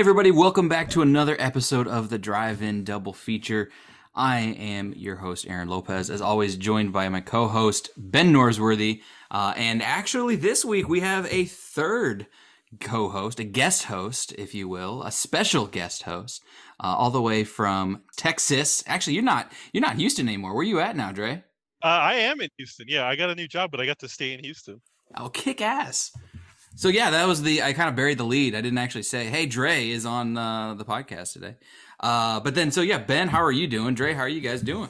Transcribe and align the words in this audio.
everybody, 0.00 0.30
welcome 0.30 0.66
back 0.66 0.88
to 0.88 1.02
another 1.02 1.36
episode 1.38 1.86
of 1.86 2.08
the 2.08 2.16
Drive 2.16 2.62
In 2.62 2.84
Double 2.84 3.12
Feature. 3.12 3.70
I 4.14 4.38
am 4.38 4.94
your 4.96 5.16
host, 5.16 5.46
Aaron 5.46 5.68
Lopez, 5.68 6.08
as 6.08 6.22
always, 6.22 6.56
joined 6.56 6.90
by 6.90 7.10
my 7.10 7.20
co 7.20 7.48
host, 7.48 7.90
Ben 7.98 8.32
Norsworthy. 8.32 9.02
Uh, 9.30 9.52
and 9.58 9.82
actually, 9.82 10.36
this 10.36 10.64
week 10.64 10.88
we 10.88 11.00
have 11.00 11.30
a 11.30 11.44
third 11.44 12.26
co 12.80 13.10
host, 13.10 13.40
a 13.40 13.44
guest 13.44 13.84
host, 13.84 14.32
if 14.38 14.54
you 14.54 14.70
will, 14.70 15.02
a 15.02 15.12
special 15.12 15.66
guest 15.66 16.04
host, 16.04 16.42
uh, 16.82 16.86
all 16.86 17.10
the 17.10 17.20
way 17.20 17.44
from 17.44 18.00
Texas. 18.16 18.82
Actually, 18.86 19.12
you're 19.12 19.22
not 19.22 19.52
you're 19.74 19.82
not 19.82 19.96
Houston 19.96 20.28
anymore. 20.28 20.54
Where 20.54 20.62
are 20.62 20.64
you 20.64 20.80
at 20.80 20.96
now, 20.96 21.12
Dre? 21.12 21.44
Uh, 21.84 21.88
I 21.88 22.14
am 22.14 22.40
in 22.40 22.48
Houston. 22.56 22.86
Yeah, 22.88 23.06
I 23.06 23.16
got 23.16 23.28
a 23.28 23.34
new 23.34 23.46
job, 23.46 23.70
but 23.70 23.80
I 23.80 23.84
got 23.84 23.98
to 23.98 24.08
stay 24.08 24.32
in 24.32 24.42
Houston. 24.42 24.80
Oh, 25.14 25.28
kick 25.28 25.60
ass. 25.60 26.10
So 26.80 26.88
yeah, 26.88 27.10
that 27.10 27.28
was 27.28 27.42
the 27.42 27.62
I 27.62 27.74
kind 27.74 27.90
of 27.90 27.94
buried 27.94 28.16
the 28.16 28.24
lead. 28.24 28.54
I 28.54 28.62
didn't 28.62 28.78
actually 28.78 29.02
say, 29.02 29.26
"Hey, 29.26 29.44
Dre 29.44 29.90
is 29.90 30.06
on 30.06 30.38
uh, 30.38 30.72
the 30.72 30.84
podcast 30.86 31.34
today." 31.34 31.56
Uh, 32.00 32.40
but 32.40 32.54
then, 32.54 32.70
so 32.70 32.80
yeah, 32.80 32.96
Ben, 32.96 33.28
how 33.28 33.42
are 33.42 33.52
you 33.52 33.66
doing? 33.66 33.94
Dre, 33.94 34.14
how 34.14 34.22
are 34.22 34.30
you 34.30 34.40
guys 34.40 34.62
doing? 34.62 34.88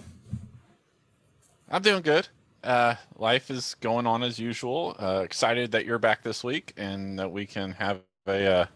I'm 1.69 1.83
doing 1.83 2.03
good. 2.03 2.29
Uh, 2.63 2.95
life 3.17 3.51
is 3.51 3.75
going 3.81 4.07
on 4.07 4.23
as 4.23 4.39
usual. 4.39 4.95
Uh, 5.01 5.23
excited 5.25 5.73
that 5.73 5.85
you're 5.85 5.99
back 5.99 6.23
this 6.23 6.45
week 6.45 6.75
and 6.77 7.19
that 7.19 7.33
we 7.33 7.45
can 7.45 7.73
have 7.73 8.03
a 8.29 8.47
uh, 8.47 8.67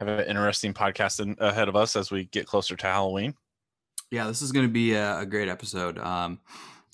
have 0.00 0.08
an 0.08 0.26
interesting 0.26 0.74
podcast 0.74 1.20
in, 1.20 1.36
ahead 1.38 1.68
of 1.68 1.76
us 1.76 1.94
as 1.94 2.10
we 2.10 2.24
get 2.24 2.48
closer 2.48 2.74
to 2.74 2.86
Halloween. 2.88 3.34
Yeah, 4.10 4.26
this 4.26 4.42
is 4.42 4.50
going 4.50 4.66
to 4.66 4.72
be 4.72 4.94
a, 4.94 5.20
a 5.20 5.26
great 5.26 5.48
episode. 5.48 5.96
Um, 5.98 6.40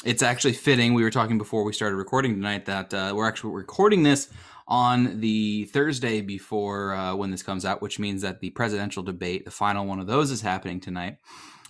it's 0.04 0.22
actually 0.22 0.52
fitting. 0.52 0.92
We 0.92 1.04
were 1.04 1.10
talking 1.10 1.38
before 1.38 1.64
we 1.64 1.72
started 1.72 1.96
recording 1.96 2.34
tonight 2.34 2.66
that 2.66 2.92
uh, 2.92 3.14
we're 3.16 3.26
actually 3.26 3.54
recording 3.54 4.02
this 4.02 4.28
on 4.68 5.20
the 5.20 5.64
Thursday 5.64 6.20
before 6.20 6.92
uh, 6.94 7.14
when 7.14 7.30
this 7.30 7.42
comes 7.42 7.64
out, 7.64 7.80
which 7.80 7.98
means 7.98 8.22
that 8.22 8.40
the 8.40 8.50
presidential 8.50 9.02
debate, 9.02 9.46
the 9.46 9.50
final 9.50 9.86
one 9.86 9.98
of 9.98 10.06
those, 10.06 10.30
is 10.30 10.42
happening 10.42 10.78
tonight. 10.78 11.16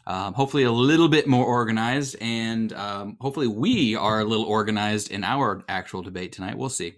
Um, 0.06 0.34
hopefully, 0.34 0.64
a 0.64 0.72
little 0.72 1.08
bit 1.08 1.26
more 1.26 1.44
organized, 1.44 2.16
and 2.20 2.72
um, 2.72 3.16
hopefully, 3.20 3.46
we 3.46 3.94
are 3.94 4.20
a 4.20 4.24
little 4.24 4.46
organized 4.46 5.10
in 5.10 5.22
our 5.22 5.62
actual 5.68 6.02
debate 6.02 6.32
tonight. 6.32 6.58
We'll 6.58 6.70
see. 6.70 6.88
It's 6.88 6.96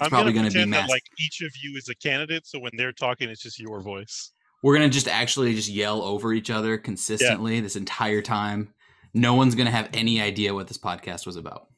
I'm 0.00 0.10
probably 0.10 0.32
going 0.32 0.50
to 0.50 0.52
be 0.52 0.70
that, 0.70 0.88
like 0.88 1.04
each 1.18 1.40
of 1.42 1.52
you 1.62 1.76
is 1.76 1.88
a 1.88 1.94
candidate, 1.94 2.46
so 2.46 2.58
when 2.58 2.72
they're 2.76 2.92
talking, 2.92 3.30
it's 3.30 3.42
just 3.42 3.58
your 3.58 3.80
voice. 3.80 4.32
We're 4.62 4.74
gonna 4.74 4.90
just 4.90 5.08
actually 5.08 5.54
just 5.54 5.70
yell 5.70 6.02
over 6.02 6.34
each 6.34 6.50
other 6.50 6.76
consistently 6.76 7.54
yeah. 7.54 7.60
this 7.62 7.76
entire 7.76 8.20
time. 8.20 8.74
No 9.14 9.34
one's 9.34 9.54
gonna 9.54 9.70
have 9.70 9.88
any 9.94 10.20
idea 10.20 10.52
what 10.52 10.68
this 10.68 10.76
podcast 10.76 11.24
was 11.24 11.36
about. 11.36 11.68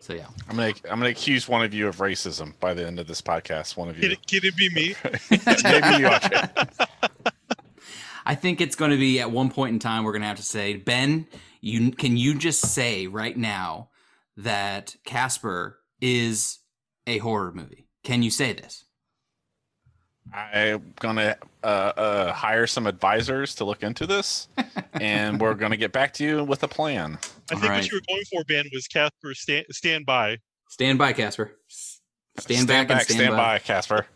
So 0.00 0.12
yeah, 0.12 0.26
I'm 0.48 0.56
gonna 0.56 0.74
I'm 0.90 0.98
gonna 0.98 1.10
accuse 1.10 1.48
one 1.48 1.64
of 1.64 1.74
you 1.74 1.88
of 1.88 1.96
racism 1.96 2.52
by 2.60 2.72
the 2.72 2.86
end 2.86 3.00
of 3.00 3.06
this 3.06 3.20
podcast. 3.20 3.76
One 3.76 3.88
of 3.88 3.96
you. 3.96 4.02
Can 4.02 4.12
it, 4.12 4.26
can 4.26 4.40
it 4.44 4.56
be 4.56 4.70
me? 4.70 4.94
Maybe 5.64 6.02
you 6.02 6.08
I 8.26 8.34
think 8.34 8.60
it's 8.60 8.76
going 8.76 8.90
to 8.90 8.98
be 8.98 9.20
at 9.20 9.30
one 9.30 9.50
point 9.50 9.72
in 9.72 9.78
time 9.78 10.04
we're 10.04 10.12
going 10.12 10.20
to 10.20 10.28
have 10.28 10.36
to 10.36 10.42
say, 10.42 10.76
Ben, 10.76 11.26
you 11.62 11.90
can 11.90 12.18
you 12.18 12.36
just 12.36 12.60
say 12.60 13.06
right 13.06 13.36
now 13.36 13.88
that 14.36 14.96
Casper 15.06 15.78
is 16.00 16.58
a 17.06 17.18
horror 17.18 17.52
movie? 17.52 17.88
Can 18.04 18.22
you 18.22 18.30
say 18.30 18.52
this? 18.52 18.84
I'm 20.32 20.92
gonna 21.00 21.36
uh, 21.64 21.66
uh, 21.66 22.32
hire 22.32 22.66
some 22.66 22.86
advisors 22.86 23.54
to 23.56 23.64
look 23.64 23.82
into 23.82 24.06
this, 24.06 24.48
and 24.92 25.40
we're 25.40 25.54
gonna 25.54 25.78
get 25.78 25.92
back 25.92 26.12
to 26.14 26.24
you 26.24 26.44
with 26.44 26.62
a 26.62 26.68
plan. 26.68 27.18
I 27.50 27.54
think 27.54 27.70
right. 27.70 27.76
what 27.76 27.90
you 27.90 27.96
were 27.96 28.02
going 28.08 28.24
for, 28.30 28.44
Ben, 28.44 28.66
was 28.72 28.86
Casper 28.86 29.34
stand, 29.34 29.66
stand 29.70 30.06
by. 30.06 30.38
Stand 30.70 30.98
by, 30.98 31.12
Casper. 31.12 31.52
Stand, 31.68 32.66
stand 32.66 32.68
back, 32.68 32.88
back, 32.88 32.98
and 32.98 33.04
stand, 33.08 33.20
stand 33.20 33.36
by. 33.36 33.54
by, 33.54 33.58
Casper. 33.58 34.06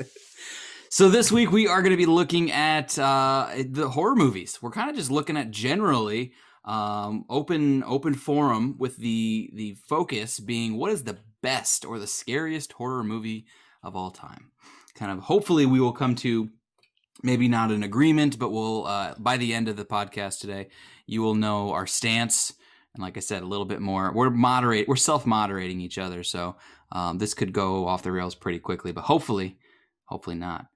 so 0.90 1.08
this 1.08 1.32
week 1.32 1.50
we 1.50 1.66
are 1.66 1.82
going 1.82 1.92
to 1.92 1.96
be 1.96 2.06
looking 2.06 2.52
at 2.52 2.98
uh, 2.98 3.48
the 3.68 3.88
horror 3.88 4.14
movies. 4.14 4.58
We're 4.60 4.70
kind 4.70 4.90
of 4.90 4.96
just 4.96 5.10
looking 5.10 5.36
at 5.36 5.50
generally 5.50 6.32
um, 6.64 7.24
open 7.28 7.84
open 7.84 8.14
forum 8.14 8.76
with 8.78 8.96
the 8.96 9.50
the 9.54 9.76
focus 9.88 10.38
being 10.40 10.76
what 10.76 10.90
is 10.90 11.04
the 11.04 11.18
best 11.42 11.84
or 11.84 11.98
the 11.98 12.06
scariest 12.06 12.72
horror 12.72 13.04
movie 13.04 13.46
of 13.84 13.94
all 13.94 14.10
time 14.10 14.50
kind 14.96 15.12
of 15.12 15.20
hopefully 15.20 15.64
we 15.64 15.78
will 15.78 15.92
come 15.92 16.16
to 16.16 16.50
maybe 17.22 17.48
not 17.48 17.70
an 17.70 17.82
agreement, 17.82 18.38
but 18.38 18.50
we'll 18.50 18.86
uh, 18.86 19.14
by 19.18 19.36
the 19.36 19.54
end 19.54 19.68
of 19.68 19.76
the 19.76 19.84
podcast 19.84 20.40
today, 20.40 20.68
you 21.06 21.22
will 21.22 21.34
know 21.34 21.72
our 21.72 21.86
stance. 21.86 22.52
And 22.94 23.02
like 23.02 23.16
I 23.16 23.20
said, 23.20 23.42
a 23.42 23.46
little 23.46 23.64
bit 23.66 23.80
more. 23.80 24.12
We're 24.12 24.30
moderate. 24.30 24.88
We're 24.88 24.96
self 24.96 25.26
moderating 25.26 25.80
each 25.80 25.98
other, 25.98 26.22
so 26.22 26.56
um, 26.92 27.18
this 27.18 27.34
could 27.34 27.52
go 27.52 27.86
off 27.86 28.02
the 28.02 28.12
rails 28.12 28.34
pretty 28.34 28.58
quickly. 28.58 28.92
But 28.92 29.04
hopefully, 29.04 29.58
hopefully 30.04 30.36
not. 30.36 30.66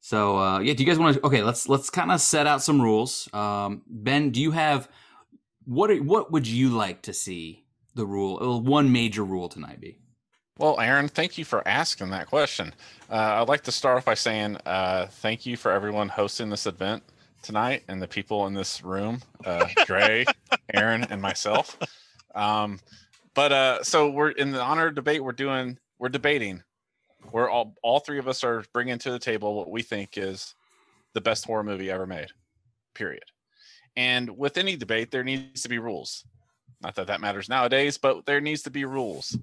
So 0.00 0.38
uh, 0.38 0.58
yeah, 0.60 0.74
do 0.74 0.82
you 0.82 0.88
guys 0.88 0.98
want 0.98 1.16
to? 1.16 1.26
Okay, 1.26 1.42
let's 1.42 1.68
let's 1.68 1.90
kind 1.90 2.10
of 2.10 2.20
set 2.20 2.46
out 2.46 2.62
some 2.62 2.80
rules. 2.80 3.32
Um, 3.32 3.82
ben, 3.86 4.30
do 4.30 4.40
you 4.40 4.50
have 4.52 4.88
what? 5.64 5.90
Are, 5.90 5.96
what 5.96 6.32
would 6.32 6.46
you 6.46 6.70
like 6.70 7.02
to 7.02 7.12
see 7.12 7.64
the 7.94 8.06
rule? 8.06 8.38
Uh, 8.40 8.58
one 8.58 8.90
major 8.92 9.24
rule 9.24 9.48
tonight 9.48 9.80
be? 9.80 9.98
Well, 10.58 10.80
Aaron, 10.80 11.06
thank 11.06 11.38
you 11.38 11.44
for 11.44 11.66
asking 11.68 12.10
that 12.10 12.26
question. 12.26 12.74
Uh, 13.08 13.14
I'd 13.14 13.48
like 13.48 13.62
to 13.62 13.72
start 13.72 13.98
off 13.98 14.04
by 14.04 14.14
saying 14.14 14.56
uh, 14.66 15.06
thank 15.06 15.46
you 15.46 15.56
for 15.56 15.70
everyone 15.70 16.08
hosting 16.08 16.50
this 16.50 16.66
event 16.66 17.04
tonight 17.42 17.84
and 17.88 18.00
the 18.00 18.08
people 18.08 18.46
in 18.46 18.54
this 18.54 18.82
room, 18.82 19.20
uh, 19.44 19.66
Dre, 19.86 20.24
Aaron, 20.74 21.04
and 21.10 21.20
myself. 21.22 21.78
Um, 22.34 22.80
but 23.34 23.52
uh, 23.52 23.82
so 23.82 24.10
we're 24.10 24.30
in 24.30 24.52
the 24.52 24.60
honor 24.60 24.90
debate. 24.90 25.22
We're 25.22 25.32
doing, 25.32 25.78
we're 25.98 26.08
debating. 26.08 26.62
We're 27.32 27.48
all, 27.48 27.74
all 27.82 28.00
three 28.00 28.18
of 28.18 28.28
us 28.28 28.44
are 28.44 28.64
bringing 28.72 28.98
to 28.98 29.10
the 29.10 29.18
table 29.18 29.54
what 29.54 29.70
we 29.70 29.82
think 29.82 30.16
is 30.16 30.54
the 31.14 31.20
best 31.20 31.44
horror 31.44 31.64
movie 31.64 31.90
ever 31.90 32.06
made. 32.06 32.28
Period. 32.94 33.24
And 33.96 34.36
with 34.36 34.58
any 34.58 34.76
debate, 34.76 35.10
there 35.10 35.24
needs 35.24 35.62
to 35.62 35.68
be 35.68 35.78
rules. 35.78 36.24
Not 36.80 36.94
that 36.94 37.08
that 37.08 37.20
matters 37.20 37.48
nowadays, 37.48 37.98
but 37.98 38.24
there 38.26 38.40
needs 38.40 38.62
to 38.62 38.70
be 38.70 38.84
rules. 38.84 39.36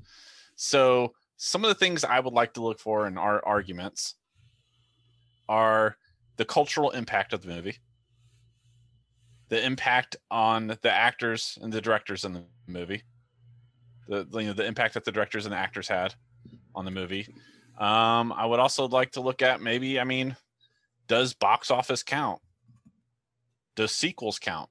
So 0.56 1.14
some 1.38 1.66
of 1.66 1.70
the 1.70 1.76
things 1.76 2.04
I 2.04 2.20
would 2.20 2.34
like 2.34 2.54
to 2.54 2.64
look 2.64 2.80
for 2.80 3.08
in 3.08 3.18
our 3.18 3.46
arguments 3.46 4.16
are 5.50 5.98
the 6.38 6.46
cultural 6.46 6.92
impact 6.92 7.34
of 7.34 7.42
the 7.42 7.50
movie, 7.50 7.78
the 9.50 9.64
impact 9.64 10.16
on 10.32 10.68
the 10.82 10.92
actors 10.92 11.58
and 11.62 11.72
the 11.72 11.82
directors 11.82 12.24
in 12.24 12.34
the 12.34 12.44
movie, 12.68 13.04
the 14.08 14.28
you 14.34 14.48
know 14.48 14.54
the 14.54 14.66
impact 14.66 14.94
that 14.96 15.06
the 15.06 15.12
directors 15.12 15.46
and 15.46 15.54
the 15.54 15.58
actors 15.58 15.88
had 15.88 16.16
on 16.74 16.86
the 16.86 16.92
movie. 16.92 17.28
Um, 17.78 18.32
I 18.32 18.46
would 18.46 18.60
also 18.60 18.88
like 18.88 19.12
to 19.12 19.22
look 19.22 19.42
at 19.42 19.62
maybe, 19.62 20.00
I 20.00 20.06
mean, 20.06 20.38
does 21.08 21.34
box 21.34 21.70
office 21.70 22.04
count? 22.04 22.42
Does 23.76 23.92
sequels 23.92 24.40
count? 24.40 24.70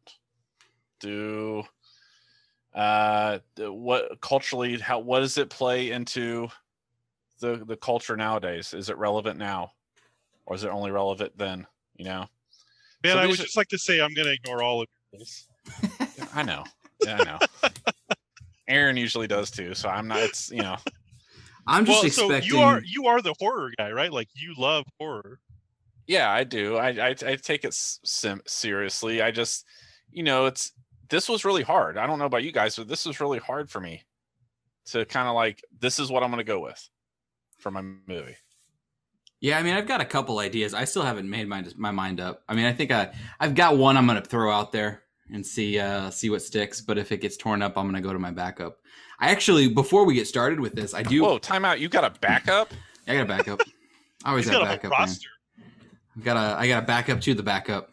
Do 1.01 1.65
uh 2.75 3.39
what 3.59 4.21
culturally 4.21 4.79
how 4.79 4.99
what 4.99 5.21
does 5.21 5.39
it 5.39 5.49
play 5.49 5.93
into 5.93 6.49
the 7.41 7.63
the 7.65 7.77
culture 7.77 8.17
nowadays 8.17 8.75
is 8.75 8.89
it 8.89 8.99
relevant 8.99 9.39
now 9.39 9.71
or 10.47 10.57
is 10.57 10.65
it 10.65 10.71
only 10.71 10.91
relevant 10.91 11.37
then 11.39 11.67
you 11.95 12.05
know 12.05 12.27
man 13.05 13.13
so 13.13 13.19
i 13.19 13.27
would 13.27 13.37
just 13.37 13.57
like 13.57 13.69
to 13.69 13.79
say 13.79 14.01
i'm 14.01 14.13
gonna 14.15 14.31
ignore 14.31 14.63
all 14.63 14.83
of 14.83 14.89
this 15.13 15.47
i 16.35 16.43
know. 16.43 16.65
Yeah 17.05 17.19
i 17.21 17.25
know. 17.25 17.39
Aaron 18.69 18.97
usually 18.97 19.27
does 19.27 19.51
too 19.51 19.75
so 19.75 19.89
i'm 19.89 20.09
not 20.09 20.19
it's 20.21 20.51
you 20.51 20.63
know. 20.63 20.77
I'm 21.67 21.87
just 21.87 21.97
well, 21.97 22.07
expecting 22.07 22.51
so 22.51 22.57
you 22.57 22.63
are 22.63 22.83
you 22.85 23.07
are 23.07 23.23
the 23.23 23.35
horror 23.39 23.73
guy 23.79 23.91
right? 23.91 24.13
Like 24.13 24.29
you 24.35 24.55
love 24.59 24.85
horror. 24.99 25.41
Yeah 26.07 26.31
i 26.31 26.45
do. 26.45 26.77
I 26.77 26.89
i, 26.91 27.09
I 27.09 27.37
take 27.37 27.65
it 27.65 27.73
sim- 27.73 28.43
seriously. 28.47 29.23
I 29.23 29.31
just 29.31 29.65
you 30.11 30.23
know 30.23 30.47
it's 30.47 30.73
this 31.11 31.29
was 31.29 31.45
really 31.45 31.63
hard. 31.63 31.97
I 31.97 32.07
don't 32.07 32.19
know 32.19 32.25
about 32.27 32.45
you 32.45 32.53
guys, 32.53 32.77
but 32.77 32.89
this 32.89 33.07
was 33.07 33.21
really 33.21 33.39
hard 33.39 33.71
for 33.71 33.81
me 33.81 34.03
to 34.87 35.05
kind 35.05 35.29
of 35.29 35.35
like 35.35 35.63
this 35.79 35.99
is 35.99 36.11
what 36.11 36.23
I'm 36.23 36.31
going 36.31 36.39
to 36.39 36.45
go 36.45 36.61
with 36.61 36.89
for 37.59 37.71
my 37.71 37.83
movie. 37.83 38.37
Yeah, 39.45 39.59
I 39.59 39.63
mean, 39.63 39.75
I've 39.75 39.87
got 39.87 40.01
a 40.01 40.07
couple 40.07 40.39
ideas. 40.39 40.73
I 40.73 40.87
still 40.87 41.03
haven't 41.03 41.29
made 41.29 41.47
my 41.47 41.63
my 41.77 41.91
mind 41.91 42.19
up. 42.19 42.43
I 42.49 42.55
mean, 42.55 42.65
I 42.65 42.73
think 42.73 42.91
I 42.91 43.13
I've 43.39 43.55
got 43.55 43.77
one 43.77 43.99
I'm 43.99 44.07
going 44.07 44.21
to 44.21 44.27
throw 44.27 44.51
out 44.51 44.73
there 44.73 45.03
and 45.31 45.45
see 45.45 45.79
uh 45.79 46.09
see 46.09 46.31
what 46.31 46.41
sticks. 46.41 46.81
But 46.81 46.97
if 46.97 47.13
it 47.13 47.19
gets 47.19 47.37
torn 47.37 47.61
up, 47.61 47.77
I'm 47.77 47.85
going 47.85 47.95
to 47.95 48.01
go 48.01 48.15
to 48.15 48.19
my 48.19 48.31
backup. 48.31 48.79
I 49.21 49.33
actually, 49.33 49.69
before 49.69 50.07
we 50.07 50.15
get 50.15 50.27
started 50.27 50.61
with 50.61 50.75
this, 50.75 50.95
I 50.95 51.03
do. 51.03 51.21
Whoa, 51.21 51.39
timeout! 51.39 51.79
You 51.79 51.91
got 51.91 52.05
a 52.05 52.19
backup? 52.21 52.73
I 53.07 53.13
got 53.17 53.21
a 53.21 53.27
backup. 53.27 53.61
I 54.25 54.31
always 54.31 54.49
have 54.49 54.63
backup. 54.63 54.93
Roster. 54.93 55.29
I 56.17 56.21
got 56.23 56.39
a 56.39 56.59
I 56.59 56.67
got 56.67 56.83
a 56.83 56.87
backup 56.87 57.21
to 57.21 57.35
the 57.35 57.43
backup. 57.43 57.91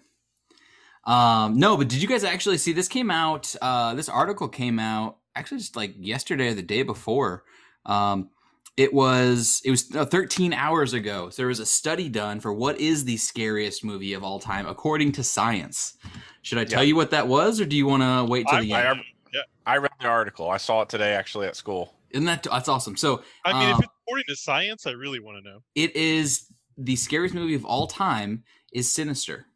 Um, 1.03 1.59
no, 1.59 1.75
but 1.75 1.89
did 1.89 2.01
you 2.01 2.07
guys 2.07 2.23
actually 2.23 2.59
see 2.59 2.71
this 2.71 2.87
came 2.87 3.11
out? 3.11 3.53
Uh, 3.61 3.93
this 3.93 4.07
article 4.07 4.47
came 4.47 4.79
out 4.79 5.17
actually 5.35 5.57
just 5.57 5.75
like 5.75 5.95
yesterday 5.99 6.47
or 6.47 6.53
the 6.53 6.61
day 6.61 6.83
before. 6.83 7.43
Um, 7.85 8.29
it 8.77 8.93
was 8.93 9.61
it 9.65 9.71
was 9.71 9.93
uh, 9.95 10.05
13 10.05 10.53
hours 10.53 10.93
ago. 10.93 11.29
So 11.29 11.41
there 11.41 11.47
was 11.47 11.59
a 11.59 11.65
study 11.65 12.09
done 12.09 12.39
for 12.39 12.53
what 12.53 12.79
is 12.79 13.05
the 13.05 13.17
scariest 13.17 13.83
movie 13.83 14.13
of 14.13 14.23
all 14.23 14.39
time 14.39 14.65
according 14.65 15.11
to 15.13 15.23
science. 15.23 15.97
Should 16.41 16.57
I 16.57 16.65
tell 16.65 16.83
yeah. 16.83 16.89
you 16.89 16.95
what 16.95 17.11
that 17.11 17.27
was, 17.27 17.59
or 17.59 17.65
do 17.65 17.75
you 17.75 17.85
want 17.85 18.03
to 18.03 18.29
wait 18.29 18.47
till 18.47 18.57
I, 18.57 18.61
the 18.61 18.73
end? 18.73 18.99
I, 18.99 19.03
yeah, 19.33 19.41
I 19.65 19.77
read 19.77 19.91
the 19.99 20.07
article. 20.07 20.49
I 20.49 20.57
saw 20.57 20.81
it 20.81 20.89
today 20.89 21.13
actually 21.13 21.47
at 21.47 21.55
school. 21.55 21.93
Isn't 22.11 22.25
that 22.25 22.43
that's 22.43 22.69
awesome? 22.69 22.97
So 22.97 23.21
I 23.45 23.53
mean, 23.53 23.69
if 23.69 23.75
um, 23.75 23.81
it's 23.83 23.93
according 24.03 24.25
to 24.27 24.35
science, 24.35 24.87
I 24.87 24.91
really 24.91 25.19
want 25.19 25.43
to 25.43 25.49
know. 25.49 25.59
It 25.75 25.95
is 25.95 26.47
the 26.77 26.95
scariest 26.95 27.35
movie 27.35 27.55
of 27.55 27.65
all 27.65 27.87
time. 27.87 28.43
Is 28.73 28.89
Sinister. 28.89 29.47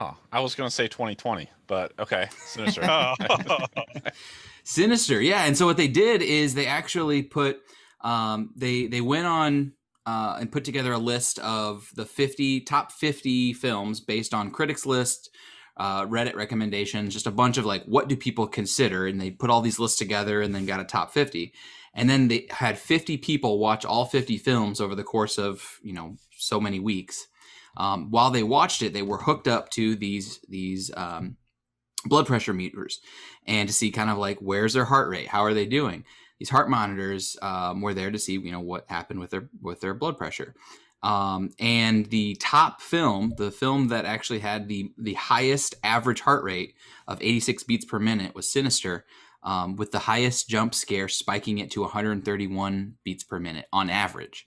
Oh, 0.00 0.16
I 0.32 0.40
was 0.40 0.56
going 0.56 0.68
to 0.68 0.74
say 0.74 0.88
2020, 0.88 1.48
but 1.68 1.92
okay, 1.98 2.28
Sinister. 2.44 2.82
Oh. 2.84 3.14
Sinister, 4.64 5.20
yeah. 5.20 5.44
And 5.44 5.56
so 5.56 5.64
what 5.64 5.76
they 5.76 5.86
did 5.86 6.22
is 6.22 6.54
they 6.54 6.66
actually 6.66 7.22
put 7.22 7.60
um, 8.06 8.50
they 8.54 8.86
they 8.86 9.00
went 9.00 9.26
on 9.26 9.72
uh, 10.06 10.36
and 10.38 10.52
put 10.52 10.64
together 10.64 10.92
a 10.92 10.98
list 10.98 11.40
of 11.40 11.90
the 11.96 12.06
50 12.06 12.60
top 12.60 12.92
50 12.92 13.52
films 13.52 13.98
based 13.98 14.32
on 14.32 14.52
critics 14.52 14.86
list, 14.86 15.28
uh, 15.76 16.06
Reddit 16.06 16.36
recommendations, 16.36 17.12
just 17.12 17.26
a 17.26 17.32
bunch 17.32 17.58
of 17.58 17.66
like 17.66 17.84
what 17.86 18.06
do 18.06 18.16
people 18.16 18.46
consider, 18.46 19.08
and 19.08 19.20
they 19.20 19.32
put 19.32 19.50
all 19.50 19.60
these 19.60 19.80
lists 19.80 19.98
together 19.98 20.40
and 20.40 20.54
then 20.54 20.66
got 20.66 20.78
a 20.78 20.84
top 20.84 21.12
50. 21.12 21.52
And 21.94 22.08
then 22.08 22.28
they 22.28 22.46
had 22.50 22.78
50 22.78 23.16
people 23.16 23.58
watch 23.58 23.84
all 23.84 24.04
50 24.04 24.38
films 24.38 24.80
over 24.80 24.94
the 24.94 25.02
course 25.02 25.36
of 25.36 25.80
you 25.82 25.92
know 25.92 26.16
so 26.38 26.60
many 26.60 26.78
weeks. 26.78 27.26
Um, 27.76 28.12
while 28.12 28.30
they 28.30 28.44
watched 28.44 28.82
it, 28.82 28.92
they 28.92 29.02
were 29.02 29.18
hooked 29.18 29.48
up 29.48 29.70
to 29.70 29.96
these 29.96 30.38
these 30.48 30.92
um, 30.96 31.38
blood 32.04 32.28
pressure 32.28 32.54
meters 32.54 33.00
and 33.48 33.68
to 33.68 33.74
see 33.74 33.90
kind 33.90 34.10
of 34.10 34.16
like 34.16 34.38
where's 34.38 34.74
their 34.74 34.84
heart 34.84 35.08
rate, 35.08 35.26
how 35.26 35.42
are 35.42 35.54
they 35.54 35.66
doing. 35.66 36.04
These 36.38 36.50
heart 36.50 36.68
monitors 36.68 37.36
um, 37.42 37.80
were 37.80 37.94
there 37.94 38.10
to 38.10 38.18
see 38.18 38.34
you 38.34 38.52
know 38.52 38.60
what 38.60 38.84
happened 38.88 39.20
with 39.20 39.30
their 39.30 39.48
with 39.60 39.80
their 39.80 39.94
blood 39.94 40.18
pressure. 40.18 40.54
Um, 41.02 41.50
and 41.60 42.06
the 42.06 42.34
top 42.36 42.80
film, 42.80 43.34
the 43.36 43.50
film 43.50 43.88
that 43.88 44.04
actually 44.04 44.40
had 44.40 44.68
the 44.68 44.92
the 44.98 45.14
highest 45.14 45.74
average 45.84 46.20
heart 46.20 46.42
rate 46.42 46.74
of 47.06 47.22
86 47.22 47.62
beats 47.64 47.84
per 47.84 47.98
minute, 47.98 48.34
was 48.34 48.50
Sinister, 48.50 49.04
um, 49.42 49.76
with 49.76 49.92
the 49.92 50.00
highest 50.00 50.48
jump 50.48 50.74
scare 50.74 51.08
spiking 51.08 51.58
it 51.58 51.70
to 51.72 51.82
131 51.82 52.94
beats 53.04 53.24
per 53.24 53.38
minute 53.38 53.66
on 53.72 53.88
average. 53.90 54.44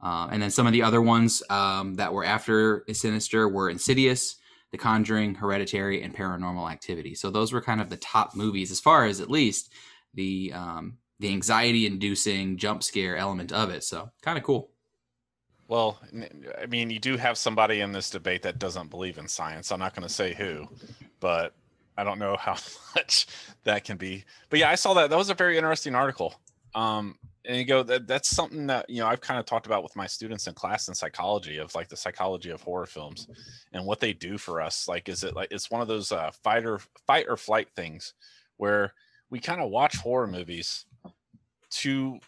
Uh, 0.00 0.28
and 0.30 0.40
then 0.40 0.50
some 0.50 0.66
of 0.66 0.72
the 0.72 0.82
other 0.82 1.02
ones 1.02 1.42
um, 1.50 1.94
that 1.94 2.12
were 2.12 2.24
after 2.24 2.84
Sinister 2.92 3.48
were 3.48 3.68
Insidious, 3.68 4.36
The 4.70 4.78
Conjuring, 4.78 5.34
Hereditary, 5.34 6.02
and 6.02 6.14
Paranormal 6.14 6.70
Activity. 6.70 7.14
So 7.14 7.30
those 7.30 7.52
were 7.52 7.60
kind 7.60 7.80
of 7.80 7.90
the 7.90 7.96
top 7.96 8.36
movies, 8.36 8.70
as 8.70 8.80
far 8.80 9.04
as 9.04 9.20
at 9.20 9.30
least 9.30 9.72
the 10.14 10.52
um, 10.54 10.98
the 11.20 11.28
anxiety-inducing 11.32 12.56
jump 12.56 12.82
scare 12.82 13.16
element 13.16 13.52
of 13.52 13.70
it. 13.70 13.84
So 13.84 14.10
kind 14.22 14.38
of 14.38 14.44
cool. 14.44 14.70
Well, 15.68 16.00
I 16.60 16.66
mean, 16.66 16.88
you 16.88 16.98
do 16.98 17.18
have 17.18 17.36
somebody 17.36 17.80
in 17.80 17.92
this 17.92 18.08
debate 18.08 18.42
that 18.42 18.58
doesn't 18.58 18.88
believe 18.88 19.18
in 19.18 19.28
science. 19.28 19.70
I'm 19.70 19.78
not 19.78 19.94
going 19.94 20.06
to 20.08 20.12
say 20.12 20.32
who, 20.32 20.66
but 21.20 21.54
I 21.98 22.04
don't 22.04 22.18
know 22.18 22.36
how 22.36 22.56
much 22.96 23.26
that 23.64 23.84
can 23.84 23.98
be. 23.98 24.24
But 24.48 24.60
yeah, 24.60 24.70
I 24.70 24.76
saw 24.76 24.94
that. 24.94 25.10
That 25.10 25.18
was 25.18 25.28
a 25.28 25.34
very 25.34 25.58
interesting 25.58 25.94
article. 25.94 26.34
Um, 26.74 27.16
and 27.44 27.56
you 27.56 27.64
go 27.64 27.82
that 27.82 28.06
that's 28.06 28.28
something 28.28 28.66
that 28.66 28.88
you 28.90 29.00
know 29.00 29.06
I've 29.06 29.22
kind 29.22 29.40
of 29.40 29.46
talked 29.46 29.66
about 29.66 29.82
with 29.82 29.96
my 29.96 30.06
students 30.06 30.46
in 30.46 30.54
class 30.54 30.88
in 30.88 30.94
psychology 30.94 31.56
of 31.56 31.74
like 31.74 31.88
the 31.88 31.96
psychology 31.96 32.50
of 32.50 32.62
horror 32.62 32.86
films 32.86 33.26
and 33.72 33.84
what 33.84 34.00
they 34.00 34.12
do 34.12 34.36
for 34.36 34.60
us. 34.60 34.86
Like, 34.86 35.08
is 35.08 35.24
it 35.24 35.34
like 35.34 35.48
it's 35.50 35.70
one 35.70 35.80
of 35.80 35.88
those 35.88 36.12
uh, 36.12 36.30
fight 36.42 36.66
or 36.66 36.78
fight 37.06 37.26
or 37.28 37.36
flight 37.36 37.68
things 37.74 38.14
where 38.58 38.92
we 39.30 39.40
kind 39.40 39.60
of 39.60 39.70
watch 39.70 39.96
horror 39.96 40.26
movies 40.26 40.84
to 41.70 42.18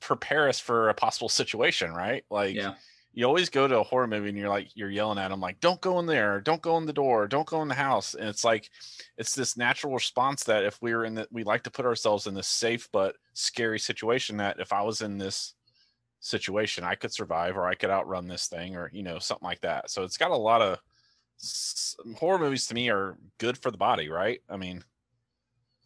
prepare 0.00 0.48
us 0.48 0.60
for 0.60 0.88
a 0.88 0.94
possible 0.94 1.28
situation, 1.28 1.92
right? 1.92 2.24
Like, 2.30 2.54
Yeah. 2.56 2.74
you 3.12 3.26
always 3.26 3.48
go 3.50 3.66
to 3.66 3.78
a 3.80 3.82
horror 3.82 4.06
movie 4.06 4.28
and 4.28 4.38
you're 4.38 4.48
like 4.48 4.68
you're 4.76 4.90
yelling 4.90 5.18
at 5.18 5.28
them 5.28 5.40
like 5.40 5.58
don't 5.58 5.80
go 5.80 5.98
in 5.98 6.06
there 6.06 6.40
don't 6.40 6.62
go 6.62 6.76
in 6.78 6.86
the 6.86 6.92
door 6.92 7.26
don't 7.26 7.48
go 7.48 7.62
in 7.62 7.68
the 7.68 7.74
house 7.74 8.14
and 8.14 8.28
it's 8.28 8.44
like 8.44 8.70
it's 9.16 9.34
this 9.34 9.56
natural 9.56 9.92
response 9.92 10.44
that 10.44 10.62
if 10.62 10.80
we 10.80 10.94
were 10.94 11.04
in 11.04 11.14
that 11.14 11.26
we 11.32 11.42
like 11.42 11.64
to 11.64 11.70
put 11.70 11.86
ourselves 11.86 12.28
in 12.28 12.34
this 12.34 12.46
safe 12.46 12.88
but 12.92 13.16
scary 13.32 13.78
situation 13.80 14.36
that 14.36 14.60
if 14.60 14.72
i 14.72 14.82
was 14.82 15.00
in 15.00 15.18
this 15.18 15.54
situation 16.20 16.84
i 16.84 16.94
could 16.94 17.12
survive 17.12 17.56
or 17.56 17.66
i 17.66 17.74
could 17.74 17.90
outrun 17.90 18.28
this 18.28 18.46
thing 18.46 18.76
or 18.76 18.88
you 18.92 19.02
know 19.02 19.18
something 19.18 19.46
like 19.46 19.62
that 19.62 19.90
so 19.90 20.04
it's 20.04 20.18
got 20.18 20.30
a 20.30 20.36
lot 20.36 20.62
of 20.62 20.78
horror 22.18 22.38
movies 22.38 22.66
to 22.68 22.74
me 22.74 22.88
are 22.88 23.18
good 23.38 23.58
for 23.58 23.72
the 23.72 23.78
body 23.78 24.08
right 24.08 24.42
i 24.48 24.56
mean 24.56 24.84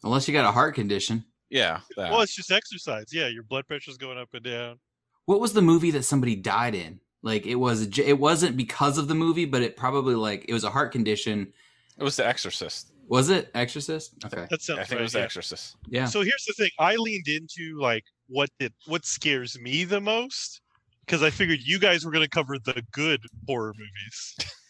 Unless 0.03 0.27
you 0.27 0.33
got 0.33 0.45
a 0.45 0.51
heart 0.51 0.75
condition. 0.75 1.23
Yeah 1.53 1.79
that. 1.95 2.11
Well, 2.11 2.21
it's 2.21 2.35
just 2.35 2.51
exercise. 2.51 3.05
Yeah, 3.13 3.27
your 3.27 3.43
blood 3.43 3.67
pressure's 3.67 3.97
going 3.97 4.17
up 4.17 4.29
and 4.33 4.43
down. 4.43 4.79
What 5.25 5.39
was 5.39 5.53
the 5.53 5.61
movie 5.61 5.91
that 5.91 6.03
somebody 6.03 6.35
died 6.35 6.75
in? 6.75 6.99
Like 7.21 7.45
it 7.45 7.55
was, 7.55 7.97
it 7.97 8.19
wasn't 8.19 8.57
because 8.57 8.97
of 8.97 9.07
the 9.07 9.15
movie, 9.15 9.45
but 9.45 9.61
it 9.61 9.77
probably 9.77 10.15
like 10.15 10.45
it 10.49 10.53
was 10.53 10.65
a 10.65 10.69
heart 10.69 10.91
condition. 10.91 11.53
it 11.97 12.03
was 12.03 12.17
the 12.17 12.27
exorcist 12.27 12.91
Was 13.07 13.29
it 13.29 13.49
Exorcist? 13.53 14.15
Okay, 14.25 14.45
That 14.49 14.61
sounds 14.61 14.79
i 14.79 14.83
think 14.83 14.91
right. 14.91 14.99
it 14.99 15.03
was 15.03 15.13
the 15.13 15.19
yeah. 15.19 15.25
exorcist 15.25 15.77
yeah. 15.87 16.05
So 16.05 16.21
here's 16.21 16.43
the 16.45 16.53
thing. 16.57 16.71
I 16.79 16.95
leaned 16.95 17.29
into 17.29 17.79
like 17.79 18.03
what 18.27 18.49
did 18.59 18.73
what 18.87 19.05
scares 19.05 19.57
me 19.59 19.85
the 19.85 20.01
most 20.01 20.61
because 21.05 21.23
I 21.23 21.29
figured 21.29 21.59
you 21.61 21.79
guys 21.79 22.03
were 22.05 22.11
going 22.11 22.25
to 22.25 22.29
cover 22.29 22.57
the 22.59 22.83
good 22.91 23.21
horror 23.47 23.73
movies. 23.77 24.35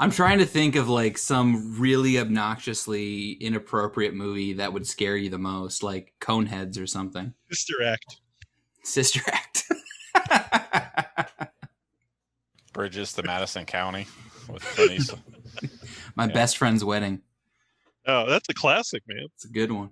I'm 0.00 0.10
trying 0.10 0.38
to 0.38 0.46
think 0.46 0.76
of 0.76 0.88
like 0.88 1.18
some 1.18 1.78
really 1.78 2.18
obnoxiously 2.18 3.32
inappropriate 3.32 4.14
movie 4.14 4.54
that 4.54 4.72
would 4.72 4.86
scare 4.86 5.16
you 5.16 5.28
the 5.30 5.38
most, 5.38 5.82
like 5.82 6.12
Coneheads 6.20 6.80
or 6.80 6.86
something. 6.86 7.34
Sister 7.50 7.82
Act. 7.84 8.16
Sister 8.84 9.20
Act. 9.26 9.64
bridges 12.72 13.12
to 13.14 13.22
madison 13.24 13.64
county 13.64 14.06
with 14.48 14.62
Clint 14.62 15.10
My 16.14 16.26
Yeah. 16.26 16.32
best 16.32 16.56
friend's 16.58 16.84
wedding. 16.84 17.22
Oh, 18.06 18.26
that's 18.28 18.48
a 18.48 18.54
classic, 18.54 19.02
man. 19.08 19.26
It's 19.34 19.44
a 19.44 19.48
good 19.48 19.72
one. 19.72 19.90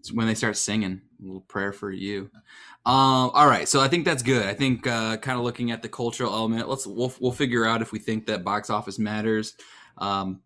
It's 0.00 0.12
when 0.12 0.26
they 0.26 0.34
start 0.34 0.56
singing 0.56 1.02
a 1.20 1.24
little 1.24 1.42
prayer 1.42 1.72
for 1.72 1.92
you. 1.92 2.30
Um, 2.86 3.30
all 3.34 3.46
right, 3.46 3.68
so 3.68 3.80
I 3.80 3.88
think 3.88 4.06
that's 4.06 4.22
good. 4.22 4.46
I 4.46 4.54
think 4.54 4.86
uh, 4.86 5.18
kind 5.18 5.38
of 5.38 5.44
looking 5.44 5.70
at 5.70 5.82
the 5.82 5.88
cultural 5.88 6.32
element. 6.32 6.68
Let's 6.68 6.86
we'll 6.86 7.12
we'll 7.20 7.32
figure 7.32 7.66
out 7.66 7.82
if 7.82 7.92
we 7.92 7.98
think 7.98 8.26
that 8.26 8.42
box 8.42 8.70
office 8.70 8.98
matters. 8.98 9.54
Um, 9.98 10.40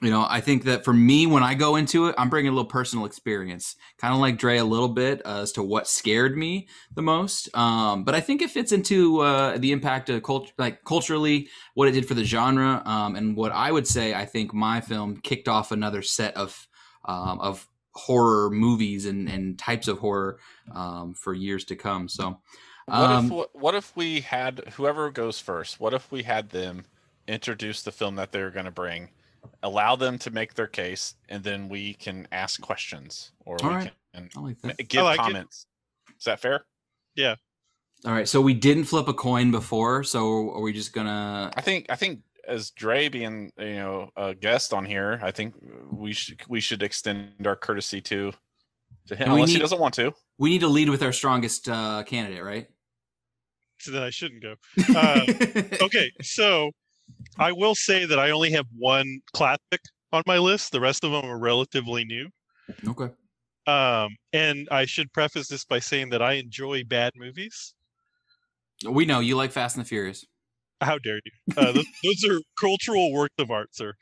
you 0.00 0.10
know, 0.10 0.26
I 0.28 0.40
think 0.40 0.64
that 0.64 0.84
for 0.84 0.92
me, 0.92 1.26
when 1.26 1.42
I 1.42 1.54
go 1.54 1.76
into 1.76 2.06
it, 2.06 2.14
I'm 2.18 2.28
bringing 2.28 2.50
a 2.50 2.54
little 2.54 2.68
personal 2.68 3.04
experience, 3.04 3.76
kind 3.98 4.12
of 4.12 4.20
like 4.20 4.36
Dre 4.36 4.58
a 4.58 4.64
little 4.64 4.88
bit 4.88 5.22
uh, 5.24 5.42
as 5.42 5.52
to 5.52 5.62
what 5.62 5.86
scared 5.86 6.36
me 6.36 6.68
the 6.94 7.02
most. 7.02 7.54
Um, 7.56 8.04
but 8.04 8.14
I 8.14 8.20
think 8.20 8.42
it 8.42 8.50
fits 8.50 8.72
into 8.72 9.20
uh, 9.20 9.58
the 9.58 9.70
impact 9.70 10.10
of 10.10 10.22
culture, 10.22 10.52
like 10.58 10.84
culturally, 10.84 11.48
what 11.74 11.88
it 11.88 11.92
did 11.92 12.06
for 12.06 12.14
the 12.14 12.24
genre, 12.24 12.82
um, 12.84 13.14
and 13.14 13.36
what 13.36 13.52
I 13.52 13.70
would 13.70 13.86
say. 13.86 14.12
I 14.14 14.26
think 14.26 14.52
my 14.52 14.80
film 14.80 15.18
kicked 15.18 15.48
off 15.48 15.70
another 15.70 16.02
set 16.02 16.36
of 16.36 16.68
um, 17.04 17.40
of 17.40 17.68
horror 17.94 18.50
movies 18.50 19.06
and, 19.06 19.28
and 19.28 19.58
types 19.58 19.88
of 19.88 19.98
horror 19.98 20.38
um, 20.74 21.14
for 21.14 21.34
years 21.34 21.64
to 21.66 21.76
come. 21.76 22.08
So, 22.08 22.38
What 22.86 23.10
um, 23.10 23.32
if 23.32 23.48
what 23.52 23.74
if 23.74 23.96
we 23.96 24.20
had 24.20 24.72
whoever 24.74 25.10
goes 25.10 25.38
first? 25.38 25.80
What 25.80 25.94
if 25.94 26.10
we 26.10 26.22
had 26.22 26.50
them 26.50 26.84
introduce 27.28 27.82
the 27.82 27.92
film 27.92 28.16
that 28.16 28.32
they're 28.32 28.50
going 28.50 28.64
to 28.64 28.70
bring, 28.70 29.08
allow 29.62 29.96
them 29.96 30.18
to 30.18 30.30
make 30.30 30.54
their 30.54 30.66
case, 30.66 31.14
and 31.28 31.42
then 31.42 31.68
we 31.68 31.94
can 31.94 32.26
ask 32.32 32.60
questions 32.60 33.32
or 33.44 33.56
we 33.62 33.68
right. 33.68 33.92
can 34.14 34.30
like 34.36 34.88
give 34.88 35.04
like 35.04 35.18
comments. 35.18 35.66
Is 36.18 36.24
that 36.24 36.40
fair? 36.40 36.64
Yeah. 37.14 37.36
All 38.04 38.12
right, 38.12 38.28
so 38.28 38.40
we 38.40 38.54
didn't 38.54 38.84
flip 38.84 39.06
a 39.06 39.14
coin 39.14 39.52
before, 39.52 40.02
so 40.02 40.50
are 40.50 40.60
we 40.60 40.72
just 40.72 40.92
gonna? 40.92 41.52
I 41.56 41.60
think 41.60 41.86
I 41.88 41.94
think 41.94 42.20
as 42.46 42.70
Dre 42.70 43.08
being 43.08 43.52
you 43.58 43.76
know 43.76 44.10
a 44.16 44.34
guest 44.34 44.72
on 44.72 44.84
here, 44.84 45.20
I 45.22 45.30
think 45.30 45.54
we 45.90 46.12
should 46.12 46.40
we 46.48 46.60
should 46.60 46.82
extend 46.82 47.46
our 47.46 47.56
courtesy 47.56 48.00
to 48.02 48.32
to 49.06 49.16
him 49.16 49.24
And 49.24 49.32
we 49.34 49.40
unless 49.40 49.52
he 49.52 49.58
doesn't 49.58 49.80
want 49.80 49.94
to. 49.94 50.12
We 50.38 50.50
need 50.50 50.60
to 50.60 50.68
lead 50.68 50.88
with 50.88 51.02
our 51.02 51.12
strongest 51.12 51.68
uh, 51.68 52.02
candidate, 52.04 52.42
right? 52.42 52.66
So 53.78 53.90
then 53.90 54.02
I 54.02 54.10
shouldn't 54.10 54.42
go. 54.42 54.54
Uh, 54.96 55.24
Okay, 55.84 56.10
so 56.22 56.70
I 57.38 57.52
will 57.52 57.74
say 57.74 58.04
that 58.04 58.18
I 58.18 58.30
only 58.30 58.50
have 58.52 58.66
one 58.76 59.20
classic 59.32 59.80
on 60.12 60.22
my 60.26 60.38
list. 60.38 60.72
The 60.72 60.80
rest 60.80 61.04
of 61.04 61.10
them 61.12 61.24
are 61.24 61.38
relatively 61.38 62.04
new. 62.04 62.28
okay. 62.88 63.12
Um, 63.66 64.16
and 64.32 64.68
I 64.70 64.86
should 64.86 65.12
preface 65.12 65.48
this 65.48 65.64
by 65.64 65.78
saying 65.78 66.10
that 66.10 66.22
I 66.22 66.34
enjoy 66.34 66.84
bad 66.84 67.12
movies. 67.16 67.74
We 68.88 69.04
know 69.04 69.20
you 69.20 69.36
like 69.36 69.52
Fast 69.52 69.76
and 69.76 69.84
the 69.84 69.88
Furious. 69.88 70.26
How 70.82 70.98
dare 70.98 71.20
you? 71.24 71.54
Uh, 71.56 71.72
those, 71.72 71.86
those 72.04 72.24
are 72.30 72.40
cultural 72.60 73.12
works 73.12 73.34
of 73.38 73.50
art, 73.50 73.74
sir. 73.74 73.94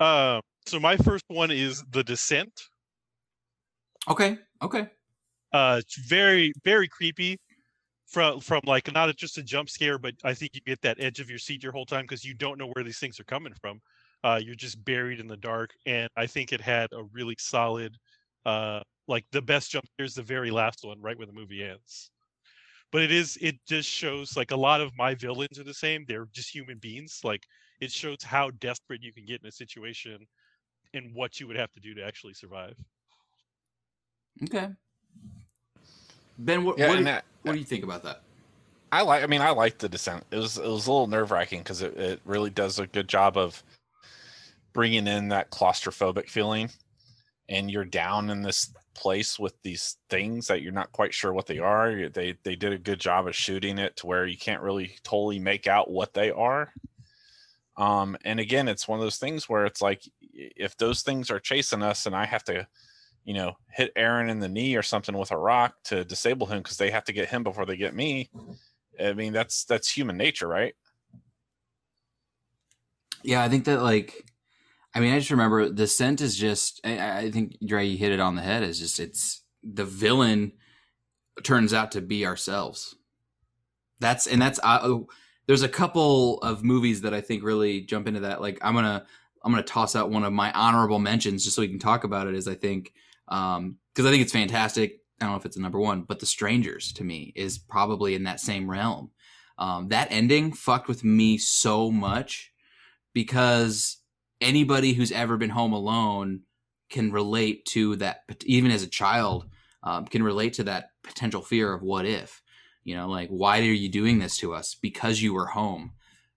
Um, 0.00 0.40
so 0.66 0.80
my 0.80 0.96
first 0.96 1.24
one 1.28 1.50
is 1.50 1.82
The 1.90 2.02
Descent. 2.02 2.52
Okay. 4.08 4.38
Okay. 4.62 4.88
Uh, 5.52 5.76
it's 5.80 5.98
very, 6.08 6.52
very 6.64 6.88
creepy. 6.88 7.36
From 8.06 8.40
from 8.40 8.62
like 8.64 8.92
not 8.92 9.14
just 9.16 9.38
a 9.38 9.42
jump 9.44 9.70
scare, 9.70 9.96
but 9.96 10.14
I 10.24 10.34
think 10.34 10.50
you 10.54 10.60
get 10.66 10.80
that 10.80 10.98
edge 10.98 11.20
of 11.20 11.30
your 11.30 11.38
seat 11.38 11.62
your 11.62 11.70
whole 11.70 11.86
time 11.86 12.02
because 12.02 12.24
you 12.24 12.34
don't 12.34 12.58
know 12.58 12.66
where 12.72 12.82
these 12.82 12.98
things 12.98 13.20
are 13.20 13.24
coming 13.24 13.54
from. 13.60 13.80
Uh, 14.24 14.40
you're 14.42 14.56
just 14.56 14.84
buried 14.84 15.20
in 15.20 15.28
the 15.28 15.36
dark, 15.36 15.70
and 15.86 16.08
I 16.16 16.26
think 16.26 16.52
it 16.52 16.60
had 16.60 16.88
a 16.92 17.04
really 17.12 17.36
solid, 17.38 17.94
uh, 18.44 18.80
like 19.06 19.26
the 19.30 19.40
best 19.40 19.70
jump 19.70 19.86
scare 19.86 20.06
is 20.06 20.14
the 20.14 20.24
very 20.24 20.50
last 20.50 20.80
one, 20.82 21.00
right 21.00 21.16
when 21.16 21.28
the 21.28 21.34
movie 21.34 21.62
ends. 21.62 22.10
But 22.92 23.02
it 23.02 23.12
is 23.12 23.38
it 23.40 23.56
just 23.68 23.88
shows 23.88 24.36
like 24.36 24.50
a 24.50 24.56
lot 24.56 24.80
of 24.80 24.90
my 24.96 25.14
villains 25.14 25.58
are 25.58 25.64
the 25.64 25.74
same. 25.74 26.04
They're 26.08 26.26
just 26.32 26.52
human 26.52 26.78
beings. 26.78 27.20
Like 27.22 27.44
it 27.80 27.92
shows 27.92 28.22
how 28.22 28.50
desperate 28.60 29.02
you 29.02 29.12
can 29.12 29.24
get 29.26 29.40
in 29.42 29.48
a 29.48 29.52
situation, 29.52 30.26
and 30.94 31.14
what 31.14 31.38
you 31.38 31.46
would 31.46 31.56
have 31.56 31.72
to 31.72 31.80
do 31.80 31.94
to 31.94 32.04
actually 32.04 32.34
survive. 32.34 32.74
Okay. 34.44 34.68
Ben, 36.38 36.64
what, 36.64 36.78
Yeah, 36.78 36.88
what, 36.88 36.96
do, 36.98 37.04
that- 37.04 37.24
what 37.42 37.50
uh, 37.50 37.54
do 37.54 37.58
you 37.58 37.64
think 37.64 37.84
about 37.84 38.02
that? 38.02 38.22
I 38.92 39.02
like. 39.02 39.22
I 39.22 39.26
mean, 39.26 39.40
I 39.40 39.50
like 39.50 39.78
the 39.78 39.88
descent. 39.88 40.24
It 40.32 40.36
was 40.36 40.58
it 40.58 40.64
was 40.66 40.88
a 40.88 40.92
little 40.92 41.06
nerve 41.06 41.30
wracking 41.30 41.60
because 41.60 41.80
it, 41.80 41.96
it 41.96 42.20
really 42.24 42.50
does 42.50 42.80
a 42.80 42.88
good 42.88 43.08
job 43.08 43.36
of 43.36 43.62
bringing 44.72 45.06
in 45.06 45.28
that 45.28 45.50
claustrophobic 45.50 46.28
feeling, 46.28 46.70
and 47.48 47.70
you're 47.70 47.84
down 47.84 48.30
in 48.30 48.42
this 48.42 48.74
place 48.94 49.38
with 49.38 49.54
these 49.62 49.96
things 50.08 50.46
that 50.48 50.62
you're 50.62 50.72
not 50.72 50.92
quite 50.92 51.14
sure 51.14 51.32
what 51.32 51.46
they 51.46 51.58
are. 51.58 52.08
They 52.08 52.36
they 52.42 52.56
did 52.56 52.72
a 52.72 52.78
good 52.78 53.00
job 53.00 53.26
of 53.26 53.36
shooting 53.36 53.78
it 53.78 53.96
to 53.96 54.06
where 54.06 54.26
you 54.26 54.38
can't 54.38 54.62
really 54.62 54.96
totally 55.02 55.38
make 55.38 55.66
out 55.66 55.90
what 55.90 56.14
they 56.14 56.30
are. 56.30 56.72
Um, 57.76 58.16
and 58.24 58.40
again, 58.40 58.68
it's 58.68 58.86
one 58.86 58.98
of 58.98 59.04
those 59.04 59.18
things 59.18 59.48
where 59.48 59.64
it's 59.64 59.80
like 59.80 60.02
if 60.22 60.76
those 60.76 61.02
things 61.02 61.30
are 61.30 61.40
chasing 61.40 61.82
us, 61.82 62.06
and 62.06 62.14
I 62.14 62.26
have 62.26 62.44
to 62.44 62.66
you 63.24 63.34
know, 63.34 63.56
hit 63.70 63.92
Aaron 63.96 64.30
in 64.30 64.40
the 64.40 64.48
knee 64.48 64.76
or 64.76 64.82
something 64.82 65.16
with 65.16 65.30
a 65.30 65.36
rock 65.36 65.74
to 65.84 66.04
disable 66.04 66.46
him 66.46 66.58
because 66.58 66.76
they 66.76 66.90
have 66.90 67.04
to 67.04 67.12
get 67.12 67.28
him 67.28 67.42
before 67.42 67.66
they 67.66 67.76
get 67.76 67.94
me. 67.94 68.30
I 68.98 69.12
mean, 69.12 69.32
that's 69.32 69.64
that's 69.64 69.90
human 69.90 70.16
nature, 70.16 70.48
right? 70.48 70.74
Yeah, 73.22 73.42
I 73.42 73.48
think 73.48 73.66
that 73.66 73.82
like, 73.82 74.29
I 74.94 75.00
mean, 75.00 75.12
I 75.12 75.18
just 75.18 75.30
remember 75.30 75.68
the 75.68 75.86
scent 75.86 76.20
is 76.20 76.36
just. 76.36 76.80
I, 76.84 77.18
I 77.18 77.30
think 77.30 77.56
Dre 77.64 77.86
you 77.86 77.96
hit 77.96 78.12
it 78.12 78.20
on 78.20 78.34
the 78.34 78.42
head. 78.42 78.62
Is 78.62 78.78
just 78.80 78.98
it's 78.98 79.42
the 79.62 79.84
villain 79.84 80.52
turns 81.42 81.72
out 81.72 81.92
to 81.92 82.00
be 82.00 82.26
ourselves. 82.26 82.96
That's 84.00 84.26
and 84.26 84.40
that's. 84.40 84.58
Uh, 84.62 85.00
there's 85.46 85.62
a 85.62 85.68
couple 85.68 86.38
of 86.38 86.64
movies 86.64 87.00
that 87.02 87.14
I 87.14 87.20
think 87.20 87.42
really 87.42 87.82
jump 87.82 88.08
into 88.08 88.20
that. 88.20 88.40
Like 88.40 88.58
I'm 88.62 88.74
gonna 88.74 89.04
I'm 89.42 89.52
gonna 89.52 89.62
toss 89.62 89.94
out 89.94 90.10
one 90.10 90.24
of 90.24 90.32
my 90.32 90.52
honorable 90.52 90.98
mentions 90.98 91.44
just 91.44 91.56
so 91.56 91.62
we 91.62 91.68
can 91.68 91.78
talk 91.78 92.04
about 92.04 92.26
it. 92.26 92.34
Is 92.34 92.48
I 92.48 92.54
think 92.54 92.92
um 93.28 93.76
because 93.94 94.06
I 94.06 94.10
think 94.10 94.22
it's 94.22 94.32
fantastic. 94.32 95.00
I 95.20 95.24
don't 95.24 95.32
know 95.32 95.38
if 95.38 95.46
it's 95.46 95.56
a 95.56 95.60
number 95.60 95.78
one, 95.78 96.02
but 96.02 96.18
The 96.18 96.26
Strangers 96.26 96.92
to 96.94 97.04
me 97.04 97.32
is 97.36 97.58
probably 97.58 98.14
in 98.14 98.24
that 98.24 98.40
same 98.40 98.70
realm. 98.70 99.10
Um, 99.58 99.88
that 99.88 100.08
ending 100.10 100.52
fucked 100.52 100.88
with 100.88 101.04
me 101.04 101.36
so 101.36 101.90
much 101.90 102.52
because 103.12 103.98
anybody 104.40 104.92
who's 104.92 105.12
ever 105.12 105.36
been 105.36 105.50
home 105.50 105.72
alone 105.72 106.40
can 106.88 107.12
relate 107.12 107.64
to 107.64 107.96
that 107.96 108.24
even 108.44 108.70
as 108.70 108.82
a 108.82 108.88
child 108.88 109.46
um, 109.82 110.04
can 110.06 110.22
relate 110.22 110.54
to 110.54 110.64
that 110.64 110.90
potential 111.02 111.40
fear 111.40 111.72
of 111.72 111.82
what 111.82 112.04
if 112.04 112.42
you 112.84 112.96
know 112.96 113.08
like 113.08 113.28
why 113.28 113.60
are 113.60 113.62
you 113.62 113.88
doing 113.88 114.18
this 114.18 114.36
to 114.38 114.52
us? 114.54 114.74
Because 114.74 115.22
you 115.22 115.32
were 115.34 115.46
home. 115.46 115.92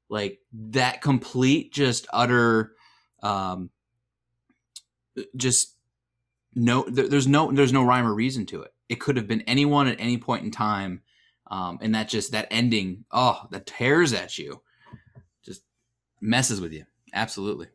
Like 0.09 0.39
that 0.53 1.01
complete 1.01 1.73
just 1.73 2.07
utter 2.13 2.73
um 3.21 3.69
just 5.35 5.75
no 6.53 6.85
there, 6.87 7.07
there's 7.07 7.27
no 7.27 7.51
there's 7.51 7.73
no 7.73 7.83
rhyme 7.83 8.05
or 8.05 8.13
reason 8.13 8.45
to 8.47 8.61
it. 8.61 8.73
It 8.89 8.99
could 8.99 9.17
have 9.17 9.27
been 9.27 9.41
anyone 9.41 9.87
at 9.87 9.99
any 9.99 10.17
point 10.17 10.43
in 10.43 10.51
time 10.51 11.01
um 11.47 11.79
and 11.81 11.95
that 11.95 12.09
just 12.09 12.31
that 12.31 12.47
ending 12.51 13.05
oh 13.11 13.47
that 13.51 13.65
tears 13.65 14.13
at 14.13 14.37
you 14.37 14.61
just 15.43 15.63
messes 16.21 16.61
with 16.61 16.73
you. 16.73 16.85
Absolutely 17.13 17.67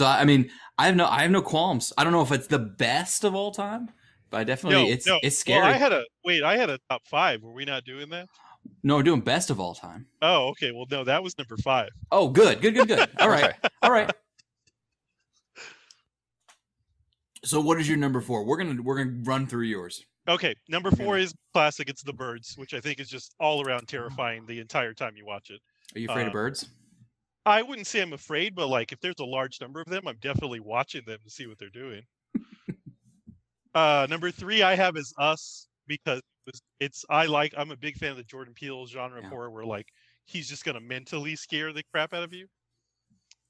so 0.00 0.06
i 0.06 0.24
mean 0.24 0.50
i 0.78 0.86
have 0.86 0.96
no 0.96 1.06
i 1.06 1.20
have 1.20 1.30
no 1.30 1.42
qualms 1.42 1.92
i 1.98 2.04
don't 2.04 2.12
know 2.14 2.22
if 2.22 2.32
it's 2.32 2.46
the 2.46 2.58
best 2.58 3.22
of 3.24 3.34
all 3.34 3.50
time 3.52 3.90
but 4.30 4.38
I 4.40 4.44
definitely 4.44 4.84
No, 4.84 4.90
it's 4.94 5.06
no. 5.06 5.18
it's 5.22 5.44
Well, 5.46 5.58
scary 5.58 5.74
I 5.74 5.76
had 5.76 5.92
a 5.92 6.04
wait. 6.24 6.44
I 6.44 6.56
had 6.56 6.70
a 6.70 6.78
top 6.88 7.02
five. 7.04 7.42
Were 7.42 7.52
we 7.52 7.64
not 7.64 7.84
doing 7.84 8.08
that? 8.10 8.28
no 8.84 8.94
we're 8.96 9.02
doing 9.02 9.20
best 9.20 9.50
of 9.50 9.58
all 9.60 9.74
time 9.74 10.06
Oh, 10.22 10.48
okay. 10.50 10.70
Well, 10.72 10.86
no, 10.90 11.02
that 11.04 11.22
was 11.22 11.36
number 11.36 11.56
five. 11.56 11.90
oh 12.12 12.28
good 12.28 12.60
good 12.62 12.74
good 12.74 12.88
good 12.88 13.10
All 13.20 13.28
right, 13.28 13.52
all 13.82 13.90
right. 13.90 14.08
so 17.44 17.60
what 17.60 17.80
is 17.80 17.88
your 17.88 17.96
number 17.98 18.20
four 18.20 18.44
we're 18.44 18.56
gonna 18.56 18.80
we're 18.82 18.96
gonna 19.04 19.18
run 19.24 19.46
through 19.46 19.64
yours 19.64 20.02
Okay, 20.28 20.54
number 20.68 20.90
four 20.92 21.18
is 21.18 21.34
classic. 21.54 21.88
It's 21.88 22.02
the 22.04 22.12
birds, 22.12 22.54
which 22.56 22.72
I 22.72 22.78
think 22.80 23.00
is 23.00 23.08
just 23.08 23.34
all 23.40 23.66
around 23.66 23.88
terrifying 23.88 24.44
the 24.46 24.60
entire 24.60 24.94
time 24.94 25.14
you 25.16 25.26
watch 25.26 25.50
it. 25.50 25.60
are 25.96 25.98
you 25.98 26.08
afraid 26.08 26.24
Uh, 26.24 26.26
of 26.28 26.32
birds 26.32 26.68
I 27.46 27.62
wouldn't 27.62 27.86
say 27.86 28.00
I'm 28.00 28.12
afraid, 28.12 28.54
but 28.54 28.68
like 28.68 28.92
if 28.92 29.00
there's 29.00 29.18
a 29.20 29.24
large 29.24 29.60
number 29.60 29.80
of 29.80 29.86
them, 29.86 30.06
I'm 30.06 30.18
definitely 30.20 30.60
watching 30.60 31.02
them 31.06 31.18
to 31.24 31.30
see 31.30 31.46
what 31.46 31.58
they're 31.58 31.68
doing. 31.70 32.02
uh, 33.74 34.06
number 34.10 34.30
three 34.30 34.62
I 34.62 34.74
have 34.74 34.96
is 34.96 35.12
Us 35.18 35.68
because 35.86 36.20
it's, 36.80 37.04
I 37.08 37.26
like 37.26 37.54
I'm 37.56 37.70
a 37.70 37.76
big 37.76 37.96
fan 37.96 38.10
of 38.12 38.16
the 38.16 38.24
Jordan 38.24 38.54
Peele 38.54 38.86
genre 38.86 39.22
Yeah. 39.22 39.28
horror 39.28 39.50
where 39.50 39.64
like 39.64 39.88
he's 40.26 40.48
just 40.48 40.64
gonna 40.64 40.80
mentally 40.80 41.36
scare 41.36 41.72
the 41.72 41.82
crap 41.92 42.12
out 42.14 42.22
of 42.22 42.32
you. 42.32 42.46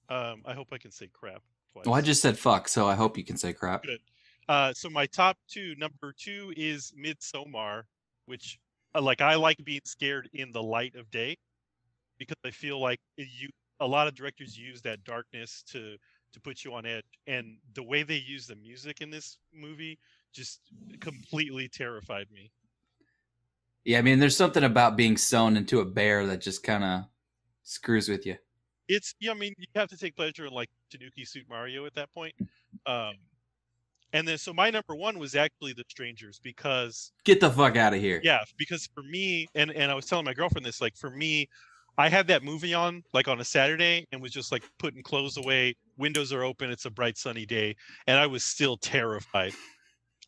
Um, 0.09 0.43
I 0.45 0.55
hope 0.55 0.69
I 0.73 0.79
can 0.79 0.91
say 0.91 1.09
crap 1.13 1.43
twice. 1.73 1.87
well 1.87 1.95
i 1.95 2.01
just 2.01 2.21
said 2.21 2.37
fuck 2.37 2.67
so 2.67 2.89
i 2.89 2.97
hope 2.97 3.17
you 3.17 3.23
can 3.25 3.37
say 3.37 3.53
crap 3.53 3.85
Good. 3.85 4.01
Uh, 4.49 4.73
so 4.75 4.91
my 4.91 5.07
top 5.07 5.37
two, 5.49 5.77
number 5.79 6.13
two 6.19 6.53
is 6.57 6.93
Midsommar, 7.01 7.85
which 8.27 8.59
uh, 8.97 9.01
like 9.01 9.21
I 9.21 9.37
like 9.37 9.59
being 9.65 9.83
scared 9.85 10.29
in 10.33 10.51
the 10.51 10.61
light 10.61 10.97
of 10.97 11.09
day 11.13 11.37
because 12.19 12.37
I 12.45 12.51
feel 12.51 12.81
like 12.81 12.99
you 13.17 13.49
a 13.81 13.87
lot 13.87 14.07
of 14.07 14.15
directors 14.15 14.57
use 14.59 14.81
that 14.83 15.05
darkness 15.05 15.63
to 15.73 15.97
to 16.33 16.41
put 16.41 16.65
you 16.65 16.73
on 16.75 16.87
edge, 16.87 17.05
and 17.27 17.57
the 17.75 17.83
way 17.83 18.03
they 18.05 18.17
use 18.17 18.47
the 18.47 18.55
music 18.57 19.01
in 19.01 19.11
this 19.11 19.39
movie 19.53 19.99
just 20.33 20.61
completely 21.01 21.69
terrified 21.69 22.27
me. 22.33 22.53
yeah 23.85 23.99
i 23.99 24.03
mean 24.03 24.19
there's 24.19 24.37
something 24.37 24.65
about 24.65 24.97
being 24.97 25.17
sewn 25.17 25.57
into 25.57 25.81
a 25.81 25.85
bear 25.85 26.27
that 26.27 26.41
just 26.41 26.63
kind 26.63 26.85
of 26.85 27.05
screws 27.63 28.09
with 28.09 28.27
you 28.27 28.37
It's 28.89 29.15
yeah, 29.21 29.31
I 29.33 29.35
mean 29.35 29.55
you 29.59 29.67
have 29.75 29.89
to 29.89 29.97
take 29.97 30.17
pleasure 30.17 30.47
in 30.47 30.53
like 30.53 30.69
Tanuki 30.91 31.25
Suit 31.25 31.47
Mario 31.49 31.87
at 31.87 31.95
that 31.95 32.13
point. 32.13 32.35
Um, 32.87 33.15
and 34.13 34.27
then 34.27 34.39
so 34.39 34.53
my 34.53 34.71
number 34.71 34.95
one 34.97 35.19
was 35.19 35.37
actually 35.37 35.73
The 35.73 35.85
Strangers 35.89 36.41
because 36.43 37.13
get 37.25 37.41
the 37.41 37.51
fuck 37.51 37.77
out 37.77 37.95
of 37.95 38.01
here 38.01 38.21
yeah 38.25 38.41
because 38.57 38.89
for 38.95 39.03
me 39.05 39.47
and 39.55 39.71
and 39.71 39.91
i 39.91 39.95
was 39.95 40.07
telling 40.07 40.25
my 40.25 40.35
girlfriend 40.35 40.67
this 40.67 40.81
like 40.81 40.97
for 40.97 41.11
me 41.11 41.49
i 42.01 42.09
had 42.09 42.27
that 42.27 42.43
movie 42.43 42.73
on 42.73 43.03
like 43.13 43.29
on 43.29 43.41
a 43.41 43.45
saturday 43.45 44.07
and 44.11 44.23
was 44.23 44.33
just 44.33 44.51
like 44.51 44.63
putting 44.79 45.03
clothes 45.03 45.37
away. 45.37 45.75
Windows 45.99 46.33
are 46.33 46.43
open. 46.43 46.71
It's 46.71 46.87
a 46.87 46.91
bright 46.91 47.19
sunny 47.19 47.45
day. 47.45 47.77
And 48.07 48.19
i 48.19 48.27
was 48.27 48.43
still 48.43 48.77
terrified. 48.79 49.53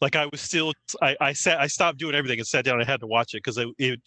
Like 0.02 0.14
i 0.14 0.26
was 0.26 0.40
still 0.40 0.74
i 1.00 1.16
i 1.20 1.32
sat 1.32 1.58
i 1.60 1.66
stopped 1.66 1.98
doing 1.98 2.14
everything 2.14 2.38
and 2.38 2.46
sat 2.46 2.64
down 2.64 2.78
and 2.78 2.88
had 2.88 3.00
to 3.00 3.06
watch 3.06 3.34
it 3.34 3.38
because 3.38 3.56
it, 3.56 3.68
it 3.78 4.00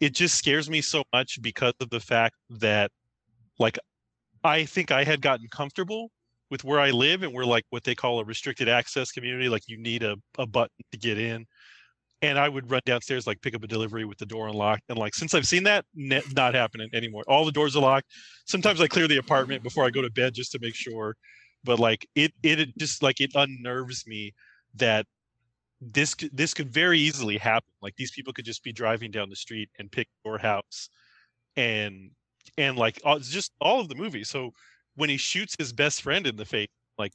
it 0.00 0.14
just 0.14 0.34
scares 0.34 0.68
me 0.68 0.80
so 0.80 1.04
much 1.12 1.40
because 1.40 1.74
of 1.80 1.90
the 1.90 2.00
fact 2.00 2.34
that 2.50 2.90
like 3.58 3.78
i 4.42 4.64
think 4.64 4.90
i 4.90 5.04
had 5.04 5.20
gotten 5.20 5.46
comfortable 5.48 6.10
with 6.50 6.64
where 6.64 6.80
i 6.80 6.90
live 6.90 7.22
and 7.22 7.32
we're 7.32 7.44
like 7.44 7.64
what 7.70 7.84
they 7.84 7.94
call 7.94 8.18
a 8.18 8.24
restricted 8.24 8.68
access 8.68 9.12
community. 9.12 9.48
Like 9.48 9.62
you 9.68 9.78
need 9.78 10.02
a, 10.02 10.16
a 10.38 10.46
button 10.46 10.84
to 10.90 10.98
get 10.98 11.18
in 11.18 11.46
and 12.22 12.38
I 12.38 12.48
would 12.48 12.70
run 12.70 12.80
downstairs, 12.86 13.26
like 13.26 13.42
pick 13.42 13.54
up 13.54 13.64
a 13.64 13.66
delivery 13.66 14.04
with 14.04 14.16
the 14.16 14.26
door 14.26 14.46
unlocked. 14.46 14.84
And 14.88 14.96
like, 14.96 15.14
since 15.14 15.34
I've 15.34 15.46
seen 15.46 15.64
that, 15.64 15.84
ne- 15.94 16.22
not 16.34 16.54
happening 16.54 16.88
anymore. 16.94 17.24
All 17.26 17.44
the 17.44 17.52
doors 17.52 17.76
are 17.76 17.82
locked. 17.82 18.06
Sometimes 18.46 18.80
I 18.80 18.86
clear 18.86 19.08
the 19.08 19.18
apartment 19.18 19.64
before 19.64 19.84
I 19.84 19.90
go 19.90 20.00
to 20.00 20.10
bed 20.10 20.32
just 20.32 20.52
to 20.52 20.60
make 20.60 20.76
sure. 20.76 21.16
But 21.64 21.80
like, 21.80 22.08
it 22.14 22.32
it, 22.42 22.76
just 22.78 23.02
like 23.02 23.20
it 23.20 23.32
unnerves 23.34 24.06
me 24.06 24.34
that 24.76 25.04
this 25.80 26.14
this 26.32 26.54
could 26.54 26.72
very 26.72 26.98
easily 27.00 27.38
happen. 27.38 27.72
Like 27.82 27.96
these 27.96 28.12
people 28.12 28.32
could 28.32 28.44
just 28.44 28.62
be 28.62 28.72
driving 28.72 29.10
down 29.10 29.28
the 29.28 29.36
street 29.36 29.68
and 29.78 29.90
pick 29.90 30.08
your 30.24 30.38
house, 30.38 30.88
and 31.56 32.10
and 32.56 32.76
like 32.76 33.00
it's 33.04 33.30
just 33.30 33.52
all 33.60 33.80
of 33.80 33.88
the 33.88 33.94
movie. 33.94 34.24
So 34.24 34.52
when 34.94 35.08
he 35.08 35.16
shoots 35.16 35.54
his 35.58 35.72
best 35.72 36.02
friend 36.02 36.26
in 36.26 36.36
the 36.36 36.44
face, 36.44 36.68
like 36.98 37.12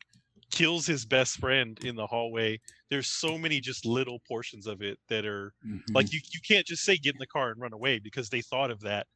kills 0.52 0.86
his 0.88 1.06
best 1.06 1.38
friend 1.40 1.78
in 1.84 1.96
the 1.96 2.08
hallway. 2.08 2.60
There's 2.90 3.08
so 3.08 3.38
many 3.38 3.60
just 3.60 3.86
little 3.86 4.20
portions 4.28 4.68
of 4.68 4.82
it 4.82 5.00
that 5.10 5.26
are 5.26 5.54
Mhm. 5.64 5.96
like 5.96 6.12
you, 6.14 6.20
you 6.34 6.40
can't 6.48 6.66
just 6.66 6.84
say 6.84 6.98
get 6.98 7.16
in 7.16 7.20
the 7.20 7.28
car 7.28 7.52
and 7.52 7.62
run 7.62 7.74
away 7.74 8.00
because 8.00 8.30
they 8.30 8.42
thought 8.42 8.72
of 8.72 8.82
that 8.82 9.08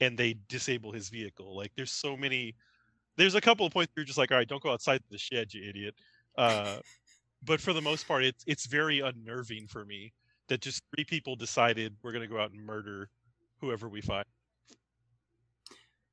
and 0.00 0.18
they 0.18 0.34
disable 0.48 0.92
his 0.92 1.08
vehicle. 1.10 1.56
Like 1.56 1.72
there's 1.76 1.92
so 1.92 2.16
many 2.16 2.56
there's 3.16 3.34
a 3.36 3.40
couple 3.42 3.66
of 3.66 3.72
points 3.72 3.92
you're 3.96 4.06
just 4.06 4.18
like 4.18 4.32
all 4.32 4.38
right 4.38 4.48
don't 4.48 4.62
go 4.62 4.72
outside 4.72 5.02
the 5.10 5.18
shed 5.18 5.54
you 5.54 5.68
idiot. 5.68 5.96
Uh 6.38 6.80
but 7.42 7.60
for 7.60 7.72
the 7.72 7.82
most 7.82 8.06
part 8.08 8.24
it's 8.24 8.44
it's 8.46 8.66
very 8.66 9.00
unnerving 9.00 9.66
for 9.68 9.84
me 9.84 10.12
that 10.48 10.60
just 10.62 10.82
three 10.94 11.04
people 11.04 11.36
decided 11.36 11.96
we're 12.02 12.12
going 12.12 12.22
to 12.22 12.28
go 12.34 12.40
out 12.40 12.52
and 12.52 12.64
murder 12.64 13.10
whoever 13.60 13.88
we 13.88 14.00
find. 14.02 14.24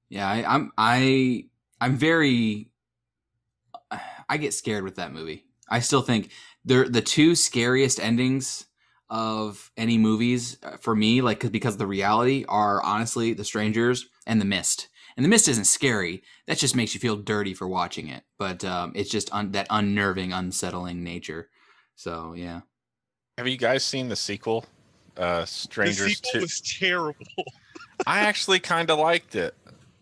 Yeah, 0.09 0.29
I, 0.29 0.55
I'm 0.55 0.71
I 0.77 1.45
I'm 1.79 1.95
very 1.97 2.70
I 4.29 4.37
get 4.37 4.53
scared 4.53 4.83
with 4.83 4.95
that 4.95 5.13
movie. 5.13 5.45
I 5.69 5.79
still 5.79 6.01
think 6.01 6.31
they're 6.65 6.87
the 6.87 7.01
two 7.01 7.35
scariest 7.35 7.99
endings 7.99 8.65
of 9.09 9.71
any 9.75 9.97
movies 9.97 10.57
uh, 10.63 10.77
for 10.77 10.95
me, 10.95 11.21
like 11.21 11.51
because 11.51 11.77
the 11.77 11.87
reality 11.87 12.45
are 12.47 12.81
honestly 12.83 13.33
The 13.33 13.43
Strangers 13.43 14.07
and 14.25 14.39
The 14.39 14.45
Mist. 14.45 14.87
And 15.17 15.25
The 15.25 15.29
Mist 15.29 15.49
isn't 15.49 15.65
scary; 15.65 16.23
that 16.47 16.57
just 16.57 16.75
makes 16.75 16.93
you 16.93 16.99
feel 17.01 17.17
dirty 17.17 17.53
for 17.53 17.67
watching 17.67 18.07
it. 18.07 18.23
But 18.39 18.63
um, 18.63 18.93
it's 18.95 19.09
just 19.09 19.33
un- 19.33 19.51
that 19.51 19.67
unnerving, 19.69 20.31
unsettling 20.31 21.03
nature. 21.03 21.49
So 21.95 22.33
yeah, 22.33 22.61
Have 23.37 23.47
you 23.47 23.57
guys 23.57 23.83
seen 23.83 24.07
the 24.07 24.15
sequel, 24.15 24.65
uh, 25.17 25.41
the 25.41 25.47
Strangers 25.47 26.15
sequel 26.17 26.31
Two? 26.31 26.39
was 26.41 26.61
terrible 26.61 27.25
I 28.07 28.19
actually 28.19 28.59
kind 28.59 28.89
of 28.89 28.97
liked 28.97 29.35
it. 29.35 29.53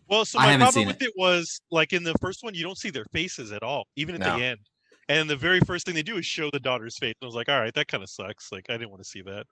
Well, 0.10 0.26
so 0.26 0.40
my 0.40 0.48
haven't 0.48 0.62
problem 0.66 0.88
with 0.88 1.02
it. 1.02 1.14
was 1.16 1.62
like 1.72 1.94
in 1.94 2.04
the 2.04 2.14
first 2.22 2.44
one, 2.44 2.54
you 2.56 2.64
don't 2.64 2.78
see 2.78 2.90
their 2.90 3.06
faces 3.14 3.52
at 3.52 3.64
all, 3.64 3.86
even 3.96 4.16
at 4.16 4.22
No. 4.22 4.38
the 4.38 4.44
end. 4.46 4.60
and 5.08 5.30
the 5.30 5.36
very 5.36 5.60
first 5.62 5.86
thing 5.86 5.96
they 5.96 6.04
do 6.04 6.18
is 6.18 6.26
show 6.26 6.50
the 6.52 6.60
daughter's 6.60 6.98
face. 6.98 7.14
And 7.22 7.26
I 7.26 7.28
was 7.28 7.36
like, 7.36 7.50
all 7.50 7.60
right, 7.60 7.74
that 7.74 7.88
kind 7.88 8.04
of 8.04 8.10
sucks. 8.10 8.52
Like 8.52 8.66
I 8.70 8.74
didn't 8.74 8.90
want 8.92 9.02
to 9.04 9.10
see 9.10 9.22
that. 9.24 9.46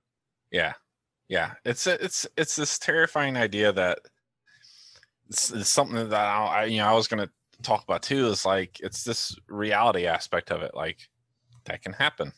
Yeah, 0.52 0.74
yeah. 1.30 1.54
It's 1.66 1.88
it's 1.88 2.28
it's 2.38 2.56
this 2.56 2.78
terrifying 2.80 3.38
idea 3.38 3.72
that 3.74 4.00
it's, 5.30 5.52
it's 5.52 5.70
something 5.70 5.96
that 6.10 6.14
I, 6.14 6.46
I 6.46 6.64
you 6.66 6.78
know 6.78 6.88
I 6.88 6.94
was 6.94 7.08
gonna 7.08 7.30
talk 7.64 7.84
about 7.84 8.04
too. 8.04 8.28
Is 8.28 8.46
like 8.46 8.80
it's 8.82 9.04
this 9.04 9.36
reality 9.48 10.06
aspect 10.06 10.52
of 10.52 10.62
it. 10.62 10.72
Like 10.74 11.00
that 11.66 11.82
can 11.82 11.94
happen. 11.94 12.32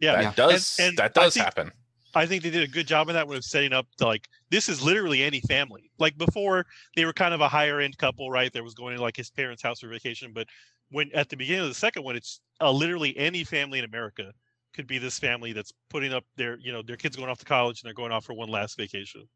Yeah, 0.00 0.12
that 0.16 0.22
Yeah. 0.22 0.32
does 0.34 0.76
And- 0.78 0.88
and 0.88 0.98
that 0.98 1.14
does 1.14 1.34
think- 1.34 1.44
happen. 1.44 1.72
I 2.14 2.26
think 2.26 2.42
they 2.42 2.50
did 2.50 2.62
a 2.62 2.72
good 2.72 2.86
job 2.86 3.08
of 3.08 3.14
that 3.14 3.26
when 3.28 3.36
of 3.38 3.44
setting 3.44 3.72
up 3.72 3.86
to 3.98 4.06
like 4.06 4.28
this 4.50 4.68
is 4.68 4.82
literally 4.82 5.22
any 5.22 5.40
family. 5.42 5.90
Like 5.98 6.16
before, 6.18 6.66
they 6.96 7.04
were 7.04 7.12
kind 7.12 7.34
of 7.34 7.40
a 7.40 7.48
higher 7.48 7.80
end 7.80 7.98
couple, 7.98 8.30
right? 8.30 8.52
That 8.52 8.64
was 8.64 8.74
going 8.74 8.96
to 8.96 9.02
like 9.02 9.16
his 9.16 9.30
parents' 9.30 9.62
house 9.62 9.80
for 9.80 9.88
vacation. 9.88 10.32
But 10.32 10.46
when 10.90 11.10
at 11.14 11.28
the 11.28 11.36
beginning 11.36 11.62
of 11.62 11.68
the 11.68 11.74
second 11.74 12.02
one, 12.02 12.16
it's 12.16 12.40
uh, 12.60 12.70
literally 12.72 13.16
any 13.16 13.44
family 13.44 13.78
in 13.78 13.84
America 13.84 14.32
could 14.74 14.86
be 14.86 14.98
this 14.98 15.18
family 15.18 15.52
that's 15.52 15.72
putting 15.88 16.12
up 16.12 16.24
their 16.36 16.58
you 16.58 16.72
know 16.72 16.82
their 16.82 16.96
kids 16.96 17.16
going 17.16 17.28
off 17.28 17.38
to 17.38 17.44
college 17.44 17.82
and 17.82 17.88
they're 17.88 17.94
going 17.94 18.12
off 18.12 18.24
for 18.24 18.34
one 18.34 18.48
last 18.48 18.76
vacation. 18.76 19.28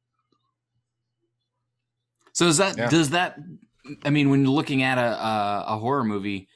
So 2.33 2.47
is 2.47 2.57
that 2.59 2.77
Yeah. 2.77 2.89
does 2.89 3.11
that? 3.11 3.39
I 4.05 4.11
mean, 4.11 4.31
when 4.31 4.41
you're 4.43 4.51
looking 4.51 4.83
at 4.83 4.99
a, 4.99 5.13
a 5.13 5.65
a 5.69 5.79
horror 5.79 6.05
movie, 6.05 6.49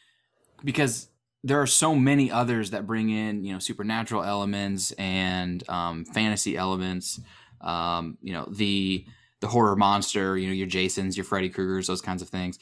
because 0.64 1.08
there 1.44 1.60
are 1.60 1.66
so 1.66 1.94
many 1.94 2.30
others 2.30 2.70
that 2.70 2.86
bring 2.86 3.10
in 3.10 3.44
you 3.44 3.52
know 3.52 3.58
supernatural 3.58 4.24
elements 4.24 4.92
and 4.92 5.68
um, 5.68 6.04
fantasy 6.04 6.56
elements. 6.56 7.20
Um, 7.60 8.18
you 8.22 8.32
know 8.32 8.46
the 8.50 9.04
the 9.40 9.48
horror 9.48 9.76
monster. 9.76 10.36
You 10.36 10.48
know 10.48 10.54
your 10.54 10.66
Jasons, 10.66 11.16
your 11.16 11.24
Freddy 11.24 11.48
Krueger's, 11.48 11.86
those 11.86 12.00
kinds 12.02 12.22
of 12.22 12.28
things. 12.28 12.58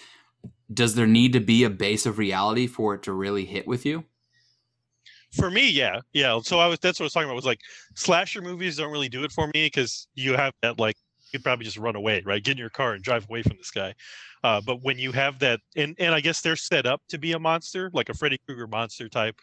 Does 0.73 0.95
there 0.95 1.07
need 1.07 1.33
to 1.33 1.41
be 1.41 1.65
a 1.65 1.71
base 1.71 2.07
of 2.07 2.19
reality 2.19 2.67
for 2.67 2.95
it 2.95 3.03
to 3.05 3.13
really 3.13 3.45
hit 3.45 3.67
with 3.67 3.87
you? 3.87 4.05
For 5.33 5.51
me, 5.51 5.71
yeah, 5.71 6.01
yeah. 6.13 6.41
So 6.43 6.59
I 6.59 6.67
was 6.67 6.79
that's 6.79 6.99
what 6.99 7.05
I 7.05 7.07
was 7.07 7.13
talking 7.13 7.29
about. 7.29 7.37
Was 7.37 7.47
like 7.47 7.61
slasher 7.95 8.43
movies 8.43 8.77
don't 8.77 8.93
really 8.93 9.09
do 9.09 9.25
it 9.25 9.33
for 9.33 9.47
me 9.49 9.67
because 9.67 10.09
you 10.15 10.35
have 10.35 10.53
that 10.63 10.79
like 10.79 10.97
you 11.33 11.41
probably 11.41 11.65
just 11.65 11.77
run 11.77 11.97
away, 11.97 12.23
right? 12.25 12.43
Get 12.43 12.53
in 12.53 12.59
your 12.59 12.71
car 12.71 12.93
and 12.95 13.03
drive 13.03 13.27
away 13.29 13.43
from 13.43 13.57
this 13.57 13.71
guy. 13.71 13.95
Uh, 14.47 14.61
but 14.61 14.81
when 14.85 14.97
you 14.97 15.11
have 15.11 15.41
that, 15.41 15.59
and 15.75 15.97
and 15.99 16.15
I 16.15 16.21
guess 16.21 16.41
they're 16.41 16.55
set 16.55 16.87
up 16.87 17.03
to 17.09 17.19
be 17.19 17.33
a 17.33 17.39
monster, 17.39 17.91
like 17.93 18.11
a 18.11 18.15
Freddy 18.15 18.39
Krueger 18.47 18.69
monster 18.69 19.09
type. 19.09 19.35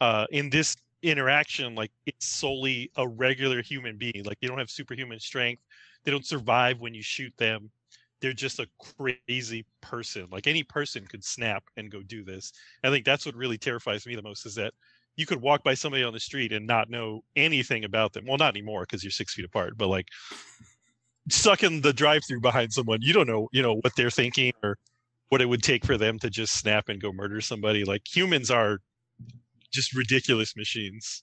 Uh, 0.00 0.26
in 0.32 0.50
this 0.50 0.76
interaction, 1.04 1.76
like 1.76 1.92
it's 2.06 2.26
solely 2.26 2.90
a 2.96 3.06
regular 3.06 3.62
human 3.62 3.96
being. 3.96 4.24
Like 4.24 4.40
they 4.40 4.48
don't 4.48 4.58
have 4.58 4.68
superhuman 4.68 5.20
strength. 5.20 5.62
They 6.04 6.10
don't 6.10 6.26
survive 6.26 6.80
when 6.80 6.92
you 6.92 7.02
shoot 7.02 7.32
them. 7.38 7.70
They're 8.20 8.32
just 8.32 8.58
a 8.58 8.66
crazy 8.80 9.64
person. 9.80 10.26
Like 10.32 10.48
any 10.48 10.64
person 10.64 11.06
could 11.06 11.22
snap 11.22 11.62
and 11.76 11.88
go 11.88 12.02
do 12.02 12.24
this. 12.24 12.52
I 12.82 12.90
think 12.90 13.04
that's 13.04 13.26
what 13.26 13.36
really 13.36 13.58
terrifies 13.58 14.06
me 14.06 14.16
the 14.16 14.22
most 14.22 14.44
is 14.44 14.56
that 14.56 14.74
you 15.16 15.24
could 15.24 15.40
walk 15.40 15.62
by 15.62 15.74
somebody 15.74 16.02
on 16.02 16.12
the 16.12 16.18
street 16.18 16.52
and 16.52 16.66
not 16.66 16.90
know 16.90 17.22
anything 17.36 17.84
about 17.84 18.12
them. 18.12 18.24
Well, 18.26 18.38
not 18.38 18.56
anymore 18.56 18.80
because 18.80 19.04
you're 19.04 19.12
six 19.12 19.34
feet 19.34 19.44
apart, 19.44 19.78
but 19.78 19.86
like 19.86 20.08
stuck 21.30 21.62
in 21.62 21.80
the 21.80 21.92
drive 21.92 22.22
through 22.26 22.40
behind 22.40 22.72
someone, 22.72 22.98
you 23.02 23.12
don't 23.12 23.26
know, 23.26 23.48
you 23.52 23.62
know, 23.62 23.76
what 23.76 23.94
they're 23.96 24.10
thinking 24.10 24.52
or 24.62 24.76
what 25.30 25.40
it 25.40 25.46
would 25.48 25.62
take 25.62 25.84
for 25.84 25.96
them 25.98 26.18
to 26.20 26.30
just 26.30 26.54
snap 26.58 26.88
and 26.88 27.00
go 27.02 27.12
murder 27.12 27.40
somebody. 27.40 27.84
Like 27.84 28.02
humans 28.06 28.50
are 28.50 28.78
just 29.72 29.94
ridiculous 29.94 30.56
machines. 30.56 31.22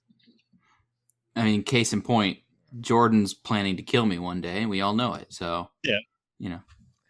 I 1.35 1.43
mean, 1.43 1.63
case 1.63 1.91
in 1.93 2.01
point, 2.01 2.39
Jordan's 2.81 3.33
planning 3.33 3.77
to 3.77 3.83
kill 3.83 4.05
me 4.05 4.19
one 4.19 4.41
day, 4.41 4.61
and 4.61 4.69
we 4.69 4.81
all 4.81 4.93
know 4.93 5.13
it. 5.15 5.33
So 5.33 5.69
Yeah. 5.83 5.97
you 6.39 6.49
know, 6.49 6.59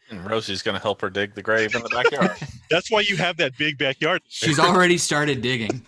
And 0.09 0.23
Rosie's 0.29 0.61
gonna 0.61 0.79
help 0.79 1.01
her 1.01 1.09
dig 1.09 1.33
the 1.35 1.41
grave 1.41 1.73
in 1.75 1.81
the 1.81 1.89
backyard. 1.89 2.31
That's 2.69 2.89
why 2.91 3.01
you 3.01 3.17
have 3.17 3.37
that 3.37 3.57
big 3.57 3.77
backyard. 3.77 4.21
she's 4.27 4.59
already 4.59 4.97
started 4.97 5.41
digging. 5.41 5.85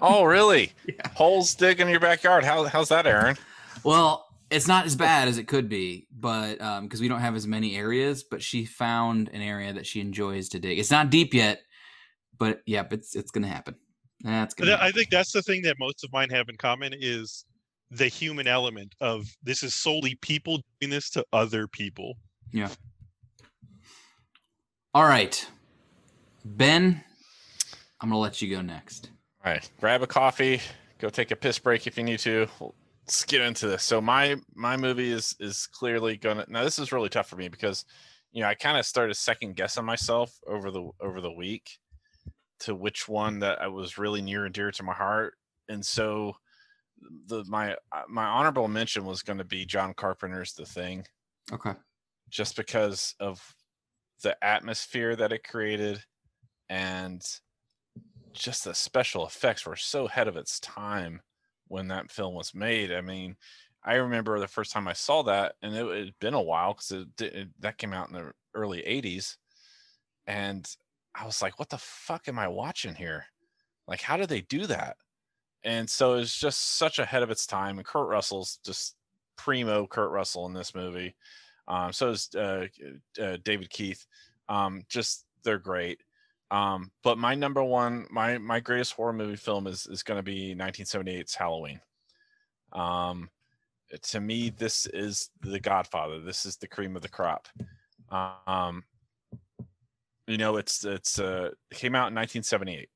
oh, 0.00 0.24
really? 0.24 0.72
Yeah. 0.86 1.08
Holes 1.14 1.54
dig 1.54 1.80
in 1.80 1.88
your 1.88 2.00
backyard. 2.00 2.44
How 2.44 2.64
how's 2.64 2.88
that, 2.88 3.06
Aaron? 3.06 3.36
Well, 3.84 4.21
it's 4.52 4.68
not 4.68 4.86
as 4.86 4.94
bad 4.94 5.28
as 5.28 5.38
it 5.38 5.48
could 5.48 5.68
be, 5.68 6.06
but 6.12 6.60
um, 6.60 6.84
because 6.84 7.00
we 7.00 7.08
don't 7.08 7.20
have 7.20 7.34
as 7.34 7.46
many 7.46 7.76
areas, 7.76 8.22
but 8.22 8.42
she 8.42 8.64
found 8.64 9.30
an 9.32 9.40
area 9.40 9.72
that 9.72 9.86
she 9.86 10.00
enjoys 10.00 10.48
to 10.50 10.58
dig. 10.58 10.78
It's 10.78 10.90
not 10.90 11.10
deep 11.10 11.32
yet, 11.34 11.62
but 12.38 12.60
yep, 12.66 12.92
it's 12.92 13.16
it's 13.16 13.30
gonna 13.30 13.48
happen. 13.48 13.74
That's 14.20 14.54
But 14.54 14.66
gonna. 14.66 14.78
I 14.80 14.92
think 14.92 15.10
that's 15.10 15.32
the 15.32 15.42
thing 15.42 15.62
that 15.62 15.76
most 15.78 16.04
of 16.04 16.12
mine 16.12 16.30
have 16.30 16.48
in 16.48 16.56
common 16.56 16.94
is 16.98 17.44
the 17.90 18.06
human 18.06 18.46
element 18.46 18.94
of 19.00 19.26
this 19.42 19.62
is 19.62 19.74
solely 19.74 20.14
people 20.16 20.60
doing 20.80 20.90
this 20.90 21.10
to 21.10 21.24
other 21.32 21.66
people. 21.66 22.14
Yeah. 22.52 22.68
All 24.94 25.04
right, 25.04 25.46
Ben, 26.44 27.02
I'm 28.00 28.10
gonna 28.10 28.20
let 28.20 28.42
you 28.42 28.54
go 28.54 28.60
next. 28.60 29.10
All 29.44 29.52
right, 29.52 29.68
grab 29.80 30.02
a 30.02 30.06
coffee, 30.06 30.60
go 30.98 31.08
take 31.08 31.30
a 31.30 31.36
piss 31.36 31.58
break 31.58 31.86
if 31.86 31.96
you 31.96 32.04
need 32.04 32.18
to. 32.20 32.46
Let's 33.12 33.26
get 33.26 33.42
into 33.42 33.66
this. 33.66 33.84
So 33.84 34.00
my 34.00 34.36
my 34.54 34.78
movie 34.78 35.12
is 35.12 35.36
is 35.38 35.66
clearly 35.66 36.16
gonna 36.16 36.46
now 36.48 36.64
this 36.64 36.78
is 36.78 36.92
really 36.92 37.10
tough 37.10 37.28
for 37.28 37.36
me 37.36 37.48
because 37.48 37.84
you 38.30 38.40
know 38.40 38.48
I 38.48 38.54
kind 38.54 38.78
of 38.78 38.86
started 38.86 39.12
second 39.16 39.54
guessing 39.54 39.84
myself 39.84 40.38
over 40.46 40.70
the 40.70 40.88
over 40.98 41.20
the 41.20 41.30
week 41.30 41.78
to 42.60 42.74
which 42.74 43.10
one 43.10 43.40
that 43.40 43.60
I 43.60 43.68
was 43.68 43.98
really 43.98 44.22
near 44.22 44.46
and 44.46 44.54
dear 44.54 44.70
to 44.70 44.82
my 44.82 44.94
heart. 44.94 45.34
And 45.68 45.84
so 45.84 46.32
the 47.26 47.44
my 47.44 47.74
uh, 47.92 48.04
my 48.08 48.24
honorable 48.24 48.66
mention 48.66 49.04
was 49.04 49.20
going 49.20 49.36
to 49.36 49.44
be 49.44 49.66
John 49.66 49.92
Carpenter's 49.92 50.54
The 50.54 50.64
Thing 50.64 51.04
Okay. 51.52 51.74
just 52.30 52.56
because 52.56 53.14
of 53.20 53.54
the 54.22 54.42
atmosphere 54.42 55.14
that 55.16 55.34
it 55.34 55.44
created 55.44 56.02
and 56.70 57.20
just 58.32 58.64
the 58.64 58.72
special 58.72 59.26
effects 59.26 59.66
were 59.66 59.76
so 59.76 60.06
ahead 60.06 60.28
of 60.28 60.36
its 60.38 60.58
time 60.60 61.20
when 61.72 61.88
that 61.88 62.10
film 62.10 62.34
was 62.34 62.54
made. 62.54 62.92
I 62.92 63.00
mean, 63.00 63.34
I 63.82 63.94
remember 63.94 64.38
the 64.38 64.46
first 64.46 64.72
time 64.72 64.86
I 64.86 64.92
saw 64.92 65.22
that, 65.22 65.54
and 65.62 65.74
it 65.74 66.04
had 66.04 66.18
been 66.20 66.34
a 66.34 66.42
while 66.42 66.74
because 66.74 66.90
it, 66.92 67.20
it 67.22 67.48
that 67.60 67.78
came 67.78 67.94
out 67.94 68.08
in 68.08 68.14
the 68.14 68.32
early 68.54 68.82
'80s, 68.82 69.38
and 70.26 70.68
I 71.14 71.24
was 71.24 71.40
like, 71.40 71.58
"What 71.58 71.70
the 71.70 71.78
fuck 71.78 72.28
am 72.28 72.38
I 72.38 72.46
watching 72.46 72.94
here? 72.94 73.24
Like, 73.88 74.02
how 74.02 74.18
did 74.18 74.28
they 74.28 74.42
do 74.42 74.66
that?" 74.66 74.98
And 75.64 75.88
so 75.88 76.14
it's 76.14 76.38
just 76.38 76.76
such 76.76 76.98
ahead 76.98 77.22
of 77.22 77.30
its 77.30 77.46
time. 77.46 77.78
And 77.78 77.86
Kurt 77.86 78.08
Russell's 78.08 78.58
just 78.66 78.96
primo 79.36 79.86
Kurt 79.86 80.10
Russell 80.10 80.46
in 80.46 80.52
this 80.52 80.74
movie. 80.74 81.16
Um, 81.68 81.92
so 81.92 82.10
is 82.10 82.28
uh, 82.36 82.66
uh, 83.20 83.38
David 83.44 83.70
Keith. 83.70 84.06
Um, 84.48 84.82
just 84.90 85.24
they're 85.42 85.58
great. 85.58 86.02
Um, 86.52 86.90
but 87.02 87.16
my 87.16 87.34
number 87.34 87.64
one, 87.64 88.06
my 88.10 88.36
my 88.36 88.60
greatest 88.60 88.92
horror 88.92 89.14
movie 89.14 89.36
film 89.36 89.66
is 89.66 89.86
is 89.86 90.02
going 90.02 90.18
to 90.18 90.22
be 90.22 90.54
1978's 90.54 91.34
Halloween. 91.34 91.80
Um, 92.74 93.30
to 94.02 94.20
me, 94.20 94.50
this 94.50 94.86
is 94.86 95.30
the 95.40 95.58
Godfather. 95.58 96.20
This 96.20 96.44
is 96.44 96.58
the 96.58 96.68
cream 96.68 96.94
of 96.94 97.00
the 97.00 97.08
crop. 97.08 97.48
Um, 98.46 98.84
you 100.26 100.36
know, 100.36 100.58
it's 100.58 100.84
it's 100.84 101.18
uh, 101.18 101.52
came 101.72 101.94
out 101.94 102.12
in 102.12 102.16
1978, 102.16 102.90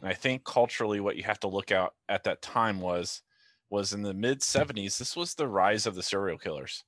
and 0.00 0.10
I 0.10 0.14
think 0.14 0.44
culturally, 0.44 1.00
what 1.00 1.16
you 1.16 1.24
have 1.24 1.40
to 1.40 1.48
look 1.48 1.72
out 1.72 1.92
at 2.08 2.24
that 2.24 2.40
time 2.40 2.80
was 2.80 3.20
was 3.68 3.92
in 3.92 4.00
the 4.00 4.14
mid 4.14 4.40
70s. 4.40 4.96
This 4.96 5.14
was 5.14 5.34
the 5.34 5.46
rise 5.46 5.86
of 5.86 5.94
the 5.94 6.02
serial 6.02 6.38
killers 6.38 6.84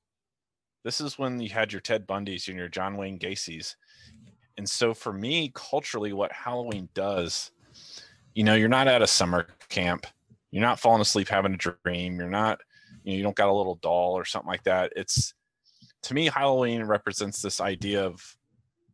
this 0.86 1.00
is 1.00 1.18
when 1.18 1.40
you 1.40 1.48
had 1.48 1.72
your 1.72 1.80
Ted 1.80 2.06
Bundys 2.06 2.46
and 2.46 2.56
your 2.56 2.68
John 2.68 2.96
Wayne 2.96 3.18
Gacy's. 3.18 3.76
And 4.58 4.68
so 4.68 4.94
for 4.94 5.12
me, 5.12 5.52
culturally, 5.54 6.12
what 6.12 6.32
Halloween 6.32 6.88
does, 6.94 7.50
you 8.34 8.44
know, 8.44 8.54
you're 8.54 8.68
not 8.68 8.88
at 8.88 9.02
a 9.02 9.06
summer 9.06 9.46
camp, 9.68 10.06
you're 10.50 10.62
not 10.62 10.80
falling 10.80 11.00
asleep 11.00 11.28
having 11.28 11.54
a 11.54 11.56
dream, 11.56 12.18
you're 12.18 12.30
not, 12.30 12.60
you 13.04 13.12
know, 13.12 13.16
you 13.18 13.22
don't 13.22 13.36
got 13.36 13.48
a 13.48 13.52
little 13.52 13.76
doll 13.76 14.12
or 14.12 14.24
something 14.24 14.48
like 14.48 14.64
that. 14.64 14.92
It's 14.96 15.34
to 16.04 16.14
me, 16.14 16.26
Halloween 16.26 16.84
represents 16.84 17.42
this 17.42 17.60
idea 17.60 18.04
of 18.04 18.36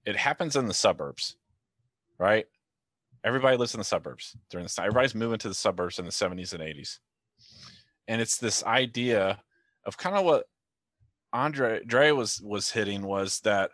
it 0.05 0.17
happens 0.17 0.57
in 0.57 0.67
the 0.67 0.75
suburbs, 0.75 1.37
right? 2.19 2.47
Everybody 3.25 3.57
lives 3.57 3.75
in 3.75 3.79
the 3.79 3.85
suburbs 3.85 4.37
during 4.51 4.65
this 4.65 4.75
time. 4.75 4.87
Everybody's 4.87 5.15
moving 5.15 5.39
to 5.39 5.49
the 5.49 5.55
suburbs 5.55 5.99
in 5.99 6.05
the 6.05 6.11
70s 6.11 6.55
and 6.55 6.63
80s. 6.63 6.99
And 8.09 8.21
it's 8.21 8.39
this 8.39 8.65
idea 8.65 9.41
of 9.85 9.97
kind 9.97 10.17
of 10.17 10.25
what 10.25 10.47
Andre 11.33 11.83
Dre 11.85 12.11
was 12.11 12.41
was 12.43 12.71
hitting 12.71 13.03
was 13.03 13.41
that 13.41 13.71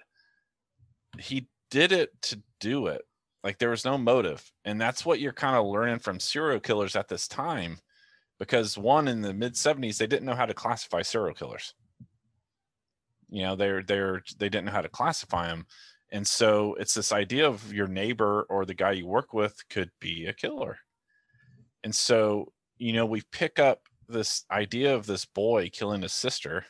he 1.18 1.48
did 1.70 1.92
it 1.92 2.10
to 2.22 2.42
do 2.60 2.86
it. 2.86 3.02
Like 3.44 3.58
there 3.58 3.70
was 3.70 3.84
no 3.84 3.96
motive. 3.96 4.50
And 4.64 4.80
that's 4.80 5.06
what 5.06 5.20
you're 5.20 5.32
kind 5.32 5.56
of 5.56 5.66
learning 5.66 6.00
from 6.00 6.20
serial 6.20 6.60
killers 6.60 6.96
at 6.96 7.08
this 7.08 7.28
time. 7.28 7.78
Because 8.38 8.78
one 8.78 9.08
in 9.08 9.20
the 9.20 9.34
mid 9.34 9.54
70s, 9.54 9.98
they 9.98 10.06
didn't 10.06 10.26
know 10.26 10.34
how 10.34 10.46
to 10.46 10.54
classify 10.54 11.02
serial 11.02 11.34
killers. 11.34 11.74
You 13.30 13.42
know, 13.42 13.56
they're 13.56 13.82
they're 13.82 14.22
they 14.38 14.48
didn't 14.48 14.66
know 14.66 14.72
how 14.72 14.80
to 14.80 14.88
classify 14.88 15.48
them. 15.48 15.66
And 16.10 16.26
so 16.26 16.74
it's 16.74 16.94
this 16.94 17.12
idea 17.12 17.46
of 17.46 17.72
your 17.72 17.88
neighbor 17.88 18.46
or 18.48 18.64
the 18.64 18.74
guy 18.74 18.92
you 18.92 19.06
work 19.06 19.34
with 19.34 19.68
could 19.68 19.90
be 20.00 20.26
a 20.26 20.32
killer. 20.32 20.78
And 21.84 21.94
so, 21.94 22.52
you 22.78 22.92
know, 22.92 23.04
we 23.04 23.22
pick 23.30 23.58
up 23.58 23.82
this 24.08 24.44
idea 24.50 24.94
of 24.94 25.06
this 25.06 25.26
boy 25.26 25.68
killing 25.70 26.02
his 26.02 26.14
sister 26.14 26.64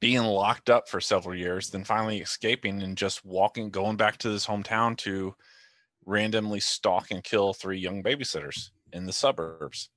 being 0.00 0.22
locked 0.22 0.70
up 0.70 0.88
for 0.88 1.00
several 1.00 1.34
years, 1.34 1.70
then 1.70 1.84
finally 1.84 2.20
escaping 2.20 2.82
and 2.82 2.96
just 2.96 3.24
walking, 3.24 3.70
going 3.70 3.96
back 3.96 4.18
to 4.18 4.28
his 4.28 4.46
hometown 4.46 4.96
to 4.98 5.34
randomly 6.04 6.60
stalk 6.60 7.10
and 7.10 7.24
kill 7.24 7.52
three 7.52 7.78
young 7.78 8.02
babysitters 8.02 8.70
in 8.92 9.06
the 9.06 9.12
suburbs. 9.12 9.90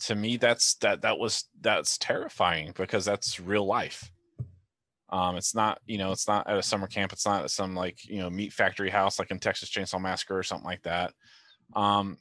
To 0.00 0.14
me, 0.14 0.36
that's 0.36 0.74
that 0.76 1.02
that 1.02 1.18
was 1.18 1.48
that's 1.60 1.98
terrifying 1.98 2.72
because 2.74 3.04
that's 3.04 3.38
real 3.38 3.66
life. 3.66 4.10
Um, 5.10 5.36
it's 5.36 5.54
not, 5.54 5.80
you 5.86 5.98
know, 5.98 6.12
it's 6.12 6.28
not 6.28 6.48
at 6.48 6.56
a 6.56 6.62
summer 6.62 6.86
camp. 6.86 7.12
It's 7.12 7.26
not 7.26 7.42
at 7.42 7.50
some 7.50 7.74
like, 7.74 8.08
you 8.08 8.18
know, 8.18 8.30
meat 8.30 8.52
factory 8.52 8.90
house 8.90 9.18
like 9.18 9.30
in 9.30 9.40
Texas 9.40 9.68
Chainsaw 9.68 10.00
Massacre 10.00 10.38
or 10.38 10.44
something 10.44 10.64
like 10.64 10.82
that. 10.82 11.12
Um, 11.74 12.18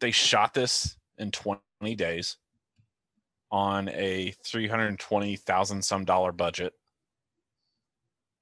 they 0.00 0.12
shot 0.12 0.54
this 0.54 0.96
in 1.18 1.30
20 1.32 1.60
days 1.96 2.36
on 3.50 3.88
a 3.88 4.32
320,000 4.44 5.82
some 5.82 6.04
dollar 6.04 6.32
budget. 6.32 6.72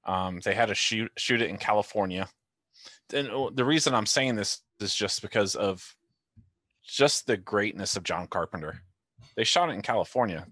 Um, 0.05 0.39
they 0.43 0.53
had 0.53 0.67
to 0.67 0.75
shoot 0.75 1.11
shoot 1.17 1.41
it 1.41 1.49
in 1.49 1.57
California. 1.57 2.27
And 3.13 3.29
uh, 3.29 3.49
the 3.53 3.65
reason 3.65 3.93
I'm 3.93 4.05
saying 4.05 4.35
this 4.35 4.61
is 4.79 4.95
just 4.95 5.21
because 5.21 5.55
of 5.55 5.95
just 6.83 7.27
the 7.27 7.37
greatness 7.37 7.95
of 7.95 8.03
John 8.03 8.27
Carpenter. 8.27 8.81
They 9.35 9.43
shot 9.43 9.69
it 9.69 9.73
in 9.73 9.81
California. 9.81 10.47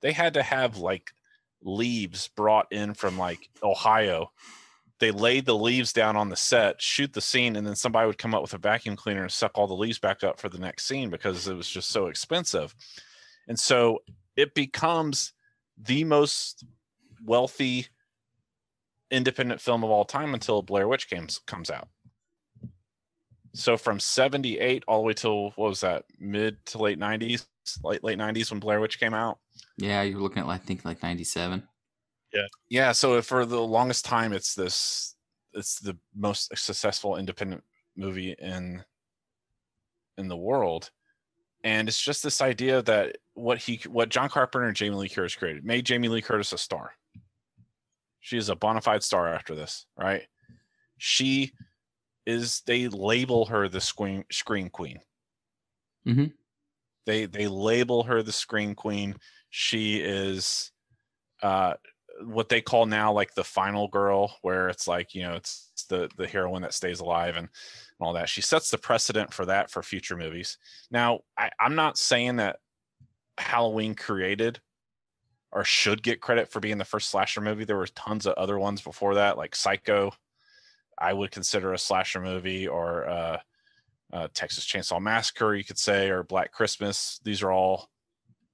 They 0.00 0.12
had 0.12 0.34
to 0.34 0.42
have 0.42 0.78
like 0.78 1.12
leaves 1.62 2.28
brought 2.28 2.66
in 2.72 2.94
from 2.94 3.18
like 3.18 3.48
Ohio. 3.62 4.32
They 4.98 5.10
laid 5.10 5.46
the 5.46 5.56
leaves 5.56 5.92
down 5.92 6.16
on 6.16 6.28
the 6.28 6.36
set, 6.36 6.80
shoot 6.80 7.12
the 7.12 7.20
scene, 7.20 7.56
and 7.56 7.66
then 7.66 7.74
somebody 7.74 8.06
would 8.06 8.18
come 8.18 8.34
up 8.34 8.42
with 8.42 8.54
a 8.54 8.58
vacuum 8.58 8.94
cleaner 8.94 9.22
and 9.22 9.32
suck 9.32 9.52
all 9.54 9.66
the 9.66 9.74
leaves 9.74 9.98
back 9.98 10.22
up 10.22 10.38
for 10.38 10.48
the 10.48 10.58
next 10.58 10.86
scene 10.86 11.10
because 11.10 11.48
it 11.48 11.54
was 11.56 11.68
just 11.68 11.90
so 11.90 12.06
expensive. 12.06 12.74
And 13.48 13.58
so 13.58 14.00
it 14.36 14.54
becomes 14.54 15.32
the 15.76 16.04
most 16.04 16.64
wealthy 17.24 17.86
independent 19.10 19.60
film 19.60 19.84
of 19.84 19.90
all 19.90 20.04
time 20.04 20.34
until 20.34 20.62
Blair 20.62 20.88
Witch 20.88 21.08
Games 21.08 21.40
comes 21.46 21.70
out. 21.70 21.88
So 23.54 23.76
from 23.76 24.00
78 24.00 24.84
all 24.88 25.02
the 25.02 25.06
way 25.06 25.12
till 25.12 25.50
what 25.50 25.68
was 25.68 25.80
that, 25.80 26.04
mid 26.18 26.64
to 26.66 26.78
late 26.78 26.98
90s, 26.98 27.46
late 27.84 28.02
late 28.02 28.18
90s 28.18 28.50
when 28.50 28.60
Blair 28.60 28.80
Witch 28.80 28.98
came 28.98 29.12
out. 29.12 29.38
Yeah, 29.76 30.02
you're 30.02 30.20
looking 30.20 30.42
at 30.42 30.48
I 30.48 30.56
think 30.56 30.84
like 30.84 31.02
97. 31.02 31.62
Yeah, 32.32 32.46
Yeah, 32.70 32.92
so 32.92 33.20
for 33.20 33.44
the 33.44 33.60
longest 33.60 34.06
time 34.06 34.32
it's 34.32 34.54
this 34.54 35.14
it's 35.52 35.78
the 35.80 35.98
most 36.16 36.56
successful 36.56 37.16
independent 37.16 37.62
movie 37.94 38.34
in 38.38 38.82
in 40.16 40.28
the 40.28 40.36
world. 40.36 40.90
And 41.64 41.88
it's 41.88 42.00
just 42.00 42.22
this 42.22 42.40
idea 42.40 42.82
that 42.82 43.18
what 43.34 43.58
he 43.58 43.80
what 43.88 44.08
John 44.08 44.28
Carpenter 44.28 44.66
and 44.66 44.76
Jamie 44.76 44.96
Lee 44.96 45.08
Curtis 45.08 45.36
created 45.36 45.64
made 45.64 45.86
Jamie 45.86 46.08
Lee 46.08 46.22
Curtis 46.22 46.52
a 46.52 46.58
star. 46.58 46.92
She 48.20 48.36
is 48.36 48.48
a 48.48 48.56
bona 48.56 48.80
fide 48.80 49.02
star 49.02 49.28
after 49.28 49.54
this, 49.54 49.86
right? 49.96 50.22
She 50.98 51.52
is 52.26 52.62
they 52.66 52.88
label 52.88 53.46
her 53.46 53.68
the 53.68 53.80
screen 53.80 54.24
screen 54.30 54.70
queen. 54.70 55.00
Mhm. 56.06 56.32
They 57.06 57.26
they 57.26 57.48
label 57.48 58.04
her 58.04 58.22
the 58.22 58.32
screen 58.32 58.74
queen. 58.74 59.16
She 59.50 60.00
is 60.00 60.72
uh 61.42 61.74
what 62.24 62.48
they 62.48 62.60
call 62.60 62.86
now 62.86 63.12
like 63.12 63.34
the 63.34 63.44
final 63.44 63.88
girl, 63.88 64.36
where 64.42 64.68
it's 64.68 64.86
like, 64.86 65.14
you 65.14 65.22
know, 65.22 65.34
it's 65.34 65.70
the 65.84 66.10
the 66.16 66.26
heroine 66.26 66.62
that 66.62 66.74
stays 66.74 67.00
alive 67.00 67.36
and, 67.36 67.48
and 67.48 68.00
all 68.00 68.12
that. 68.14 68.28
She 68.28 68.42
sets 68.42 68.70
the 68.70 68.78
precedent 68.78 69.32
for 69.32 69.46
that 69.46 69.70
for 69.70 69.82
future 69.82 70.16
movies. 70.16 70.58
Now, 70.90 71.20
I, 71.38 71.50
I'm 71.60 71.74
not 71.74 71.98
saying 71.98 72.36
that 72.36 72.56
Halloween 73.38 73.94
created 73.94 74.60
or 75.52 75.64
should 75.64 76.02
get 76.02 76.20
credit 76.20 76.50
for 76.50 76.60
being 76.60 76.78
the 76.78 76.84
first 76.84 77.10
slasher 77.10 77.40
movie. 77.40 77.64
There 77.64 77.76
were 77.76 77.86
tons 77.86 78.26
of 78.26 78.34
other 78.34 78.58
ones 78.58 78.80
before 78.80 79.16
that, 79.16 79.36
like 79.36 79.54
Psycho. 79.54 80.12
I 80.98 81.12
would 81.12 81.30
consider 81.30 81.72
a 81.72 81.78
slasher 81.78 82.20
movie, 82.20 82.68
or 82.68 83.08
uh, 83.08 83.38
uh, 84.12 84.28
Texas 84.34 84.64
Chainsaw 84.66 85.00
Massacre, 85.00 85.54
you 85.54 85.64
could 85.64 85.78
say, 85.78 86.10
or 86.10 86.22
Black 86.22 86.52
Christmas. 86.52 87.20
These 87.24 87.42
are 87.42 87.50
all, 87.50 87.90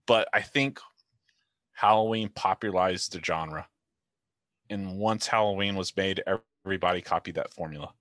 but 0.07 0.29
I 0.33 0.41
think 0.41 0.81
Halloween 1.73 2.31
popularized 2.35 3.13
the 3.13 3.21
genre. 3.23 3.69
And 4.71 4.99
once 4.99 5.27
Halloween 5.27 5.77
was 5.77 5.97
made, 5.97 6.23
everybody 6.69 7.01
copied 7.01 7.37
that 7.37 7.53
formula. 7.53 7.93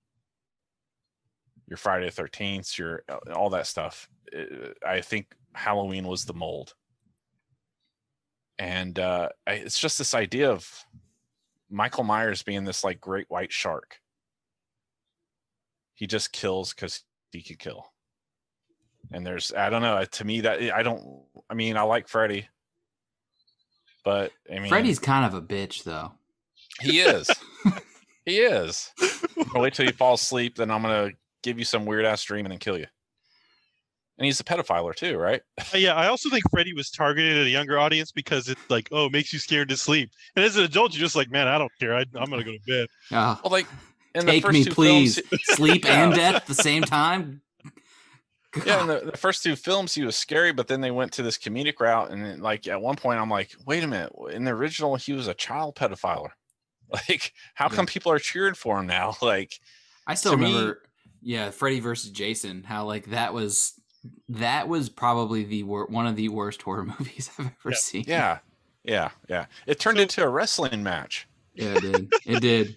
Your 1.66 1.76
Friday 1.76 2.06
the 2.06 2.12
Thirteenth, 2.12 2.78
your 2.78 3.02
all 3.34 3.50
that 3.50 3.66
stuff. 3.66 4.08
Uh, 4.36 4.68
I 4.86 5.00
think 5.00 5.34
Halloween 5.54 6.06
was 6.06 6.24
the 6.24 6.34
mold 6.34 6.74
and 8.58 8.98
uh, 8.98 9.28
I, 9.46 9.52
it's 9.52 9.78
just 9.78 9.98
this 9.98 10.14
idea 10.14 10.50
of 10.50 10.68
Michael 11.70 12.04
Myers 12.04 12.42
being 12.42 12.64
this 12.64 12.82
like 12.82 13.00
great 13.00 13.26
white 13.28 13.52
shark. 13.52 14.00
He 15.94 16.06
just 16.06 16.32
kills 16.32 16.74
because 16.74 17.02
he 17.30 17.42
could 17.42 17.58
kill. 17.58 17.92
And 19.12 19.24
there's 19.26 19.52
I 19.52 19.70
don't 19.70 19.82
know 19.82 20.04
to 20.04 20.24
me 20.24 20.42
that 20.42 20.60
I 20.72 20.82
don't 20.82 21.22
I 21.48 21.54
mean 21.54 21.76
I 21.76 21.82
like 21.82 22.08
Freddy, 22.08 22.48
but 24.04 24.32
I 24.52 24.58
mean 24.58 24.68
Freddy's 24.68 24.98
kind 24.98 25.24
of 25.24 25.34
a 25.34 25.42
bitch 25.42 25.84
though. 25.84 26.12
he 26.80 27.00
is 27.00 27.30
he 28.28 28.38
is. 28.40 28.90
Wait 29.54 29.74
till 29.74 29.86
you 29.86 29.92
fall 29.92 30.14
asleep, 30.14 30.56
then 30.56 30.70
I'm 30.70 30.82
gonna 30.82 31.10
give 31.42 31.58
you 31.58 31.64
some 31.64 31.84
weird 31.86 32.04
ass 32.04 32.22
dream 32.24 32.44
and 32.46 32.52
then 32.52 32.58
kill 32.58 32.78
you. 32.78 32.86
And 34.18 34.24
he's 34.26 34.40
a 34.40 34.44
pedophile 34.44 34.94
too, 34.96 35.16
right? 35.16 35.40
Uh, 35.60 35.78
yeah, 35.78 35.94
I 35.94 36.08
also 36.08 36.28
think 36.28 36.42
Freddy 36.50 36.72
was 36.72 36.90
targeted 36.90 37.36
at 37.38 37.46
a 37.46 37.50
younger 37.50 37.78
audience 37.78 38.10
because 38.10 38.48
it's 38.48 38.60
like, 38.68 38.88
oh, 38.90 39.06
it 39.06 39.12
makes 39.12 39.32
you 39.32 39.38
scared 39.38 39.68
to 39.68 39.76
sleep. 39.76 40.10
And 40.34 40.44
as 40.44 40.56
an 40.56 40.64
adult, 40.64 40.92
you're 40.92 41.00
just 41.04 41.14
like, 41.14 41.30
man, 41.30 41.46
I 41.46 41.56
don't 41.56 41.70
care. 41.78 41.94
I, 41.94 42.00
I'm 42.16 42.28
gonna 42.28 42.42
go 42.44 42.52
to 42.52 42.58
bed. 42.66 42.86
Uh, 43.12 43.36
Well, 43.44 43.52
like 43.52 43.66
in 44.16 44.26
the 44.26 44.32
take 44.32 44.42
first 44.42 44.52
me, 44.54 44.64
two 44.64 44.70
please. 44.72 45.20
films, 45.20 45.42
Sleep 45.44 45.84
Yeah. 45.86 46.04
and 46.04 46.14
death 46.14 46.34
at 46.34 46.46
the 46.46 46.54
same 46.54 46.82
time. 46.82 47.42
Yeah, 48.64 48.80
in 48.80 48.86
the, 48.88 49.10
the 49.12 49.16
first 49.16 49.42
two 49.42 49.54
films, 49.56 49.94
he 49.94 50.02
was 50.02 50.16
scary, 50.16 50.52
but 50.52 50.68
then 50.68 50.80
they 50.80 50.90
went 50.90 51.12
to 51.12 51.22
this 51.22 51.36
comedic 51.36 51.78
route, 51.80 52.10
and 52.10 52.24
then, 52.24 52.40
like 52.40 52.66
at 52.66 52.80
one 52.80 52.96
point, 52.96 53.20
I'm 53.20 53.28
like, 53.30 53.54
wait 53.66 53.84
a 53.84 53.86
minute, 53.86 54.10
in 54.32 54.44
the 54.44 54.52
original, 54.52 54.96
he 54.96 55.12
was 55.12 55.28
a 55.28 55.34
child 55.34 55.76
pedophile. 55.76 56.30
Like, 57.08 57.34
how 57.54 57.66
Yeah. 57.66 57.76
come 57.76 57.86
people 57.86 58.10
are 58.12 58.18
cheering 58.18 58.54
for 58.54 58.78
him 58.80 58.86
now? 58.86 59.16
Like, 59.22 59.60
I 60.06 60.14
still 60.14 60.32
to 60.32 60.38
me- 60.38 60.46
remember, 60.46 60.82
yeah, 61.22 61.50
Freddy 61.50 61.80
versus 61.80 62.10
Jason. 62.10 62.62
How 62.62 62.84
like 62.86 63.06
that 63.10 63.34
was 63.34 63.74
that 64.28 64.68
was 64.68 64.88
probably 64.88 65.44
the 65.44 65.64
wor- 65.64 65.86
one 65.86 66.06
of 66.06 66.16
the 66.16 66.28
worst 66.28 66.62
horror 66.62 66.84
movies 66.98 67.30
I've 67.38 67.46
ever 67.46 67.70
Yeah. 67.70 67.76
seen. 67.76 68.04
yeah, 68.06 68.38
yeah, 68.84 69.10
yeah. 69.28 69.46
It 69.66 69.78
turned 69.80 69.98
So- 69.98 70.02
into 70.02 70.22
a 70.24 70.28
wrestling 70.28 70.82
match. 70.82 71.26
yeah, 71.54 71.74
it 71.76 71.80
did. 71.82 72.12
It 72.24 72.40
did. 72.40 72.76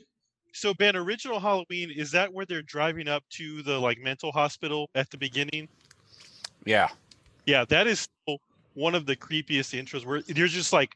So 0.53 0.73
Ben, 0.73 0.97
original 0.97 1.39
Halloween 1.39 1.89
is 1.91 2.11
that 2.11 2.33
where 2.33 2.45
they're 2.45 2.61
driving 2.63 3.07
up 3.07 3.23
to 3.37 3.61
the 3.63 3.79
like 3.79 3.99
mental 3.99 4.31
hospital 4.33 4.89
at 4.95 5.09
the 5.09 5.17
beginning? 5.17 5.69
Yeah, 6.65 6.89
Yeah, 7.45 7.63
that 7.69 7.87
is 7.87 8.07
one 8.73 8.93
of 8.95 9.05
the 9.05 9.15
creepiest 9.15 9.73
intros 9.79 10.05
where 10.05 10.21
there's 10.23 10.51
just 10.53 10.73
like 10.73 10.95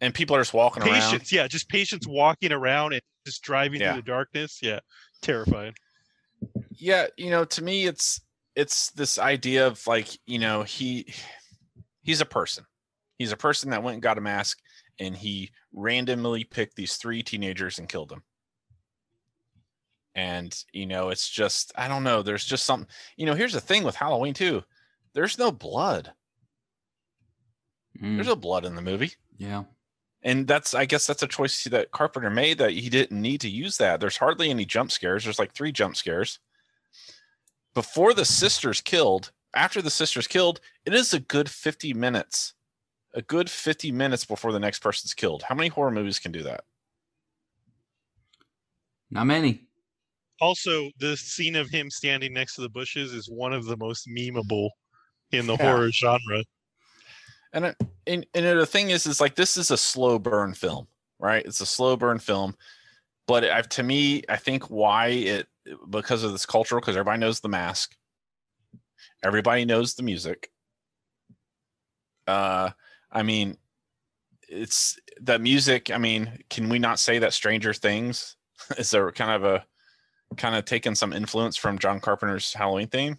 and 0.00 0.12
people 0.14 0.36
are 0.36 0.40
just 0.40 0.54
walking 0.54 0.82
around. 0.82 1.30
Yeah, 1.32 1.48
just 1.48 1.68
patients 1.68 2.06
walking 2.06 2.52
around 2.52 2.92
and 2.92 3.02
just 3.26 3.42
driving 3.42 3.80
Yeah. 3.80 3.92
through 3.94 4.02
the 4.02 4.06
darkness. 4.06 4.58
Yeah, 4.62 4.80
terrifying. 5.22 5.74
yeah 6.78 7.06
you 7.16 7.30
know 7.30 7.44
to 7.46 7.64
me 7.64 7.86
it's 7.86 8.20
it's 8.54 8.90
this 8.90 9.18
idea 9.18 9.66
of 9.66 9.84
like 9.86 10.08
you 10.26 10.38
know 10.38 10.62
he 10.62 11.10
he's 12.02 12.20
a 12.20 12.26
person 12.26 12.64
he's 13.18 13.32
a 13.32 13.36
person 13.36 13.70
that 13.70 13.82
went 13.82 13.94
and 13.94 14.02
got 14.02 14.18
a 14.18 14.20
mask 14.20 14.58
and 15.00 15.16
he 15.16 15.50
randomly 15.72 16.44
picked 16.44 16.76
these 16.76 16.96
three 16.96 17.22
teenagers 17.22 17.78
and 17.78 17.88
killed 17.88 18.10
them 18.10 18.22
and 20.14 20.64
you 20.72 20.84
know 20.86 21.08
it's 21.08 21.28
just 21.28 21.72
i 21.76 21.88
don't 21.88 22.04
know 22.04 22.22
there's 22.22 22.44
just 22.44 22.66
something 22.66 22.88
you 23.16 23.24
know 23.24 23.34
here's 23.34 23.52
the 23.54 23.60
thing 23.60 23.82
with 23.82 23.96
halloween 23.96 24.34
too 24.34 24.62
there's 25.14 25.38
no 25.38 25.50
blood 25.50 26.12
Mm, 27.98 28.16
there's 28.16 28.26
no 28.28 28.36
blood 28.36 28.66
in 28.66 28.74
the 28.74 28.82
movie 28.82 29.12
yeah. 29.38 29.64
And 30.26 30.46
that's 30.46 30.74
i 30.74 30.84
guess 30.84 31.06
that's 31.06 31.22
a 31.22 31.26
choice 31.26 31.64
that 31.64 31.90
carpenter 31.92 32.28
made 32.28 32.58
that 32.58 32.72
he 32.72 32.90
didn't 32.90 33.22
need 33.22 33.40
to 33.40 33.48
use 33.48 33.78
that 33.78 34.00
there's 34.00 34.18
hardly 34.18 34.50
any 34.50 34.66
jump 34.66 34.90
scares 34.90 35.24
there's 35.24 35.38
like 35.38 35.54
three 35.54 35.72
jump 35.72 35.96
scares 35.96 36.40
before 37.74 38.12
the 38.12 38.24
sisters 38.24 38.82
killed 38.82 39.32
after 39.54 39.80
the 39.80 39.90
sisters 39.90 40.26
killed 40.26 40.60
it 40.84 40.92
is 40.92 41.14
a 41.14 41.20
good 41.20 41.48
50 41.48 41.94
minutes 41.94 42.52
a 43.14 43.22
good 43.22 43.48
50 43.48 43.92
minutes 43.92 44.26
before 44.26 44.52
the 44.52 44.60
next 44.60 44.80
person's 44.80 45.14
killed 45.14 45.42
how 45.44 45.54
many 45.54 45.68
horror 45.68 45.90
movies 45.90 46.18
can 46.18 46.32
do 46.32 46.42
that 46.42 46.64
Not 49.10 49.26
many. 49.26 49.62
Also, 50.40 50.90
the 50.98 51.16
scene 51.16 51.56
of 51.56 51.70
him 51.70 51.90
standing 51.90 52.34
next 52.34 52.56
to 52.56 52.60
the 52.60 52.68
bushes 52.68 53.12
is 53.12 53.30
one 53.30 53.52
of 53.54 53.64
the 53.64 53.76
most 53.76 54.06
memeable 54.08 54.68
in 55.30 55.46
the 55.46 55.56
Yeah. 55.56 55.72
horror 55.72 55.90
genre. 55.92 56.42
And 57.56 57.64
it, 57.64 57.76
and, 58.06 58.26
and 58.34 58.60
the 58.60 58.66
thing 58.66 58.90
is 58.90 59.06
is 59.06 59.20
like 59.20 59.34
this 59.34 59.56
is 59.56 59.72
a 59.72 59.76
slow 59.76 60.18
burn 60.18 60.54
film 60.54 60.86
right? 61.18 61.44
It's 61.46 61.62
a 61.62 61.66
slow 61.66 61.96
burn 61.96 62.18
film. 62.18 62.56
But 63.26 63.44
I've, 63.44 63.68
to 63.70 63.82
me 63.82 64.22
i 64.28 64.36
think 64.36 64.70
why 64.70 65.08
it 65.08 65.48
because 65.90 66.22
of 66.22 66.30
this 66.32 66.46
cultural 66.46 66.80
because 66.80 66.96
everybody 66.96 67.18
knows 67.18 67.40
the 67.40 67.48
mask. 67.48 67.96
Everybody 69.24 69.64
knows 69.64 69.94
the 69.94 70.02
music. 70.02 70.50
Uh 72.26 72.70
i 73.10 73.22
mean 73.22 73.56
it's 74.48 74.96
that 75.20 75.40
music 75.40 75.90
i 75.90 75.98
mean 75.98 76.38
can 76.50 76.68
we 76.68 76.78
not 76.78 77.00
say 77.00 77.18
that 77.18 77.32
stranger 77.32 77.72
things 77.72 78.36
is 78.78 78.90
there 78.90 79.10
kind 79.10 79.32
of 79.32 79.44
a 79.44 79.64
kind 80.36 80.54
of 80.54 80.64
taken 80.64 80.94
some 80.94 81.12
influence 81.12 81.56
from 81.56 81.78
John 81.78 82.00
Carpenter's 82.00 82.52
Halloween 82.52 82.88
theme, 82.88 83.18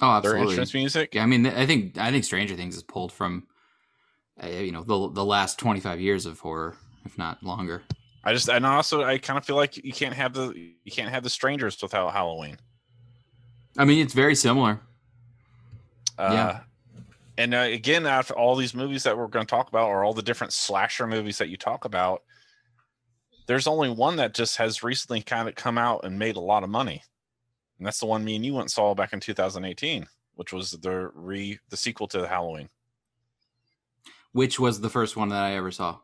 Oh, 0.00 0.10
absolutely. 0.10 0.42
their 0.42 0.50
entrance 0.50 0.74
music. 0.74 1.14
Yeah, 1.14 1.22
I 1.22 1.26
mean, 1.26 1.46
I 1.46 1.66
think 1.66 1.98
I 1.98 2.10
think 2.10 2.24
Stranger 2.24 2.56
Things 2.56 2.76
is 2.76 2.82
pulled 2.82 3.12
from, 3.12 3.46
you 4.44 4.72
know, 4.72 4.82
the 4.82 5.10
the 5.10 5.24
last 5.24 5.58
twenty 5.58 5.80
five 5.80 6.00
years 6.00 6.26
of 6.26 6.38
horror, 6.40 6.76
if 7.04 7.18
not 7.18 7.42
longer. 7.42 7.82
I 8.24 8.32
just 8.32 8.48
and 8.48 8.66
also 8.66 9.04
I 9.04 9.18
kind 9.18 9.38
of 9.38 9.44
feel 9.44 9.56
like 9.56 9.76
you 9.76 9.92
can't 9.92 10.14
have 10.14 10.34
the 10.34 10.52
you 10.84 10.92
can't 10.92 11.10
have 11.10 11.22
the 11.22 11.30
strangers 11.30 11.80
without 11.80 12.12
Halloween. 12.12 12.58
I 13.76 13.84
mean, 13.84 14.00
it's 14.00 14.14
very 14.14 14.34
similar. 14.34 14.80
Uh, 16.18 16.30
Yeah. 16.32 16.60
And 17.38 17.54
uh, 17.54 17.58
again, 17.58 18.04
out 18.04 18.28
of 18.28 18.36
all 18.36 18.56
these 18.56 18.74
movies 18.74 19.04
that 19.04 19.16
we're 19.16 19.28
going 19.28 19.46
to 19.46 19.50
talk 19.50 19.68
about, 19.68 19.86
or 19.88 20.02
all 20.02 20.12
the 20.12 20.22
different 20.22 20.52
slasher 20.52 21.06
movies 21.06 21.38
that 21.38 21.48
you 21.48 21.56
talk 21.56 21.84
about, 21.84 22.22
there's 23.46 23.68
only 23.68 23.88
one 23.88 24.16
that 24.16 24.34
just 24.34 24.56
has 24.56 24.82
recently 24.82 25.22
kind 25.22 25.48
of 25.48 25.54
come 25.54 25.78
out 25.78 26.04
and 26.04 26.18
made 26.18 26.34
a 26.34 26.40
lot 26.40 26.64
of 26.64 26.68
money, 26.68 27.00
and 27.78 27.86
that's 27.86 28.00
the 28.00 28.06
one 28.06 28.24
me 28.24 28.34
and 28.34 28.44
you 28.44 28.54
went 28.54 28.64
and 28.64 28.70
saw 28.70 28.92
back 28.92 29.12
in 29.12 29.20
2018, 29.20 30.06
which 30.34 30.52
was 30.52 30.72
the 30.72 31.10
re 31.14 31.58
the 31.70 31.76
sequel 31.76 32.08
to 32.08 32.20
the 32.20 32.28
Halloween. 32.28 32.68
Which 34.32 34.58
was 34.60 34.80
the 34.80 34.90
first 34.90 35.16
one 35.16 35.30
that 35.30 35.42
I 35.42 35.54
ever 35.54 35.70
saw. 35.70 35.98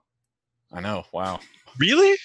I 0.72 0.80
know. 0.80 1.04
Wow. 1.12 1.40
Really? 1.78 2.16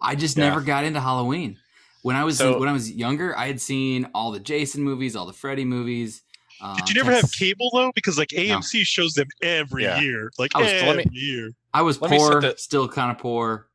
I 0.00 0.14
just 0.14 0.36
Yeah. 0.36 0.48
never 0.48 0.60
got 0.60 0.84
into 0.84 1.00
Halloween. 1.00 1.58
When 2.02 2.16
I 2.16 2.24
was 2.24 2.38
So- 2.38 2.58
when 2.58 2.68
I 2.68 2.72
was 2.72 2.90
younger, 2.90 3.36
I 3.36 3.46
had 3.46 3.60
seen 3.60 4.08
all 4.14 4.30
the 4.32 4.40
Jason 4.40 4.82
movies, 4.82 5.16
all 5.16 5.26
the 5.26 5.32
Freddy 5.32 5.64
movies. 5.64 6.22
Uh, 6.60 6.74
Did 6.76 6.88
you 6.88 6.94
never 6.94 7.12
have 7.12 7.30
cable 7.32 7.70
though? 7.74 7.92
Because 7.94 8.16
like 8.18 8.28
AMC 8.32 8.84
shows 8.84 9.14
them 9.14 9.26
every 9.42 9.84
Yeah. 9.84 10.00
year, 10.00 10.30
like 10.38 10.52
I 10.54 10.60
was- 10.62 10.70
every 10.72 11.04
me- 11.04 11.10
year. 11.12 11.50
I 11.72 11.82
was 11.82 12.00
Let 12.00 12.10
poor, 12.10 12.40
the- 12.40 12.54
still 12.58 12.88
kind 12.88 13.10
of 13.10 13.18
poor. 13.18 13.68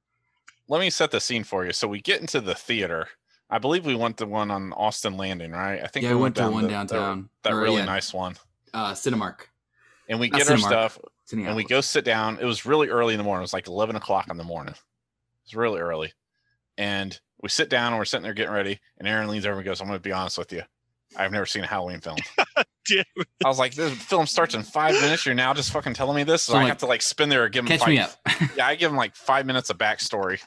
Let 0.68 0.80
me 0.80 0.90
set 0.90 1.12
the 1.12 1.20
scene 1.20 1.44
for 1.44 1.66
you. 1.66 1.74
So 1.74 1.88
we 1.88 2.02
get 2.02 2.22
into 2.22 2.40
the 2.40 2.56
theater. 2.56 3.10
I 3.50 3.58
believe 3.58 3.86
we 3.86 3.96
went 3.96 4.18
to 4.18 4.26
one 4.28 4.52
on 4.52 4.72
Austin 4.74 5.18
Landing, 5.18 5.52
right? 5.52 5.82
I 5.84 5.88
think 5.88 6.04
Yeah, 6.04 6.12
we 6.14 6.22
went 6.22 6.36
to 6.36 6.50
one 6.50 6.64
the- 6.64 6.70
downtown. 6.70 7.30
That, 7.44 7.50
that 7.50 7.54
Or, 7.56 7.62
really 7.62 7.78
yeah, 7.78 7.86
nice 7.86 8.14
one. 8.14 8.38
uh, 8.74 8.94
Cinemark. 8.94 9.48
And 10.08 10.20
we 10.20 10.30
Not 10.30 10.38
get 10.40 10.52
our 10.52 10.58
stuff. 10.58 11.00
It's 11.30 11.34
in 11.34 11.46
and 11.46 11.56
we 11.56 11.64
go 11.64 11.80
sit 11.80 12.04
down. 12.04 12.40
It 12.42 12.46
was 12.46 12.66
really 12.66 12.90
early 12.90 13.14
in 13.14 13.20
the 13.20 13.24
morning. 13.24 13.42
It 13.42 13.44
was 13.44 13.54
like 13.54 13.68
11 13.68 13.96
o'clock 13.96 14.28
in 14.32 14.38
the 14.38 14.44
morning. 14.44 14.74
It's 15.46 15.54
really 15.54 15.80
early. 15.80 16.12
And 16.78 17.20
we 17.42 17.50
sit 17.50 17.70
down 17.70 17.94
and 17.94 18.00
we're 18.00 18.06
sitting 18.06 18.24
there 18.24 18.34
getting 18.34 18.54
ready. 18.54 18.80
And 18.98 19.08
Aaron 19.08 19.28
leans 19.28 19.46
over 19.46 19.58
and 19.58 19.66
goes, 19.66 19.80
I'm 19.80 19.88
going 19.88 20.00
to 20.00 20.02
be 20.02 20.12
honest 20.12 20.40
with 20.40 20.52
you. 20.52 20.64
I've 21.16 21.32
never 21.32 21.46
seen 21.46 21.64
a 21.64 21.68
Halloween 21.68 22.00
film. 22.02 22.18
Damn 22.88 23.04
it. 23.16 23.28
I 23.46 23.48
was 23.48 23.60
like, 23.60 23.76
this 23.76 23.94
film 23.94 24.26
starts 24.26 24.56
in 24.56 24.64
five 24.64 24.94
minutes. 25.02 25.24
You're 25.26 25.36
now 25.36 25.54
just 25.54 25.72
fucking 25.72 25.94
telling 25.94 26.16
me 26.16 26.24
this. 26.24 26.42
So, 26.44 26.54
So, 26.54 26.58
I 26.58 26.62
like, 26.64 26.70
have 26.70 26.78
to 26.80 26.86
like 26.88 27.02
spin 27.04 27.30
there 27.30 27.44
and 27.46 27.54
give 27.54 27.64
him 27.64 27.68
Catch 27.68 27.82
five, 27.82 27.90
me 27.90 28.00
up. 28.00 28.12
Yeah, 28.58 28.66
I 28.68 28.74
give 28.76 28.90
him 28.90 28.98
like 28.98 29.16
five 29.16 29.46
minutes 29.46 29.70
of 29.70 29.78
backstory. 29.78 30.42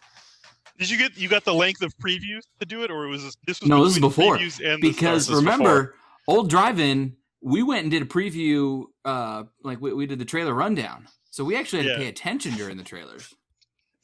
Did 0.78 0.90
you 0.90 0.98
get 0.98 1.16
you 1.16 1.28
got 1.28 1.44
the 1.44 1.54
length 1.54 1.82
of 1.82 1.96
previews 1.98 2.42
to 2.58 2.66
do 2.66 2.82
it, 2.82 2.90
or 2.90 3.06
was 3.06 3.22
this 3.22 3.36
this 3.46 3.60
was 3.60 3.68
No, 3.68 3.84
this 3.84 3.94
is 3.94 4.00
before, 4.00 4.36
and 4.36 4.80
because 4.80 5.24
start? 5.24 5.36
was 5.36 5.44
remember, 5.44 5.94
old 6.26 6.50
drive-in, 6.50 7.14
we 7.42 7.62
went 7.62 7.82
and 7.82 7.90
did 7.90 8.02
a 8.02 8.06
preview. 8.06 8.84
Uh, 9.04 9.44
like 9.62 9.80
we, 9.80 9.92
we 9.92 10.06
did 10.06 10.18
the 10.18 10.24
trailer 10.24 10.54
rundown, 10.54 11.08
so 11.30 11.44
we 11.44 11.56
actually 11.56 11.82
had 11.82 11.86
Yeah. 11.88 11.92
to 11.94 11.98
pay 12.00 12.08
attention 12.08 12.54
during 12.54 12.76
the 12.76 12.84
trailers. 12.84 13.34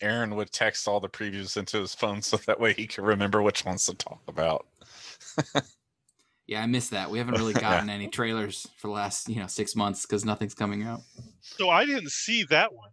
Aaron 0.00 0.34
would 0.36 0.52
text 0.52 0.86
all 0.86 1.00
the 1.00 1.08
previews 1.08 1.56
into 1.56 1.78
his 1.80 1.94
phone 1.94 2.22
so 2.22 2.36
that 2.36 2.60
way 2.60 2.72
he 2.72 2.86
could 2.86 3.04
remember 3.04 3.42
which 3.42 3.64
ones 3.64 3.84
to 3.86 3.94
talk 3.94 4.20
about. 4.28 4.66
Yeah, 6.46 6.62
I 6.62 6.66
missed 6.66 6.92
that. 6.92 7.10
We 7.10 7.18
haven't 7.18 7.34
really 7.34 7.52
Yeah. 7.52 7.60
gotten 7.76 7.90
any 7.90 8.08
trailers 8.08 8.66
for 8.78 8.86
the 8.88 8.94
last 8.94 9.28
you 9.28 9.36
know 9.36 9.46
six 9.46 9.76
months 9.76 10.06
because 10.06 10.24
nothing's 10.24 10.54
coming 10.54 10.82
out. 10.82 11.02
so 11.42 11.68
I 11.68 11.84
didn't 11.84 12.10
see 12.10 12.44
that 12.44 12.72
one. 12.72 12.88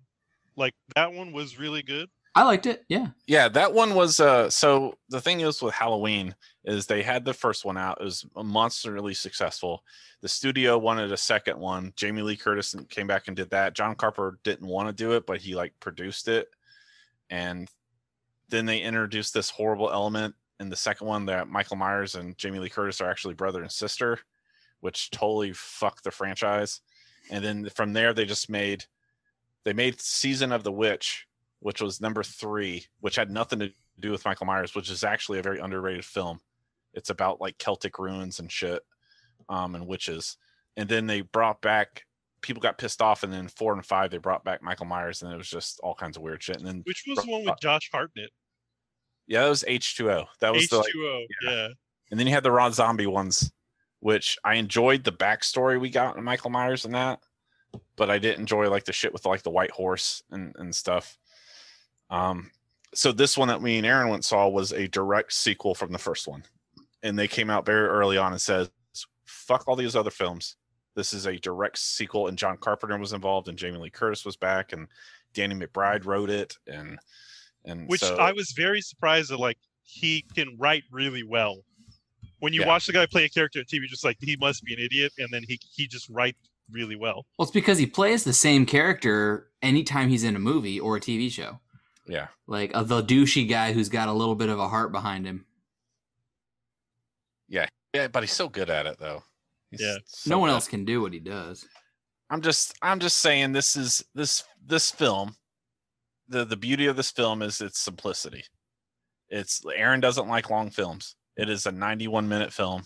Like 0.57 0.73
that 0.95 1.13
one 1.13 1.31
was 1.31 1.57
really 1.57 1.81
good. 1.81 2.09
I 2.35 2.43
liked 2.43 2.65
it. 2.65 2.83
Yeah, 2.89 3.07
Yeah, 3.27 3.47
that 3.49 3.73
one 3.73 3.95
was 3.95 4.19
uh 4.19 4.49
so 4.49 4.97
the 5.09 5.21
thing 5.21 5.39
is 5.39 5.61
with 5.61 5.73
Halloween 5.73 6.35
is 6.65 6.85
they 6.85 7.01
had 7.01 7.23
the 7.23 7.33
first 7.33 7.63
one 7.63 7.77
out. 7.77 7.99
It 8.01 8.03
was 8.03 8.25
monsterly 8.35 9.15
successful. 9.15 9.83
The 10.21 10.27
studio 10.27 10.77
wanted 10.77 11.11
a 11.11 11.17
second 11.17 11.57
one. 11.57 11.93
Jamie 11.95 12.23
Lee 12.23 12.35
Curtis 12.35 12.75
came 12.89 13.07
back 13.07 13.27
and 13.27 13.37
did 13.37 13.51
that. 13.51 13.73
John 13.73 13.95
Carper 13.95 14.39
didn't 14.43 14.67
want 14.67 14.89
to 14.89 14.93
do 14.93 15.13
it, 15.13 15.25
but 15.25 15.39
he 15.39 15.55
like 15.55 15.73
produced 15.79 16.27
it. 16.27 16.49
And 17.29 17.69
then 18.49 18.65
they 18.65 18.81
introduced 18.81 19.33
this 19.33 19.49
horrible 19.49 19.89
element 19.89 20.35
in 20.59 20.69
the 20.69 20.75
second 20.75 21.07
one 21.07 21.25
that 21.27 21.49
Michael 21.49 21.77
Myers 21.77 22.15
and 22.15 22.37
Jamie 22.37 22.59
Lee 22.59 22.69
Curtis 22.69 23.01
are 23.01 23.09
actually 23.09 23.33
brother 23.33 23.61
and 23.61 23.71
sister, 23.71 24.19
which 24.81 25.09
totally 25.11 25.53
fucked 25.53 26.03
the 26.03 26.11
franchise. 26.11 26.81
And 27.29 27.43
then 27.43 27.69
from 27.69 27.93
there 27.93 28.13
they 28.13 28.25
just 28.25 28.49
made 28.49 28.85
they 29.63 29.73
made 29.73 29.99
Season 29.99 30.51
of 30.51 30.63
the 30.63 30.71
Witch, 30.71 31.27
which 31.65 31.81
was 31.81 31.99
number 31.99 32.21
three, 32.21 32.85
which 32.99 33.15
had 33.15 33.31
nothing 33.31 33.57
to 33.57 33.73
do 33.99 34.11
with 34.11 34.23
Michael 34.23 34.45
Myers, 34.45 34.75
which 34.75 34.91
is 34.91 35.03
actually 35.03 35.39
a 35.39 35.41
very 35.41 35.57
underrated 35.57 36.05
film. 36.05 36.39
It's 36.93 37.09
about 37.09 37.41
like 37.41 37.57
Celtic 37.57 37.97
ruins 37.97 38.37
and 38.37 38.51
shit, 38.51 38.83
um, 39.49 39.73
and 39.73 39.87
witches. 39.87 40.37
And 40.77 40.87
then 40.87 41.07
they 41.07 41.21
brought 41.21 41.63
back 41.63 42.03
people 42.43 42.61
got 42.61 42.77
pissed 42.77 43.01
off, 43.01 43.23
and 43.23 43.33
then 43.33 43.47
four 43.47 43.73
and 43.73 43.83
five 43.83 44.11
they 44.11 44.19
brought 44.19 44.43
back 44.43 44.61
Michael 44.61 44.85
Myers, 44.85 45.23
and 45.23 45.33
it 45.33 45.37
was 45.37 45.49
just 45.49 45.79
all 45.79 45.95
kinds 45.95 46.17
of 46.17 46.21
weird 46.21 46.43
shit. 46.43 46.57
And 46.57 46.67
then 46.67 46.83
Which 46.85 47.03
was 47.07 47.25
the 47.25 47.31
one 47.31 47.43
with 47.43 47.59
Josh 47.59 47.89
Hartnett? 47.91 48.29
yeah, 49.25 49.41
that 49.41 49.49
was 49.49 49.65
H 49.67 49.97
two 49.97 50.11
O. 50.11 50.25
That 50.41 50.53
was 50.53 50.65
H 50.65 50.69
the 50.69 50.77
like, 50.77 50.91
two 50.91 50.99
O. 50.99 51.25
Yeah. 51.41 51.69
and 52.11 52.19
then 52.19 52.27
you 52.27 52.33
had 52.33 52.43
the 52.43 52.51
Rob 52.51 52.75
Zombie 52.75 53.07
ones, 53.07 53.51
which 54.01 54.37
I 54.43 54.53
enjoyed 54.55 55.03
the 55.03 55.11
backstory 55.11 55.81
we 55.81 55.89
got 55.89 56.15
in 56.15 56.23
Michael 56.23 56.51
Myers 56.51 56.85
and 56.85 56.93
that, 56.93 57.21
but 57.95 58.11
I 58.11 58.19
didn't 58.19 58.41
enjoy 58.41 58.69
like 58.69 58.85
the 58.85 58.93
shit 58.93 59.13
with 59.13 59.25
like 59.25 59.41
the 59.41 59.49
white 59.49 59.71
horse 59.71 60.21
and, 60.29 60.53
and 60.59 60.75
stuff. 60.75 61.17
Um, 62.09 62.51
so 62.93 63.11
this 63.11 63.37
one 63.37 63.47
that 63.49 63.61
me 63.61 63.77
and 63.77 63.85
Aaron 63.85 64.09
went 64.09 64.25
saw 64.25 64.47
was 64.47 64.71
a 64.71 64.87
direct 64.87 65.33
sequel 65.33 65.75
from 65.75 65.91
the 65.91 65.97
first 65.97 66.27
one, 66.27 66.43
and 67.03 67.17
they 67.17 67.27
came 67.27 67.49
out 67.49 67.65
very 67.65 67.87
early 67.87 68.17
on 68.17 68.31
and 68.31 68.41
says, 68.41 68.69
"Fuck 69.25 69.67
all 69.67 69.75
these 69.75 69.95
other 69.95 70.11
films. 70.11 70.55
This 70.95 71.13
is 71.13 71.25
a 71.25 71.37
direct 71.37 71.77
sequel." 71.77 72.27
And 72.27 72.37
John 72.37 72.57
Carpenter 72.57 72.97
was 72.97 73.13
involved, 73.13 73.47
and 73.49 73.57
Jamie 73.57 73.79
Lee 73.79 73.89
Curtis 73.89 74.23
was 74.23 74.37
back, 74.37 74.71
and 74.71 74.87
Danny 75.33 75.55
McBride 75.55 76.05
wrote 76.05 76.29
it, 76.29 76.57
and 76.67 76.99
and 77.65 77.87
Which 77.89 78.01
so, 78.01 78.15
I 78.17 78.31
was 78.31 78.51
very 78.51 78.79
surprised 78.81 79.29
that 79.31 79.39
like 79.39 79.57
he 79.83 80.23
can 80.35 80.55
write 80.57 80.83
really 80.91 81.23
well. 81.23 81.57
When 82.39 82.53
you 82.53 82.61
Yeah. 82.61 82.67
watch 82.67 82.85
the 82.85 82.93
guy 82.93 83.05
play 83.07 83.25
a 83.25 83.29
character 83.29 83.59
at 83.59 83.67
TV, 83.67 83.87
just 83.87 84.03
like 84.05 84.17
he 84.21 84.35
must 84.37 84.63
be 84.63 84.73
an 84.73 84.79
idiot, 84.79 85.11
and 85.17 85.27
then 85.31 85.43
he 85.47 85.59
he 85.73 85.87
just 85.87 86.07
writes 86.09 86.37
really 86.71 86.95
well. 86.95 87.25
well, 87.37 87.43
it's 87.43 87.51
because 87.51 87.77
he 87.77 87.85
plays 87.85 88.23
the 88.23 88.33
same 88.33 88.65
character 88.65 89.51
anytime 89.61 90.09
he's 90.09 90.23
in 90.23 90.35
a 90.35 90.39
movie 90.39 90.79
or 90.79 90.95
a 90.97 90.99
TV 90.99 91.29
show, 91.31 91.59
yeah. 92.07 92.27
like 92.47 92.71
uh, 92.75 92.83
the 92.83 93.01
douchey 93.03 93.47
guy 93.47 93.73
who's 93.73 93.89
got 93.89 94.07
a 94.09 94.13
little 94.13 94.35
bit 94.35 94.49
of 94.49 94.59
a 94.59 94.67
heart 94.67 94.91
behind 94.91 95.25
him. 95.25 95.45
Yeah. 97.47 97.67
Yeah, 97.93 98.07
but 98.07 98.23
he's 98.23 98.31
so 98.33 98.49
good 98.49 98.69
at 98.69 98.85
it 98.85 98.97
though. 98.99 99.23
He's 99.71 99.81
Yeah. 99.81 99.97
so 100.05 100.29
no 100.29 100.39
one 100.39 100.49
good. 100.49 100.53
else 100.55 100.67
can 100.67 100.85
do 100.85 101.01
what 101.01 101.13
he 101.13 101.19
does. 101.19 101.67
I'm 102.29 102.41
just 102.41 102.73
I'm 102.81 102.99
just 102.99 103.17
saying 103.17 103.51
this 103.51 103.75
is 103.75 104.03
this 104.15 104.43
this 104.65 104.91
film 104.91 105.35
the 106.27 106.43
the 106.43 106.57
beauty 106.57 106.87
of 106.87 106.95
this 106.95 107.11
film 107.11 107.41
is 107.41 107.61
its 107.61 107.79
simplicity. 107.79 108.43
It's 109.29 109.61
Aaron 109.75 109.99
doesn't 109.99 110.27
like 110.27 110.49
long 110.49 110.69
films. 110.69 111.15
It 111.37 111.49
is 111.49 111.65
a 111.65 111.71
91 111.71 112.27
minute 112.27 112.51
film. 112.51 112.83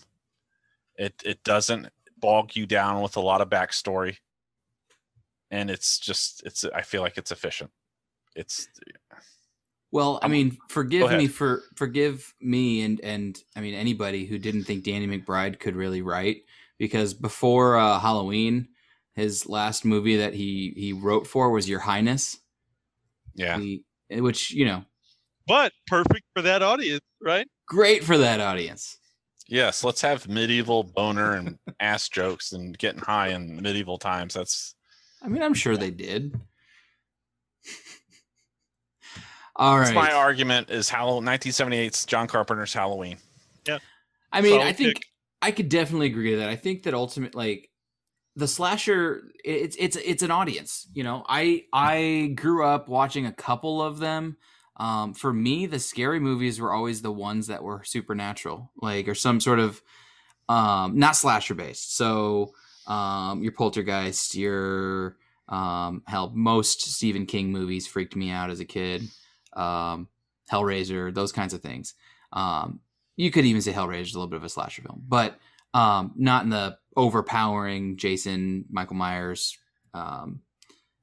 It 0.96 1.14
it 1.24 1.42
doesn't 1.44 1.88
bog 2.18 2.54
you 2.54 2.66
down 2.66 3.00
with 3.02 3.16
a 3.16 3.20
lot 3.20 3.40
of 3.40 3.48
backstory. 3.48 4.18
And 5.50 5.70
it's 5.70 5.98
just 5.98 6.42
it's 6.44 6.64
I 6.64 6.82
feel 6.82 7.00
like 7.02 7.16
it's 7.16 7.32
efficient. 7.32 7.70
It's 8.36 8.68
Well, 9.92 10.18
I 10.22 10.26
I'm- 10.26 10.30
mean, 10.32 10.58
forgive 10.68 11.10
me 11.12 11.26
for 11.26 11.62
forgive 11.76 12.32
me 12.40 12.82
and 12.82 13.00
and 13.00 13.42
I 13.56 13.60
mean 13.60 13.74
anybody 13.74 14.24
who 14.26 14.38
didn't 14.38 14.64
think 14.64 14.84
Danny 14.84 15.06
McBride 15.06 15.58
could 15.58 15.74
really 15.76 16.02
write 16.02 16.44
because 16.78 17.12
before 17.12 17.76
uh, 17.76 17.98
Halloween, 17.98 18.68
his 19.14 19.48
last 19.48 19.84
movie 19.84 20.16
that 20.18 20.34
he 20.34 20.72
he 20.76 20.92
wrote 20.92 21.26
for 21.26 21.50
was 21.50 21.68
Your 21.68 21.80
Highness, 21.80 22.38
yeah. 23.34 23.58
He- 23.58 23.82
which 24.10 24.50
you 24.52 24.64
know 24.64 24.84
But 25.46 25.72
perfect 25.86 26.22
for 26.34 26.42
that 26.42 26.62
audience, 26.62 27.00
right? 27.20 27.46
great 27.66 28.02
for 28.04 28.18
that 28.18 28.40
audience. 28.40 28.96
Yes, 29.48 29.82
let's 29.82 30.00
have 30.02 30.28
medieval 30.28 30.84
boner 30.84 31.34
and 31.34 31.58
ass 31.80 32.08
jokes 32.08 32.52
and 32.52 32.76
getting 32.78 33.00
high 33.00 33.28
in 33.28 33.60
medieval 33.60 33.98
times. 33.98 34.34
That's 34.34 34.74
I 35.22 35.28
mean, 35.28 35.42
I'm 35.42 35.54
sure 35.54 35.76
they 35.76 35.90
did. 35.90 36.40
All 39.60 39.78
that's 39.78 39.92
my 39.92 40.12
argument 40.12 40.70
is 40.70 40.88
Halloween 40.88 41.28
1978's 41.28 42.06
John 42.06 42.26
Carpenter's 42.26 42.72
Halloween. 42.72 43.18
Yeah. 43.66 43.78
I 44.32 44.40
mean, 44.40 44.58
I 44.58 44.72
think 44.72 44.94
pick. 44.94 45.04
I 45.42 45.50
could 45.50 45.68
definitely 45.68 46.06
agree 46.06 46.30
to 46.30 46.38
that. 46.38 46.48
I 46.48 46.56
think 46.56 46.84
that 46.84 46.94
ultimate 46.94 47.34
like 47.34 47.68
the 48.36 48.48
slasher 48.48 49.22
it's 49.44 49.76
it's 49.78 49.96
it's 49.96 50.22
an 50.22 50.30
audience, 50.30 50.88
you 50.94 51.04
know. 51.04 51.26
I 51.28 51.64
I 51.74 52.32
grew 52.36 52.64
up 52.64 52.88
watching 52.88 53.26
a 53.26 53.32
couple 53.32 53.82
of 53.82 53.98
them. 53.98 54.38
Um 54.78 55.12
for 55.12 55.30
me, 55.30 55.66
the 55.66 55.78
scary 55.78 56.20
movies 56.20 56.58
were 56.58 56.72
always 56.72 57.02
the 57.02 57.12
ones 57.12 57.48
that 57.48 57.62
were 57.62 57.84
supernatural, 57.84 58.72
like 58.80 59.08
or 59.08 59.14
some 59.14 59.40
sort 59.40 59.58
of 59.58 59.82
um 60.48 60.98
not 60.98 61.16
slasher 61.16 61.54
based. 61.54 61.98
So 61.98 62.54
um 62.86 63.42
your 63.42 63.52
poltergeist, 63.52 64.34
your 64.36 65.18
um 65.50 66.02
hell 66.06 66.32
most 66.34 66.80
Stephen 66.80 67.26
King 67.26 67.52
movies 67.52 67.86
freaked 67.86 68.16
me 68.16 68.30
out 68.30 68.48
as 68.48 68.60
a 68.60 68.64
kid. 68.64 69.02
Um 69.54 70.08
Hellraiser, 70.50 71.14
those 71.14 71.32
kinds 71.32 71.54
of 71.54 71.60
things. 71.62 71.94
Um 72.32 72.80
you 73.16 73.30
could 73.30 73.44
even 73.44 73.60
say 73.62 73.72
Hellraiser 73.72 74.02
is 74.02 74.14
a 74.14 74.18
little 74.18 74.30
bit 74.30 74.36
of 74.38 74.44
a 74.44 74.48
slasher 74.48 74.82
film, 74.82 75.02
but 75.06 75.38
um, 75.74 76.12
not 76.16 76.42
in 76.44 76.50
the 76.50 76.78
overpowering 76.96 77.96
Jason, 77.96 78.64
Michael 78.70 78.96
Myers, 78.96 79.56
um, 79.94 80.40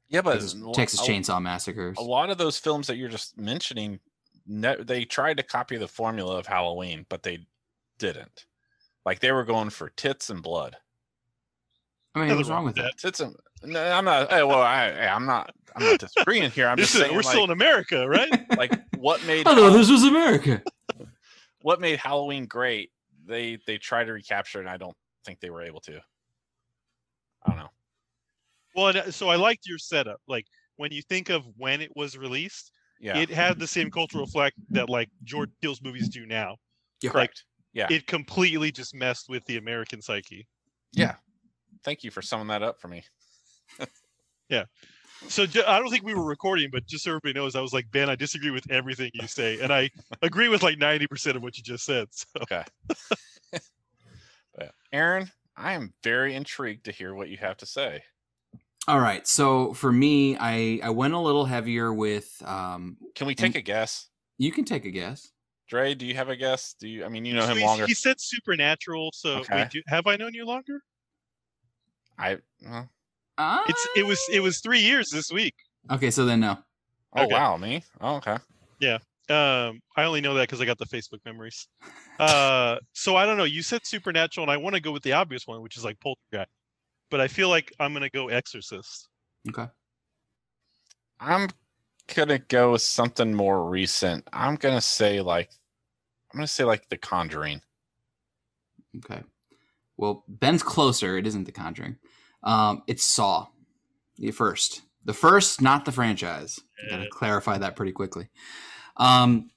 Yeah, 0.10 0.21
but 0.21 0.41
Texas, 0.73 0.99
a- 0.99 1.03
Chainsaw 1.03 1.41
Massacres. 1.41 1.97
A 1.97 2.01
lot 2.01 2.29
of 2.29 2.38
those 2.38 2.57
films 2.57 2.88
that 2.88 2.97
you're 2.97 3.07
just 3.07 3.38
mentioning, 3.38 3.99
ne- 4.47 4.81
they 4.83 5.05
tried 5.05 5.38
to 5.38 5.43
copy 5.43 5.77
the 5.77 5.88
formula 5.88 6.38
of 6.38 6.47
Halloween, 6.47 7.05
but 7.07 7.23
they 7.23 7.45
didn't. 7.99 8.45
Like 9.05 9.19
they 9.19 9.31
were 9.31 9.45
going 9.45 9.69
for 9.69 9.89
tits 9.89 10.29
and 10.29 10.41
blood. 10.41 10.75
I 12.21 12.27
mean, 12.27 12.36
what's 12.36 12.49
wrong 12.49 12.58
wrong 12.58 12.65
with 12.65 12.75
with 12.77 12.86
that? 12.86 12.97
Tits 12.97 13.19
and 13.19 13.36
no, 13.63 13.84
I'm 13.84 14.06
not. 14.06 14.32
eh, 14.32 14.41
Well, 14.43 14.62
I, 14.62 14.89
I'm 14.91 15.25
not. 15.25 15.51
I'm 15.75 15.84
not 15.84 15.99
disagreeing 15.99 16.49
here. 16.51 16.67
I'm 16.67 16.77
just 16.77 16.93
is, 16.95 17.01
saying, 17.01 17.12
we're 17.13 17.21
like, 17.21 17.27
still 17.27 17.43
in 17.45 17.51
America, 17.51 18.08
right? 18.08 18.30
like 18.58 18.71
what 18.97 19.23
made 19.25 19.47
I 19.47 19.53
thought 19.56 19.62
Hall- 19.62 19.71
this 19.71 19.89
was 19.89 20.03
America. 20.03 20.62
what 21.62 21.80
made 21.82 21.99
Halloween 21.99 22.45
great. 22.45 22.91
They 23.25 23.58
they 23.67 23.77
tried 23.77 24.06
to 24.06 24.13
recapture, 24.13 24.60
and 24.60 24.69
I 24.69 24.77
don't 24.77 24.95
think 25.25 25.39
they 25.39 25.49
were 25.49 25.62
able 25.63 25.82
to. 25.82 26.01
I 27.45 27.49
don't 27.51 27.58
know. 27.60 27.69
well, 28.75 28.97
uh, 28.97 29.12
so 29.12 29.30
I 29.30 29.36
liked 29.36 29.67
your 29.67 29.77
setup. 29.77 30.19
Like 30.27 30.45
when 30.77 30.91
you 30.91 31.01
think 31.01 31.30
of 31.30 31.43
when 31.58 31.82
it 31.82 31.91
was 31.95 32.17
released, 32.17 32.71
Yeah, 32.99 33.17
it 33.17 33.30
had 33.30 33.60
the 33.60 33.67
same 33.67 33.89
cultural 33.91 34.23
effect 34.23 34.56
that 34.69 34.89
like 34.89 35.10
George 35.23 35.49
Peele's 35.62 35.82
movies 35.82 36.10
do 36.10 36.25
now. 36.25 36.56
Yeah. 37.01 37.12
Like 37.13 37.32
Yeah. 37.73 37.88
it 37.89 38.08
completely 38.08 38.71
just 38.71 38.93
messed 38.95 39.30
with 39.30 39.43
the 39.45 39.58
American 39.58 40.01
psyche. 40.01 40.47
yeah. 40.93 41.15
Thank 41.83 42.03
you 42.03 42.11
for 42.11 42.21
summing 42.21 42.47
that 42.47 42.63
up 42.63 42.79
for 42.79 42.87
me. 42.87 43.03
Yeah. 44.49 44.63
So 45.27 45.43
I 45.43 45.79
don't 45.79 45.89
think 45.89 46.05
we 46.05 46.13
were 46.13 46.23
recording, 46.23 46.69
but 46.71 46.85
just 46.85 47.03
so 47.03 47.11
everybody 47.11 47.33
knows, 47.33 47.55
I 47.55 47.61
was 47.61 47.73
like, 47.73 47.91
Ben, 47.91 48.09
I 48.09 48.15
disagree 48.15 48.51
with 48.51 48.69
everything 48.71 49.11
you 49.13 49.27
say, 49.27 49.59
and 49.59 49.73
I 49.73 49.89
agree 50.21 50.47
with 50.47 50.63
like 50.63 50.77
ninety 50.77 51.05
percent 51.05 51.35
of 51.35 51.43
what 51.43 51.57
you 51.57 51.63
just 51.63 51.83
said. 51.83 52.07
So 52.11 52.25
But 54.55 54.71
Aaron, 54.93 55.29
I 55.57 55.73
am 55.73 55.93
very 56.03 56.33
intrigued 56.33 56.85
to 56.85 56.91
hear 56.91 57.13
what 57.13 57.27
you 57.29 57.37
have 57.37 57.57
to 57.57 57.65
say. 57.65 58.03
All 58.87 58.99
right, 58.99 59.27
so 59.27 59.73
for 59.73 59.91
me, 59.91 60.37
I 60.37 60.79
I 60.81 60.91
went 60.91 61.13
a 61.13 61.19
little 61.19 61.45
heavier 61.45 61.93
with. 61.93 62.41
Um, 62.45 62.97
Can 63.15 63.27
we 63.27 63.35
take 63.35 63.55
a 63.55 63.61
guess? 63.61 64.07
you 64.37 64.51
can 64.51 64.63
take 64.63 64.85
a 64.85 64.91
guess. 64.91 65.29
Dre, 65.67 65.93
do 65.93 66.05
you 66.05 66.15
have 66.15 66.29
a 66.29 66.37
guess? 66.37 66.75
Do 66.79 66.87
you? 66.87 67.03
I 67.03 67.09
mean, 67.09 67.25
you 67.25 67.33
know 67.33 67.45
him 67.45 67.59
longer. 67.59 67.85
He 67.85 67.93
said 67.93 68.21
supernatural. 68.21 69.11
So 69.13 69.39
Okay. 69.39 69.55
wait, 69.55 69.69
do, 69.71 69.81
have 69.87 70.07
I 70.07 70.15
known 70.15 70.33
you 70.33 70.45
longer? 70.45 70.79
I. 72.17 72.38
well, 72.65 72.89
Uh, 73.38 73.63
It's 73.67 73.88
it 73.95 74.06
was 74.06 74.19
it 74.32 74.39
was 74.39 74.60
three 74.60 74.80
years 74.80 75.10
this 75.10 75.32
week. 75.32 75.53
okay. 75.91 76.12
So 76.12 76.25
then 76.25 76.39
no. 76.39 76.58
oh 77.15 77.23
Okay. 77.23 77.34
wow, 77.34 77.58
me. 77.58 77.84
Oh, 78.01 78.15
okay. 78.17 78.38
Yeah. 78.80 78.97
Um, 79.30 79.82
I 79.97 80.03
only 80.06 80.21
know 80.21 80.34
that 80.36 80.43
because 80.43 80.62
I 80.62 80.65
got 80.65 80.77
the 80.77 80.86
Facebook 80.86 81.19
memories. 81.25 81.67
Uh, 82.17 82.77
so 82.93 83.15
I 83.17 83.25
don't 83.25 83.38
know. 83.38 83.43
You 83.43 83.62
said 83.62 83.86
supernatural, 83.86 84.45
and 84.45 84.51
I 84.51 84.58
want 84.58 84.75
to 84.75 84.82
go 84.82 84.91
with 84.91 85.03
the 85.03 85.13
obvious 85.13 85.45
one, 85.45 85.62
which 85.62 85.75
is 85.77 85.84
like 85.84 85.99
Poltergeist. 85.99 86.49
But 87.12 87.19
I 87.21 87.27
feel 87.27 87.49
like 87.49 87.71
I'm 87.80 87.93
gonna 87.93 88.10
go 88.10 88.30
Exorcist. 88.30 89.08
Okay. 89.49 89.67
I'm 91.19 91.49
gonna 92.15 92.39
go 92.39 92.71
with 92.73 92.82
something 92.82 93.34
more 93.34 93.69
recent. 93.69 94.27
I'm 94.32 94.56
gonna 94.56 94.82
say 94.82 95.21
like, 95.21 95.49
I'm 96.34 96.38
gonna 96.39 96.47
say 96.47 96.63
like 96.63 96.88
The 96.89 96.97
Conjuring. 96.97 97.62
Okay. 98.97 99.21
Well, 99.97 100.23
Ben's 100.27 100.63
closer. 100.63 101.17
It 101.17 101.27
isn't 101.27 101.45
The 101.45 101.51
Conjuring. 101.51 101.97
Um, 102.43 102.83
it's 102.88 103.03
Saw. 103.03 103.47
The 104.17 104.31
first. 104.31 104.81
The 105.05 105.13
first, 105.13 105.62
not 105.62 105.86
the 105.86 105.91
franchise. 105.91 106.60
Got 106.89 106.97
to 106.97 107.10
clarify 107.10 107.57
that 107.57 107.75
pretty 107.75 107.91
quickly. 107.91 108.29
Um, 108.97 109.49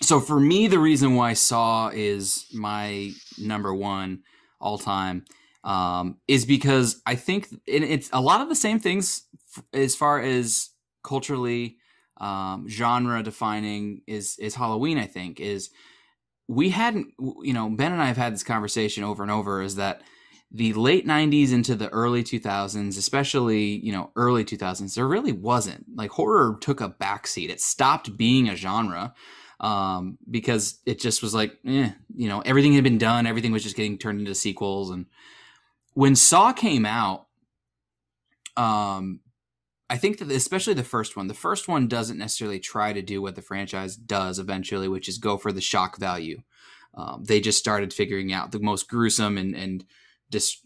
so 0.00 0.20
for 0.20 0.38
me, 0.38 0.66
the 0.68 0.78
reason 0.78 1.14
why 1.14 1.32
Saw 1.32 1.90
is 1.92 2.46
my 2.52 3.12
number 3.38 3.74
one 3.74 4.22
all 4.60 4.78
time 4.78 5.24
um, 5.64 6.18
is 6.28 6.44
because 6.44 7.00
I 7.06 7.14
think 7.16 7.48
it's 7.66 8.10
a 8.12 8.20
lot 8.20 8.40
of 8.40 8.48
the 8.48 8.54
same 8.54 8.78
things 8.78 9.22
as 9.72 9.96
far 9.96 10.20
as 10.20 10.70
culturally 11.02 11.78
um, 12.18 12.68
genre 12.68 13.22
defining 13.22 14.02
is 14.06 14.38
is 14.38 14.54
Halloween. 14.54 14.98
I 14.98 15.06
think 15.06 15.40
is 15.40 15.70
we 16.48 16.70
hadn't 16.70 17.12
you 17.42 17.52
know 17.52 17.68
Ben 17.68 17.92
and 17.92 18.02
I 18.02 18.06
have 18.06 18.16
had 18.16 18.32
this 18.32 18.44
conversation 18.44 19.04
over 19.04 19.22
and 19.22 19.32
over 19.32 19.62
is 19.62 19.76
that 19.76 20.02
the 20.52 20.72
late 20.74 21.06
90s 21.06 21.52
into 21.52 21.74
the 21.74 21.88
early 21.88 22.22
2000s 22.22 22.96
especially 22.96 23.64
you 23.84 23.92
know 23.92 24.10
early 24.16 24.44
2000s 24.44 24.94
there 24.94 25.08
really 25.08 25.32
wasn't. 25.32 25.84
Like 25.94 26.10
horror 26.10 26.56
took 26.60 26.80
a 26.80 26.90
backseat. 26.90 27.50
It 27.50 27.60
stopped 27.60 28.16
being 28.16 28.48
a 28.48 28.56
genre 28.56 29.14
um, 29.58 30.18
because 30.30 30.80
it 30.86 31.00
just 31.00 31.22
was 31.22 31.34
like 31.34 31.58
eh, 31.66 31.90
you 32.14 32.28
know 32.28 32.40
everything 32.40 32.74
had 32.74 32.84
been 32.84 32.98
done. 32.98 33.26
Everything 33.26 33.52
was 33.52 33.62
just 33.62 33.76
getting 33.76 33.98
turned 33.98 34.20
into 34.20 34.34
sequels. 34.34 34.90
And 34.90 35.06
when 35.94 36.14
saw 36.14 36.52
came 36.52 36.86
out 36.86 37.26
um 38.56 39.20
I 39.88 39.96
think 39.96 40.18
that 40.18 40.30
especially 40.30 40.74
the 40.74 40.82
first 40.82 41.16
one, 41.16 41.28
the 41.28 41.34
first 41.34 41.68
one 41.68 41.86
doesn't 41.86 42.18
necessarily 42.18 42.58
try 42.58 42.92
to 42.92 43.02
do 43.02 43.22
what 43.22 43.36
the 43.36 43.42
franchise 43.42 43.96
does 43.96 44.38
eventually, 44.38 44.88
which 44.88 45.08
is 45.08 45.18
go 45.18 45.36
for 45.36 45.52
the 45.52 45.60
shock 45.60 45.98
value. 45.98 46.42
Um, 46.94 47.24
they 47.24 47.40
just 47.40 47.58
started 47.58 47.92
figuring 47.92 48.32
out 48.32 48.52
the 48.52 48.58
most 48.58 48.88
gruesome 48.88 49.38
and 49.38 49.54
and 49.54 49.84
dis- 50.30 50.60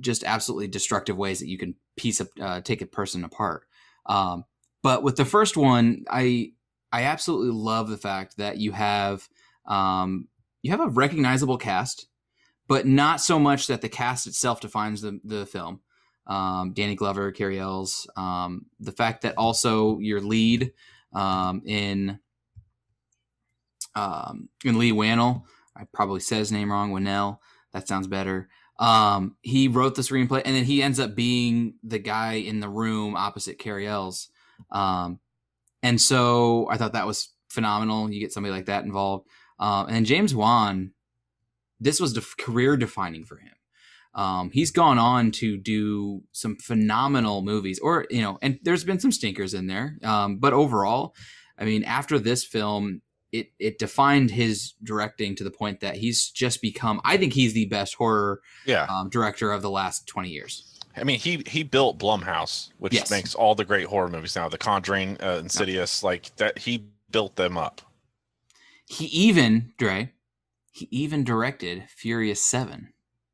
just 0.00 0.24
absolutely 0.24 0.66
destructive 0.66 1.16
ways 1.16 1.38
that 1.38 1.48
you 1.48 1.58
can 1.58 1.76
piece 1.96 2.20
up, 2.20 2.28
uh, 2.40 2.60
take 2.60 2.82
a 2.82 2.86
person 2.86 3.22
apart. 3.22 3.64
Um, 4.06 4.44
but 4.82 5.02
with 5.02 5.16
the 5.16 5.24
first 5.24 5.56
one, 5.56 6.04
I 6.10 6.52
I 6.90 7.04
absolutely 7.04 7.52
love 7.52 7.88
the 7.88 7.96
fact 7.96 8.38
that 8.38 8.58
you 8.58 8.72
have 8.72 9.28
um, 9.66 10.28
you 10.62 10.70
have 10.72 10.80
a 10.80 10.88
recognizable 10.88 11.58
cast, 11.58 12.08
but 12.66 12.86
not 12.86 13.20
so 13.20 13.38
much 13.38 13.66
that 13.68 13.82
the 13.82 13.88
cast 13.88 14.26
itself 14.26 14.60
defines 14.60 15.00
the 15.00 15.20
the 15.22 15.46
film 15.46 15.80
um, 16.26 16.72
Danny 16.72 16.94
Glover, 16.94 17.32
Cary 17.32 17.58
Elwes. 17.58 18.06
Um, 18.16 18.66
the 18.80 18.92
fact 18.92 19.22
that 19.22 19.34
also 19.36 19.98
your 19.98 20.20
lead 20.20 20.72
um, 21.12 21.62
in 21.64 22.18
um, 23.94 24.48
in 24.64 24.78
Leigh 24.78 24.92
Whannell, 24.92 25.44
I 25.76 25.84
probably 25.92 26.20
said 26.20 26.38
his 26.38 26.52
name 26.52 26.72
wrong. 26.72 26.92
Whannell, 26.92 27.38
that 27.72 27.86
sounds 27.86 28.06
better. 28.06 28.48
Um, 28.78 29.36
he 29.42 29.68
wrote 29.68 29.94
the 29.94 30.02
screenplay, 30.02 30.42
and 30.44 30.56
then 30.56 30.64
he 30.64 30.82
ends 30.82 30.98
up 30.98 31.14
being 31.14 31.74
the 31.82 31.98
guy 31.98 32.34
in 32.34 32.60
the 32.60 32.68
room 32.68 33.16
opposite 33.16 33.58
Cary 33.58 33.86
Elwes. 33.86 34.28
Um, 34.70 35.20
and 35.82 36.00
so 36.00 36.68
I 36.70 36.76
thought 36.76 36.94
that 36.94 37.06
was 37.06 37.28
phenomenal. 37.48 38.10
You 38.10 38.20
get 38.20 38.32
somebody 38.32 38.52
like 38.52 38.66
that 38.66 38.84
involved. 38.84 39.28
Um, 39.58 39.86
and 39.88 40.06
James 40.06 40.34
Wan, 40.34 40.92
this 41.78 42.00
was 42.00 42.14
def- 42.14 42.36
career 42.36 42.76
defining 42.76 43.24
for 43.24 43.36
him. 43.36 43.53
Um, 44.14 44.50
he's 44.52 44.70
gone 44.70 44.98
on 44.98 45.30
to 45.32 45.56
do 45.56 46.22
some 46.32 46.56
phenomenal 46.56 47.42
movies, 47.42 47.78
or 47.80 48.06
you 48.10 48.22
know, 48.22 48.38
and 48.42 48.58
there's 48.62 48.84
been 48.84 49.00
some 49.00 49.12
stinkers 49.12 49.54
in 49.54 49.66
there. 49.66 49.98
Um, 50.02 50.36
but 50.36 50.52
overall, 50.52 51.14
I 51.58 51.64
mean, 51.64 51.82
after 51.84 52.18
this 52.18 52.44
film, 52.44 53.02
it 53.32 53.50
it 53.58 53.78
defined 53.78 54.30
his 54.30 54.74
directing 54.84 55.34
to 55.36 55.44
the 55.44 55.50
point 55.50 55.80
that 55.80 55.96
he's 55.96 56.30
just 56.30 56.62
become. 56.62 57.00
I 57.04 57.16
think 57.16 57.32
he's 57.32 57.54
the 57.54 57.66
best 57.66 57.94
horror 57.94 58.40
Yeah, 58.64 58.86
um, 58.88 59.10
director 59.10 59.50
of 59.50 59.62
the 59.62 59.70
last 59.70 60.06
twenty 60.06 60.30
years. 60.30 60.70
I 60.96 61.02
mean 61.02 61.18
he 61.18 61.42
he 61.48 61.64
built 61.64 61.98
Blumhouse, 61.98 62.70
which 62.78 62.92
Yes. 62.94 63.10
makes 63.10 63.34
all 63.34 63.56
the 63.56 63.64
great 63.64 63.86
horror 63.86 64.08
movies 64.08 64.36
now. 64.36 64.48
The 64.48 64.58
Conjuring, 64.58 65.16
uh, 65.20 65.38
Insidious, 65.42 66.04
like 66.04 66.34
that. 66.36 66.58
He 66.58 66.86
built 67.10 67.34
them 67.34 67.58
up. 67.58 67.82
He 68.86 69.06
even 69.06 69.72
Dre, 69.76 70.12
he 70.70 70.86
even 70.92 71.24
directed 71.24 71.88
Furious 71.88 72.40
Seven. 72.44 72.92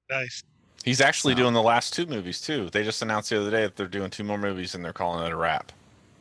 Nice. 0.08 0.42
He's 0.84 1.00
actually 1.00 1.34
So- 1.34 1.38
doing 1.38 1.54
the 1.54 1.62
last 1.62 1.92
two 1.92 2.06
movies 2.06 2.40
too. 2.40 2.70
They 2.70 2.82
just 2.84 3.02
announced 3.02 3.30
the 3.30 3.40
other 3.40 3.50
day 3.50 3.62
that 3.62 3.76
they're 3.76 3.86
doing 3.86 4.10
two 4.10 4.24
more 4.24 4.38
movies 4.38 4.74
and 4.74 4.84
they're 4.84 4.92
calling 4.92 5.24
it 5.26 5.32
a 5.32 5.36
wrap. 5.36 5.72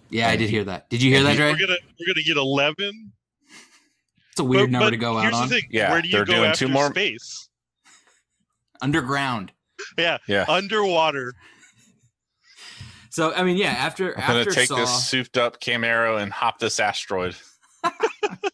Yeah, 0.10 0.28
I 0.30 0.36
did 0.36 0.50
he- 0.50 0.56
hear 0.56 0.64
that. 0.66 0.90
Did 0.90 1.02
you 1.02 1.12
hear 1.14 1.24
that, 1.24 1.32
he- 1.32 1.38
Dre? 1.38 1.52
We're 1.52 1.58
gonna 1.60 1.78
we're 2.00 2.14
gonna 2.14 2.24
get 2.26 2.38
eleven. 2.38 3.14
It's 4.32 4.40
a 4.40 4.44
weird 4.44 4.66
But- 4.66 4.72
number 4.72 4.86
but 4.88 4.90
to 4.92 4.98
go 4.98 5.18
out 5.18 5.22
here's 5.24 5.36
on. 5.36 5.50
thing. 5.50 5.68
Yeah, 5.70 5.92
Where 5.92 6.02
do 6.02 6.08
you 6.08 6.12
they're 6.14 6.26
go 6.26 6.34
doing 6.34 6.50
after 6.50 6.66
two 6.66 6.72
more- 6.72 6.90
space? 6.90 7.50
Underground. 8.82 9.52
Yeah, 9.98 10.18
Yeah, 10.28 10.46
underwater. 10.48 11.34
So 13.12 13.34
I 13.34 13.44
mean, 13.44 13.58
yeah. 13.58 13.72
After 13.72 14.16
I'm 14.20 14.28
gonna 14.28 14.40
after 14.42 14.52
take 14.52 14.68
Saw, 14.68 14.76
this 14.76 15.10
souped 15.10 15.36
up 15.38 15.60
Camaro 15.60 16.22
and 16.22 16.32
hop 16.32 16.60
this 16.60 16.80
asteroid. 16.80 17.36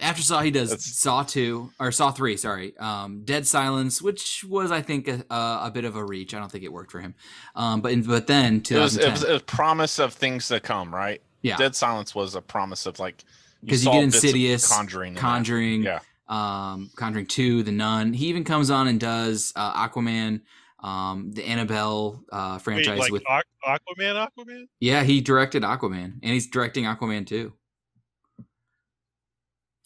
after 0.00 0.22
Saw, 0.22 0.40
he 0.40 0.50
does 0.50 0.70
That's- 0.70 0.86
Saw 0.98 1.22
two 1.22 1.70
or 1.80 1.90
Saw 1.92 2.10
three. 2.10 2.36
Sorry, 2.36 2.76
um, 2.78 3.22
Dead 3.24 3.46
Silence, 3.46 4.00
which 4.02 4.44
was 4.48 4.70
I 4.70 4.82
think 4.82 5.08
a, 5.08 5.24
a, 5.30 5.60
a 5.66 5.70
bit 5.72 5.84
of 5.84 5.96
a 5.96 6.04
reach. 6.04 6.34
I 6.34 6.38
don't 6.38 6.50
think 6.50 6.64
it 6.64 6.72
worked 6.72 6.90
for 6.92 7.00
him. 7.00 7.14
Um, 7.54 7.80
but 7.80 7.94
but 8.06 8.26
then 8.26 8.56
It 8.56 8.70
was, 8.72 8.94
2010, 8.96 9.08
it 9.08 9.12
was 9.12 9.42
a 9.42 9.44
promise 9.44 9.98
of 9.98 10.12
things 10.14 10.48
to 10.48 10.60
come, 10.60 10.94
right? 10.94 11.20
Yeah. 11.42 11.56
Dead 11.56 11.74
Silence 11.76 12.14
was 12.14 12.34
a 12.34 12.40
promise 12.42 12.86
of 12.86 12.98
like 12.98 13.24
because 13.64 13.82
you, 13.84 13.90
saw 13.90 13.92
get 13.94 14.04
Insidious, 14.04 14.68
Conjuring. 14.72 15.14
Conjuring, 15.16 15.82
Yeah. 15.82 15.98
um, 16.28 16.90
Conjuring 16.96 17.26
two, 17.26 17.62
The 17.62 17.72
Nun. 17.72 18.12
He 18.12 18.26
even 18.26 18.44
comes 18.44 18.70
on 18.70 18.86
and 18.88 19.00
does 19.00 19.52
uh, 19.56 19.88
Aquaman, 19.88 20.42
um, 20.82 21.32
the 21.32 21.44
Annabelle 21.44 22.22
uh, 22.30 22.52
Wait, 22.54 22.62
franchise 22.62 22.98
like 23.00 23.10
with. 23.12 23.24
Aquaman, 23.24 24.28
Aquaman. 24.28 24.64
Yeah, 24.80 25.02
he 25.02 25.20
directed 25.20 25.62
Aquaman, 25.64 26.04
and 26.22 26.32
he's 26.32 26.46
directing 26.48 26.84
Aquaman 26.84 27.26
too. 27.26 27.52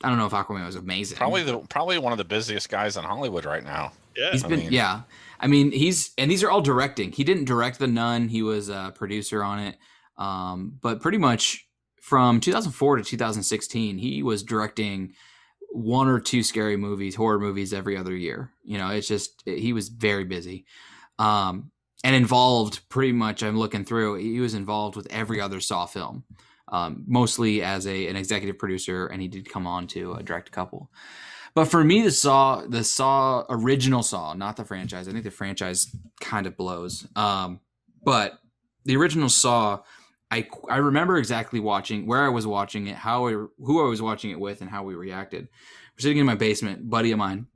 I 0.05 0.09
don't 0.09 0.19
know 0.19 0.27
if 0.27 0.33
Aquaman 0.33 0.65
was 0.67 0.77
amazing. 0.77 1.19
Probably 1.19 1.43
the 1.43 1.59
probably 1.59 1.99
one 1.99 2.13
of 2.13 2.19
the 2.19 2.25
busiest 2.25 2.69
guys 2.69 2.97
in 2.97 3.05
Hollywood 3.05 3.45
right 3.45 3.65
now. 3.65 3.93
Yeah. 4.17 4.31
He's 4.33 4.45
I 4.45 4.49
been 4.49 4.61
mean- 4.61 4.73
yeah. 4.73 5.03
I 5.41 5.47
mean, 5.49 5.73
he's 5.73 6.13
and 6.19 6.31
these 6.31 6.43
are 6.45 6.51
all 6.51 6.61
directing. 6.61 7.13
He 7.13 7.25
didn't 7.25 7.45
direct 7.47 7.79
The 7.79 7.87
Nun. 7.89 8.29
He 8.29 8.43
was 8.43 8.69
a 8.69 8.93
producer 8.95 9.43
on 9.43 9.59
it. 9.59 9.77
Um, 10.17 10.79
but 10.81 11.01
pretty 11.01 11.19
much 11.19 11.67
from 12.01 12.41
2004 12.41 12.97
to 12.97 13.03
2016, 13.03 13.99
he 13.99 14.23
was 14.23 14.43
directing 14.43 15.15
one 15.71 16.07
or 16.07 16.21
two 16.21 16.43
scary 16.43 16.77
movies, 16.77 17.15
horror 17.15 17.39
movies 17.41 17.73
every 17.73 17.97
other 17.97 18.15
year. 18.15 18.51
You 18.63 18.79
know, 18.79 18.91
it's 18.91 19.09
just 19.09 19.43
he 19.47 19.73
was 19.73 19.89
very 19.89 20.25
busy. 20.25 20.67
Um, 21.19 21.71
and 22.05 22.15
involved 22.17 22.89
pretty 22.89 23.13
much 23.13 23.43
I'm 23.43 23.59
looking 23.59 23.85
through, 23.85 24.17
he 24.17 24.41
was 24.41 24.55
involved 24.55 24.97
with 24.97 25.07
every 25.11 25.41
other 25.41 25.61
Saw 25.61 25.87
film. 25.87 26.25
Um, 26.73 27.05
mostly 27.07 27.63
as 27.63 27.87
a 27.87 28.09
an 28.09 28.17
executive 28.17 28.59
producer, 28.59 29.07
and 29.07 29.21
he 29.21 29.29
did 29.29 29.49
come 29.49 29.67
on 29.67 29.87
to 29.89 30.15
uh, 30.15 30.23
direct 30.23 30.49
a 30.49 30.51
couple. 30.51 30.91
But 31.55 31.67
for 31.67 31.85
me, 31.85 32.03
the 32.03 32.11
Saw, 32.11 32.63
the 32.67 32.83
Saw 32.83 33.45
original 33.51 34.03
Saw, 34.03 34.33
not 34.33 34.57
the 34.57 34.65
franchise. 34.65 35.07
I 35.07 35.13
think 35.13 35.25
the 35.25 35.31
franchise 35.31 35.95
kind 36.21 36.47
of 36.47 36.57
blows. 36.57 37.07
Um, 37.15 37.61
but 38.03 38.39
the 38.85 38.97
original 38.97 39.29
Saw, 39.29 39.81
I 40.31 40.49
I 40.69 40.79
remember 40.79 41.19
exactly 41.19 41.61
watching 41.61 42.07
where 42.07 42.25
I 42.25 42.31
was 42.31 42.47
watching 42.47 42.87
it, 42.87 42.97
how 42.97 43.29
I, 43.29 43.33
who 43.33 43.85
I 43.85 43.89
was 43.89 44.01
watching 44.01 44.31
it 44.31 44.41
with, 44.41 44.63
and 44.63 44.71
how 44.71 44.83
we 44.83 44.95
reacted. 44.95 45.49
We're 45.95 46.03
sitting 46.03 46.19
in 46.19 46.27
my 46.27 46.37
basement, 46.37 46.89
buddy 46.89 47.13
of 47.13 47.19
mine 47.19 47.47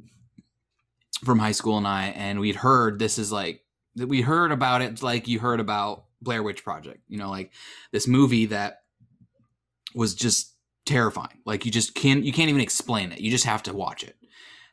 from 1.24 1.38
high 1.38 1.52
school 1.52 1.78
and 1.78 1.86
I, 1.86 2.08
and 2.08 2.38
we'd 2.38 2.56
heard 2.56 2.98
this 2.98 3.18
is 3.18 3.32
like 3.32 3.62
that 3.94 4.08
we 4.08 4.20
heard 4.20 4.52
about 4.52 4.82
it 4.82 5.02
like 5.02 5.26
you 5.26 5.38
heard 5.38 5.60
about 5.60 6.04
Blair 6.20 6.42
Witch 6.42 6.62
Project. 6.62 7.00
You 7.08 7.16
know, 7.16 7.30
like 7.30 7.52
this 7.92 8.06
movie 8.06 8.46
that 8.46 8.82
was 9.96 10.14
just 10.14 10.54
terrifying. 10.84 11.40
Like 11.44 11.64
you 11.64 11.72
just 11.72 11.94
can't 11.94 12.24
you 12.24 12.32
can't 12.32 12.50
even 12.50 12.60
explain 12.60 13.10
it. 13.10 13.20
You 13.20 13.30
just 13.30 13.46
have 13.46 13.62
to 13.64 13.74
watch 13.74 14.04
it. 14.04 14.16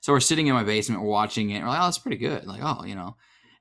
So 0.01 0.11
we're 0.11 0.19
sitting 0.19 0.47
in 0.47 0.53
my 0.53 0.65
basement, 0.65 1.01
we're 1.01 1.07
watching 1.07 1.49
it. 1.49 1.61
We're 1.61 1.69
like, 1.69 1.79
oh, 1.79 1.85
that's 1.85 1.97
pretty 1.97 2.17
good. 2.17 2.45
Like, 2.45 2.61
oh, 2.61 2.83
you 2.83 2.93
know. 2.93 3.15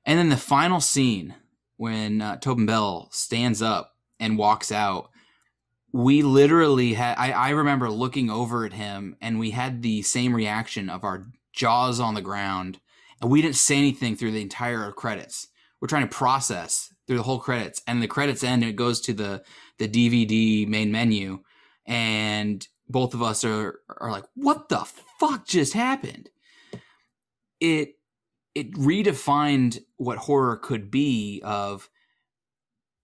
And 0.05 0.19
then 0.19 0.27
the 0.27 0.37
final 0.37 0.81
scene 0.81 1.35
when 1.77 2.21
uh, 2.21 2.35
Tobin 2.37 2.65
Bell 2.65 3.07
stands 3.11 3.61
up 3.61 3.93
and 4.19 4.37
walks 4.37 4.69
out, 4.71 5.09
we 5.93 6.21
literally 6.21 6.93
had. 6.93 7.17
I, 7.17 7.31
I 7.31 7.49
remember 7.51 7.89
looking 7.89 8.29
over 8.29 8.65
at 8.65 8.73
him, 8.73 9.15
and 9.21 9.39
we 9.39 9.51
had 9.51 9.81
the 9.81 10.01
same 10.01 10.35
reaction 10.35 10.89
of 10.89 11.03
our 11.03 11.27
jaws 11.53 11.99
on 11.99 12.13
the 12.13 12.21
ground, 12.21 12.79
and 13.21 13.31
we 13.31 13.41
didn't 13.41 13.55
say 13.55 13.77
anything 13.77 14.15
through 14.15 14.31
the 14.31 14.41
entire 14.41 14.91
credits. 14.91 15.47
We're 15.79 15.87
trying 15.87 16.07
to 16.07 16.15
process 16.15 16.93
through 17.07 17.17
the 17.17 17.23
whole 17.23 17.39
credits, 17.39 17.81
and 17.87 18.01
the 18.01 18.07
credits 18.07 18.43
end, 18.43 18.63
and 18.63 18.69
it 18.69 18.75
goes 18.75 18.99
to 19.01 19.13
the 19.13 19.43
the 19.77 19.87
DVD 19.87 20.67
main 20.67 20.91
menu, 20.91 21.39
and 21.85 22.67
both 22.87 23.13
of 23.13 23.21
us 23.21 23.43
are 23.43 23.79
are 23.99 24.11
like, 24.11 24.25
"What 24.35 24.69
the 24.69 24.85
fuck 25.19 25.45
just 25.45 25.73
happened?" 25.73 26.29
It 27.59 27.95
it 28.55 28.71
redefined 28.73 29.79
what 29.97 30.19
horror 30.19 30.57
could 30.57 30.91
be. 30.91 31.41
Of 31.43 31.89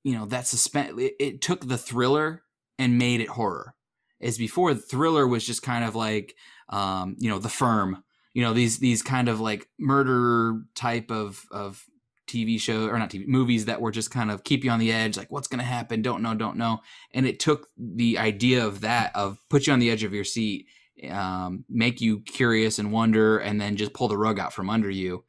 you 0.04 0.18
know 0.18 0.26
that 0.26 0.48
suspense. 0.48 1.00
It, 1.00 1.14
it 1.20 1.42
took 1.42 1.68
the 1.68 1.78
thriller 1.78 2.44
and 2.78 2.98
made 2.98 3.22
it 3.22 3.30
horror. 3.30 3.76
As 4.22 4.38
before, 4.38 4.74
the 4.74 4.82
thriller 4.82 5.28
was 5.28 5.46
just 5.46 5.64
kind 5.64 5.86
of 5.86 5.96
like, 5.96 6.36
um, 6.70 7.16
you 7.20 7.30
know, 7.30 7.40
the 7.40 7.50
firm. 7.50 8.04
You 8.34 8.44
know 8.44 8.54
these 8.54 8.78
these 8.78 9.02
kind 9.02 9.28
of 9.28 9.40
like 9.40 9.68
murder 9.80 10.62
type 10.76 11.10
of 11.12 11.46
of 11.52 11.84
TV 12.30 12.60
show 12.60 12.88
or 12.88 12.98
not 13.00 13.10
TV 13.10 13.28
movies 13.28 13.66
that 13.66 13.82
were 13.82 13.92
just 13.92 14.12
kind 14.12 14.32
of 14.32 14.44
keep 14.44 14.64
you 14.64 14.72
on 14.72 14.80
the 14.80 14.92
edge, 14.92 15.18
like 15.18 15.32
what's 15.32 15.48
going 15.48 15.60
to 15.60 15.66
happen, 15.66 16.02
don't 16.02 16.22
know, 16.22 16.36
don't 16.36 16.58
know. 16.58 16.80
And 17.14 17.26
it 17.26 17.40
took 17.40 17.68
the 17.78 18.18
idea 18.18 18.66
of 18.66 18.82
that 18.82 19.16
of 19.16 19.38
put 19.50 19.68
you 19.68 19.74
on 19.74 19.80
the 19.80 19.90
edge 19.90 20.04
of 20.04 20.14
your 20.14 20.24
seat, 20.24 20.68
um, 21.10 21.66
make 21.68 22.00
you 22.02 22.22
curious 22.22 22.80
and 22.80 22.92
wonder, 22.92 23.40
and 23.40 23.60
then 23.60 23.76
just 23.76 23.94
pull 23.94 24.08
the 24.08 24.18
rug 24.18 24.40
out 24.40 24.54
from 24.54 24.70
under 24.70 24.90
you. 24.90 25.24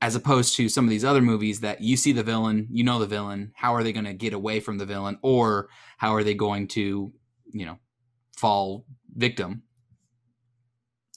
As 0.00 0.14
opposed 0.14 0.54
to 0.56 0.68
some 0.68 0.84
of 0.84 0.90
these 0.90 1.04
other 1.04 1.22
movies 1.22 1.60
that 1.60 1.80
you 1.80 1.96
see 1.96 2.12
the 2.12 2.22
villain, 2.22 2.68
you 2.70 2.84
know 2.84 2.98
the 2.98 3.06
villain. 3.06 3.52
How 3.54 3.74
are 3.74 3.82
they 3.82 3.92
going 3.92 4.04
to 4.04 4.12
get 4.12 4.34
away 4.34 4.60
from 4.60 4.76
the 4.76 4.84
villain, 4.84 5.18
or 5.22 5.68
how 5.96 6.14
are 6.14 6.22
they 6.22 6.34
going 6.34 6.68
to, 6.68 7.12
you 7.52 7.66
know, 7.66 7.78
fall 8.36 8.84
victim? 9.14 9.62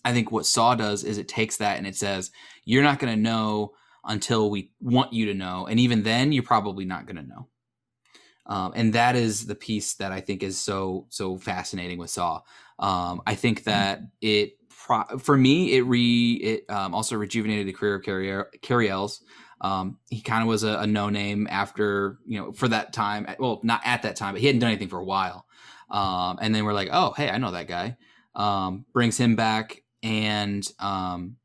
I 0.05 0.13
think 0.13 0.31
what 0.31 0.45
Saw 0.45 0.75
does 0.75 1.03
is 1.03 1.17
it 1.17 1.27
takes 1.27 1.57
that 1.57 1.77
and 1.77 1.85
it 1.85 1.97
says 1.97 2.31
you're 2.63 2.83
not 2.83 2.99
going 2.99 3.13
to 3.13 3.21
know 3.21 3.73
until 4.07 4.49
we 4.49 4.71
want 4.81 5.13
you 5.13 5.27
to 5.27 5.33
know. 5.33 5.67
And 5.67 5.79
even 5.79 6.03
then, 6.03 6.31
you're 6.31 6.43
probably 6.43 6.85
not 6.85 7.05
going 7.05 7.17
to 7.17 7.27
know. 7.27 7.47
Um, 8.47 8.71
and 8.75 8.93
that 8.93 9.15
is 9.15 9.45
the 9.45 9.55
piece 9.55 9.95
that 9.95 10.11
I 10.11 10.21
think 10.21 10.41
is 10.41 10.57
so 10.57 11.05
so 11.09 11.37
fascinating 11.37 11.97
with 11.97 12.09
Saw. 12.09 12.41
Um, 12.79 13.21
I 13.27 13.35
think 13.35 13.65
that 13.65 14.01
it 14.21 14.53
pro- 14.69 15.17
for 15.17 15.37
me 15.37 15.75
it 15.75 15.81
re 15.81 16.33
it 16.33 16.69
um, 16.69 16.95
also 16.95 17.17
rejuvenated 17.17 17.67
the 17.67 17.73
career 17.73 17.95
of 17.95 18.03
Cary, 18.03 18.43
Cary 18.61 18.89
Elwes. 18.89 19.21
Um, 19.59 19.97
he 20.09 20.21
kind 20.21 20.43
of 20.43 20.47
was 20.47 20.63
a, 20.63 20.79
a 20.79 20.87
no 20.87 21.09
name 21.09 21.47
after 21.49 22.19
you 22.25 22.39
know 22.39 22.53
for 22.53 22.69
that 22.69 22.93
time. 22.93 23.27
Well, 23.37 23.59
not 23.63 23.81
at 23.83 24.03
that 24.03 24.15
time, 24.15 24.33
but 24.33 24.41
he 24.41 24.47
hadn't 24.47 24.59
done 24.59 24.69
anything 24.69 24.89
for 24.89 24.99
a 24.99 25.05
while. 25.05 25.45
Um, 25.89 26.37
and 26.41 26.55
then 26.55 26.63
we're 26.63 26.73
like, 26.73 26.89
oh 26.91 27.11
hey, 27.17 27.29
I 27.29 27.37
know 27.37 27.51
that 27.51 27.67
guy. 27.67 27.97
Um, 28.33 28.85
brings 28.93 29.17
him 29.17 29.35
back, 29.35 29.81
and 30.03 30.65
um, 30.79 31.37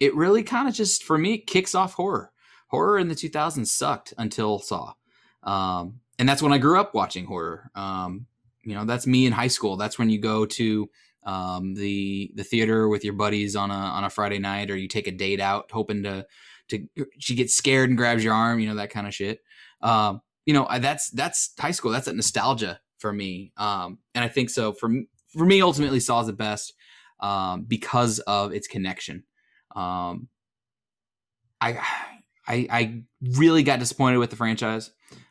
it 0.00 0.14
really 0.14 0.42
kind 0.42 0.68
of 0.68 0.74
just 0.74 1.04
for 1.04 1.18
me 1.18 1.38
kicks 1.38 1.74
off 1.74 1.94
horror. 1.94 2.32
Horror 2.68 2.98
in 2.98 3.08
the 3.08 3.14
2000s 3.14 3.66
sucked 3.66 4.14
until 4.18 4.58
Saw, 4.58 4.94
um, 5.42 6.00
and 6.18 6.28
that's 6.28 6.42
when 6.42 6.52
I 6.52 6.58
grew 6.58 6.80
up 6.80 6.94
watching 6.94 7.24
horror. 7.24 7.70
Um, 7.74 8.26
you 8.62 8.74
know, 8.74 8.84
that's 8.84 9.06
me 9.06 9.26
in 9.26 9.32
high 9.32 9.48
school. 9.48 9.76
That's 9.76 9.98
when 9.98 10.10
you 10.10 10.18
go 10.18 10.46
to 10.46 10.90
um, 11.24 11.74
the 11.74 12.32
the 12.34 12.44
theater 12.44 12.88
with 12.88 13.04
your 13.04 13.14
buddies 13.14 13.54
on 13.54 13.70
a 13.70 13.74
on 13.74 14.04
a 14.04 14.10
Friday 14.10 14.38
night, 14.38 14.70
or 14.70 14.76
you 14.76 14.88
take 14.88 15.06
a 15.06 15.12
date 15.12 15.40
out, 15.40 15.70
hoping 15.70 16.02
to 16.02 16.26
to 16.68 16.88
she 17.18 17.34
gets 17.34 17.54
scared 17.54 17.90
and 17.90 17.98
grabs 17.98 18.24
your 18.24 18.34
arm, 18.34 18.58
you 18.58 18.68
know 18.68 18.76
that 18.76 18.90
kind 18.90 19.06
of 19.06 19.14
shit. 19.14 19.40
Um, 19.80 20.20
you 20.46 20.54
know, 20.54 20.66
that's 20.80 21.10
that's 21.10 21.52
high 21.58 21.70
school. 21.70 21.90
That's 21.90 22.08
a 22.08 22.12
nostalgia 22.12 22.80
for 22.98 23.12
me, 23.12 23.52
um, 23.56 23.98
and 24.14 24.24
I 24.24 24.28
think 24.28 24.50
so. 24.50 24.72
For 24.72 24.90
for 25.28 25.44
me, 25.44 25.62
ultimately, 25.62 26.00
Saw 26.00 26.20
is 26.20 26.26
the 26.26 26.32
best 26.32 26.74
um, 27.20 27.64
because 27.64 28.18
of 28.20 28.52
its 28.52 28.66
connection. 28.66 29.24
Um, 29.74 30.28
I, 31.60 31.78
I, 32.46 32.66
I 32.70 33.02
really 33.22 33.62
got 33.62 33.78
disappointed 33.78 34.18
with 34.18 34.30
the 34.30 34.36
franchise. 34.36 34.90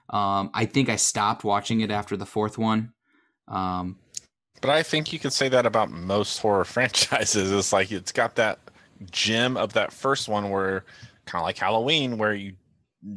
Um, 0.09 0.51
I 0.53 0.65
think 0.65 0.89
I 0.89 0.95
stopped 0.95 1.43
watching 1.43 1.81
it 1.81 1.91
after 1.91 2.17
the 2.17 2.25
fourth 2.25 2.57
one. 2.57 2.93
Um, 3.47 3.99
But 4.61 4.69
I 4.71 4.83
think 4.83 5.11
you 5.13 5.19
can 5.19 5.31
say 5.31 5.49
that 5.49 5.65
about 5.65 5.91
most 5.91 6.39
horror 6.39 6.65
franchises. 6.65 7.51
It's 7.51 7.73
like 7.73 7.91
it's 7.91 8.11
got 8.11 8.35
that 8.35 8.59
gem 9.11 9.57
of 9.57 9.73
that 9.73 9.91
first 9.91 10.27
one 10.29 10.49
where 10.49 10.85
kind 11.25 11.41
of 11.41 11.45
like 11.45 11.57
Halloween 11.57 12.17
where 12.17 12.33
you 12.33 12.53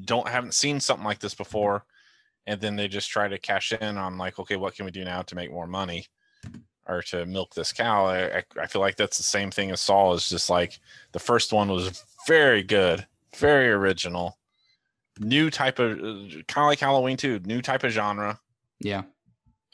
don't 0.05 0.29
haven't 0.29 0.55
seen 0.55 0.81
something 0.81 1.05
like 1.05 1.21
this 1.21 1.35
before 1.35 1.85
and 2.47 2.61
then 2.61 2.77
they 2.77 2.89
just 2.89 3.11
try 3.11 3.29
to 3.29 3.39
cash 3.39 3.73
in 3.73 3.97
on 3.97 4.19
like 4.19 4.39
okay 4.39 4.57
what 4.57 4.75
can 4.75 4.85
we 4.85 4.91
do 4.91 5.05
now 5.05 5.23
to 5.23 5.35
make 5.37 5.51
more 5.51 5.67
money 5.67 6.07
or 6.89 7.03
to 7.03 7.27
milk 7.27 7.55
this 7.55 7.73
cow 7.73 8.07
I, 8.07 8.39
I- 8.39 8.45
I 8.63 8.67
feel 8.67 8.81
like 8.81 8.97
that's 8.97 9.17
the 9.17 9.23
same 9.23 9.51
thing 9.51 9.71
as 9.71 9.81
Saw 9.81 10.13
is 10.15 10.29
just 10.29 10.49
like 10.51 10.79
the 11.13 11.19
first 11.19 11.53
one 11.53 11.69
was 11.71 12.05
very 12.27 12.63
good 12.63 13.07
very 13.37 13.69
original 13.71 14.39
new 15.19 15.51
type 15.51 15.79
of 15.79 15.99
kind 15.99 16.65
of 16.65 16.67
like 16.67 16.81
Halloween 16.81 17.17
too 17.17 17.41
new 17.45 17.61
type 17.63 17.85
of 17.85 17.91
genre 17.93 18.39
yeah, 18.81 19.05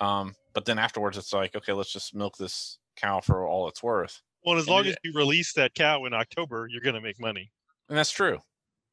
um, 0.00 0.34
but 0.54 0.64
then 0.64 0.78
afterwards, 0.78 1.18
it's 1.18 1.32
like, 1.32 1.56
okay, 1.56 1.72
let's 1.72 1.92
just 1.92 2.14
milk 2.14 2.36
this 2.36 2.78
cow 2.94 3.20
for 3.20 3.44
all 3.48 3.66
it's 3.66 3.82
worth. 3.82 4.22
Well, 4.44 4.56
as 4.56 4.64
And 4.66 4.70
long 4.70 4.84
it- 4.86 4.90
as 4.90 4.96
you 5.02 5.12
release 5.12 5.52
that 5.54 5.74
cow 5.74 6.04
in 6.04 6.14
October, 6.14 6.68
you're 6.70 6.82
going 6.82 6.94
to 6.94 7.00
make 7.00 7.18
money. 7.20 7.50
And 7.88 7.98
that's 7.98 8.12
true. 8.12 8.38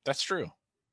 That's 0.06 0.24
true. 0.24 0.48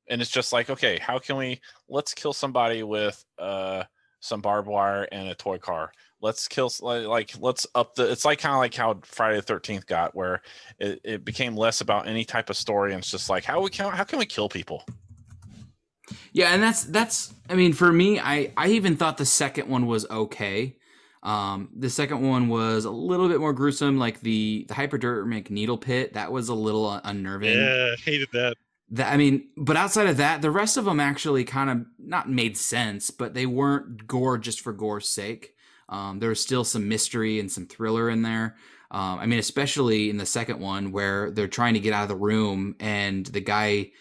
And 0.07 0.21
it's 0.21 0.29
just 0.29 0.53
like, 0.53 0.69
okay, 0.69 0.99
how 0.99 1.17
can 1.17 1.35
we 1.37 1.59
let's 1.89 2.13
kill 2.13 2.31
somebody 2.33 2.83
with 2.83 3.25
uh 3.39 3.85
some 4.19 4.41
barbed 4.41 4.67
wire 4.67 5.07
and 5.11 5.29
a 5.29 5.35
toy 5.35 5.57
car. 5.57 5.91
Let's 6.21 6.47
kill 6.47 6.71
like, 6.81 7.05
like 7.05 7.31
let's 7.39 7.67
up 7.75 7.95
the 7.95 8.11
it's 8.11 8.25
like 8.25 8.39
kind 8.39 8.53
of 8.53 8.59
like 8.59 8.73
how 8.73 8.99
Friday 9.03 9.39
the 9.39 9.53
13th 9.53 9.85
got 9.85 10.15
where 10.15 10.41
it, 10.79 10.99
it 11.03 11.25
became 11.25 11.55
less 11.55 11.81
about 11.81 12.07
any 12.07 12.25
type 12.25 12.49
of 12.49 12.57
story 12.57 12.93
and 12.93 12.99
it's 12.99 13.11
just 13.11 13.29
like 13.29 13.43
how 13.43 13.61
we 13.61 13.69
can 13.69 13.91
how 13.91 14.03
can 14.03 14.17
we 14.17 14.25
kill 14.25 14.49
people? 14.49 14.83
yeah, 16.31 16.53
and 16.53 16.61
that's 16.61 16.83
that's. 16.83 17.33
I 17.49 17.55
mean, 17.55 17.73
for 17.73 17.91
me, 17.91 18.19
I 18.19 18.51
I 18.57 18.69
even 18.69 18.95
thought 18.95 19.17
the 19.17 19.25
second 19.25 19.69
one 19.69 19.87
was 19.87 20.09
okay. 20.09 20.77
Um, 21.23 21.69
the 21.75 21.89
second 21.89 22.21
one 22.21 22.47
was 22.47 22.85
a 22.85 22.91
little 22.91 23.27
bit 23.27 23.39
more 23.39 23.53
gruesome, 23.53 23.97
like 23.97 24.21
the 24.21 24.65
the 24.67 24.73
hypodermic 24.73 25.49
needle 25.49 25.77
pit. 25.77 26.13
That 26.13 26.31
was 26.31 26.49
a 26.49 26.53
little 26.53 26.91
unnerving. 26.91 27.57
Yeah, 27.57 27.95
hated 28.03 28.29
that. 28.33 28.55
that 28.91 29.11
I 29.11 29.17
mean, 29.17 29.49
but 29.57 29.77
outside 29.77 30.07
of 30.07 30.17
that, 30.17 30.41
the 30.41 30.51
rest 30.51 30.77
of 30.77 30.85
them 30.85 30.99
actually 30.99 31.43
kind 31.43 31.69
of 31.69 31.85
not 31.97 32.29
made 32.29 32.57
sense, 32.57 33.11
but 33.11 33.33
they 33.33 33.45
weren't 33.45 34.07
gore 34.07 34.37
just 34.37 34.61
for 34.61 34.73
gore's 34.73 35.09
sake. 35.09 35.53
Um, 35.89 36.19
there 36.19 36.29
was 36.29 36.41
still 36.41 36.63
some 36.63 36.87
mystery 36.87 37.39
and 37.39 37.51
some 37.51 37.65
thriller 37.65 38.09
in 38.09 38.21
there. 38.21 38.55
Um, 38.91 39.19
I 39.19 39.25
mean, 39.25 39.39
especially 39.39 40.09
in 40.09 40.17
the 40.17 40.25
second 40.25 40.59
one 40.59 40.91
where 40.91 41.31
they're 41.31 41.47
trying 41.47 41.73
to 41.73 41.79
get 41.79 41.93
out 41.93 42.03
of 42.03 42.09
the 42.09 42.15
room 42.15 42.75
and 42.79 43.25
the 43.25 43.41
guy 43.41 43.91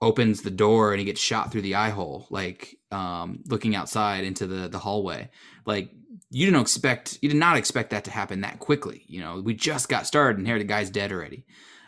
opens 0.00 0.40
the 0.40 0.50
door 0.50 0.92
and 0.92 0.98
he 0.98 1.04
gets 1.04 1.20
shot 1.20 1.52
through 1.52 1.62
the 1.62 1.74
eye 1.74 1.90
hole, 1.90 2.26
like 2.30 2.76
um, 2.90 3.40
looking 3.46 3.76
outside 3.76 4.24
into 4.24 4.46
the 4.46 4.68
the 4.68 4.78
hallway. 4.78 5.30
Like 5.66 5.90
you 6.30 6.46
didn't 6.46 6.60
expect, 6.60 7.18
you 7.20 7.28
did 7.28 7.38
not 7.38 7.56
expect 7.56 7.90
that 7.90 8.04
to 8.04 8.10
happen 8.10 8.40
that 8.40 8.60
quickly. 8.60 9.04
You 9.06 9.20
know, 9.20 9.40
we 9.40 9.54
just 9.54 9.88
got 9.88 10.06
started 10.06 10.38
and 10.38 10.46
here 10.46 10.58
the 10.58 10.64
guy's 10.64 10.90
dead 10.90 11.12
already. 11.12 11.44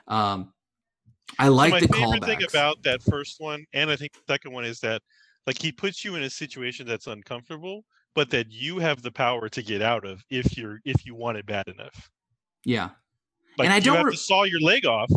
Um, 0.09 0.53
I 1.39 1.49
like 1.49 1.71
my 1.71 1.81
the 1.81 1.89
favorite 1.89 2.21
callbacks. 2.21 2.27
thing 2.27 2.43
about 2.43 2.83
that 2.83 3.03
first 3.03 3.41
one, 3.41 3.65
and 3.73 3.91
I 3.91 3.97
think 3.97 4.13
the 4.13 4.33
second 4.33 4.53
one, 4.53 4.65
is 4.65 4.81
that 4.81 5.01
like 5.47 5.61
he 5.61 5.73
puts 5.73 6.05
you 6.05 6.17
in 6.17 6.23
a 6.23 6.31
situation 6.31 6.87
that's 6.87 7.07
uncomfortable, 7.07 7.85
but 8.15 8.31
that 8.31 8.51
you 8.51 8.79
have 8.79 9.03
the 9.03 9.11
power 9.13 9.49
to 9.49 9.63
get 9.63 9.83
out 9.83 10.05
of 10.05 10.23
if 10.31 10.57
you're 10.57 10.81
if 10.85 11.07
you 11.07 11.15
want 11.15 11.39
it 11.39 11.47
bad 11.47 11.67
enough. 11.69 12.11
yeah, 12.65 12.91
Like 13.59 13.67
And 13.67 13.73
I 13.73 13.77
you 13.77 13.83
don't 13.83 13.97
have 13.97 14.07
re- 14.07 14.13
to 14.13 14.19
saw 14.19 14.45
your 14.45 14.61
leg 14.61 14.87
off, 14.87 15.11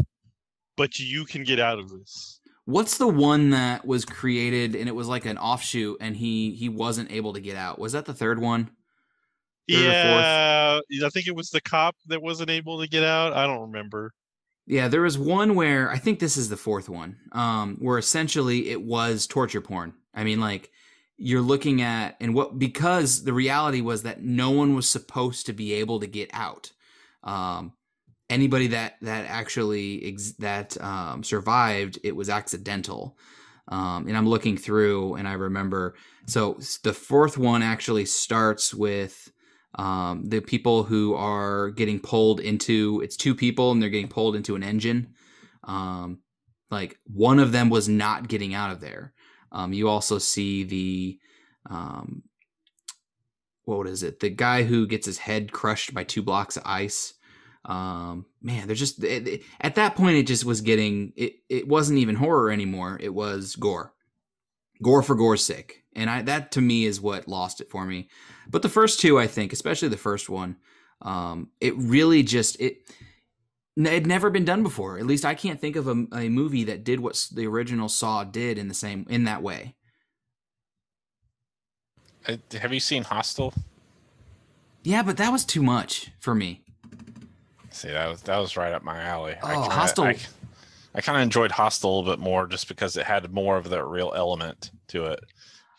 but 0.78 1.00
you 1.00 1.26
can 1.26 1.44
get 1.44 1.60
out 1.60 1.80
of 1.80 1.90
this. 1.90 2.40
What's 2.66 2.98
the 2.98 3.08
one 3.08 3.52
that 3.52 3.86
was 3.86 4.06
created 4.06 4.76
and 4.76 4.90
it 4.90 4.96
was 4.96 5.08
like 5.08 5.26
an 5.26 5.38
offshoot 5.38 5.98
and 6.02 6.16
he 6.16 6.52
he 6.52 6.70
wasn't 6.70 7.12
able 7.12 7.34
to 7.34 7.40
get 7.40 7.58
out? 7.58 7.80
Was 7.80 7.94
that 7.94 8.06
the 8.06 8.14
third 8.14 8.40
one? 8.40 8.66
Third? 9.70 9.82
Yeah, 9.82 10.80
I 11.06 11.10
think 11.10 11.28
it 11.28 11.36
was 11.36 11.50
the 11.50 11.62
cop 11.62 11.96
that 12.08 12.22
wasn't 12.22 12.50
able 12.50 12.82
to 12.82 12.88
get 12.88 13.04
out. 13.04 13.34
I 13.34 13.48
don't 13.48 13.72
remember. 13.72 14.12
Yeah, 14.68 14.88
there 14.88 15.02
was 15.02 15.18
one 15.18 15.54
where 15.54 15.92
I 15.92 15.98
think 15.98 16.20
this 16.20 16.38
is 16.38 16.50
the 16.50 16.58
fourth 16.58 16.90
one, 16.90 17.18
um, 17.34 17.78
where 17.80 18.00
essentially 18.00 18.70
it 18.70 18.82
was 18.82 19.28
torture 19.28 19.62
porn. 19.62 19.94
I 20.14 20.24
mean, 20.24 20.40
like 20.40 20.72
you're 21.18 21.42
looking 21.42 21.82
at 21.82 22.16
and 22.20 22.34
what 22.34 22.60
because 22.60 23.24
the 23.24 23.34
reality 23.34 23.82
was 23.82 24.04
that 24.04 24.22
no 24.22 24.52
one 24.52 24.76
was 24.76 24.90
supposed 24.90 25.46
to 25.46 25.54
be 25.54 25.74
able 25.74 26.00
to 26.00 26.08
get 26.08 26.30
out. 26.34 26.72
Um, 27.24 27.74
anybody 28.30 28.68
that 28.68 28.96
that 29.02 29.26
actually 29.28 30.06
ex- 30.06 30.34
that 30.34 30.80
um, 30.82 31.24
survived, 31.24 32.00
it 32.04 32.16
was 32.16 32.30
accidental. 32.30 33.18
Um, 33.68 34.08
and 34.08 34.16
I'm 34.16 34.28
looking 34.28 34.58
through, 34.58 35.16
and 35.16 35.28
I 35.28 35.34
remember. 35.34 35.96
So 36.28 36.60
the 36.84 36.94
fourth 36.94 37.38
one 37.38 37.64
actually 37.64 38.06
starts 38.06 38.74
with 38.74 39.32
um, 39.76 40.26
the 40.30 40.40
people 40.40 40.84
who 40.84 41.16
are 41.16 41.72
getting 41.72 42.00
pulled 42.00 42.40
into. 42.40 43.02
It's 43.04 43.18
two 43.18 43.34
people, 43.34 43.72
and 43.72 43.82
they're 43.82 43.90
getting 43.90 44.08
pulled 44.08 44.36
into 44.36 44.56
an 44.56 44.64
engine. 44.64 45.14
Um, 45.64 46.20
like 46.70 47.00
one 47.06 47.40
of 47.40 47.52
them 47.52 47.70
was 47.70 47.90
not 47.90 48.28
getting 48.28 48.54
out 48.54 48.72
of 48.72 48.82
there. 48.82 49.14
Um, 49.52 49.74
you 49.74 49.88
also 49.90 50.18
see 50.18 50.64
the 50.64 51.20
um, 51.70 52.24
what 53.64 53.88
is 53.88 54.04
it? 54.04 54.20
The 54.20 54.30
guy 54.30 54.64
who 54.64 54.88
gets 54.88 55.06
his 55.06 55.18
head 55.18 55.52
crushed 55.52 55.94
by 55.94 56.04
two 56.04 56.22
blocks 56.22 56.58
of 56.58 56.64
ice. 56.66 57.14
Um, 57.66 58.26
man, 58.42 58.68
they're 58.68 58.76
just 58.76 59.04
it, 59.04 59.28
it- 59.28 59.44
at 59.60 59.76
that 59.76 59.96
point. 59.96 60.18
It 60.18 60.28
just 60.28 60.46
was 60.46 60.62
getting 60.62 61.14
it. 61.16 61.38
It 61.50 61.68
wasn't 61.68 62.00
even 62.00 62.16
horror 62.16 62.52
anymore. 62.52 63.00
It 63.02 63.14
was 63.14 63.56
gore, 63.56 63.94
gore 64.84 65.02
for 65.02 65.16
gore's 65.16 65.44
sake, 65.44 65.84
and 65.96 66.10
I 66.10 66.22
that 66.24 66.52
to 66.54 66.62
me 66.62 66.86
is 66.86 67.02
what 67.02 67.28
lost 67.28 67.62
it 67.62 67.72
for 67.72 67.86
me. 67.86 68.10
But 68.48 68.62
the 68.62 68.70
first 68.70 69.00
two, 69.00 69.18
I 69.18 69.26
think, 69.26 69.52
especially 69.52 69.88
the 69.88 69.98
first 69.98 70.30
one, 70.30 70.58
um, 71.02 71.50
it 71.60 71.76
really 71.76 72.22
just 72.22 72.60
it 72.62 72.82
it 73.78 73.86
had 73.88 74.08
never 74.08 74.30
been 74.30 74.46
done 74.46 74.64
before. 74.64 74.98
At 74.98 75.06
least 75.06 75.26
I 75.26 75.34
can't 75.36 75.60
think 75.60 75.76
of 75.76 75.88
a, 75.88 76.06
a 76.14 76.30
movie 76.30 76.64
that 76.66 76.84
did 76.84 77.00
what 77.02 77.28
the 77.34 77.46
original 77.48 77.90
Saw 77.90 78.24
did 78.24 78.58
in 78.58 78.68
the 78.68 78.74
same 78.74 79.06
in 79.10 79.26
that 79.26 79.42
way. 79.42 79.76
Uh, 82.28 82.38
Have 82.60 82.74
you 82.74 82.80
seen 82.80 83.04
Hostel? 83.04 83.54
Yeah, 84.84 85.04
but 85.04 85.18
that 85.18 85.32
was 85.32 85.46
too 85.46 85.62
much 85.64 86.12
for 86.20 86.34
me. 86.36 86.62
See, 87.72 87.90
that 87.90 88.08
was 88.08 88.22
that 88.24 88.38
was 88.38 88.56
right 88.56 88.72
up 88.72 88.84
my 88.84 89.02
alley. 89.02 89.36
I 89.44 89.56
Oh, 89.56 89.62
kinda, 89.62 89.76
Hostel- 89.76 90.06
I, 90.06 90.18
I 90.96 91.02
kind 91.02 91.18
of 91.18 91.24
enjoyed 91.24 91.52
Hostel 91.52 91.90
a 91.90 91.96
little 92.00 92.16
bit 92.16 92.20
more 92.24 92.48
just 92.48 92.68
because 92.68 92.96
it 92.96 93.06
had 93.06 93.32
more 93.34 93.58
of 93.58 93.70
that 93.70 93.84
real 93.86 94.14
element 94.16 94.72
to 94.90 95.06
it. 95.08 95.20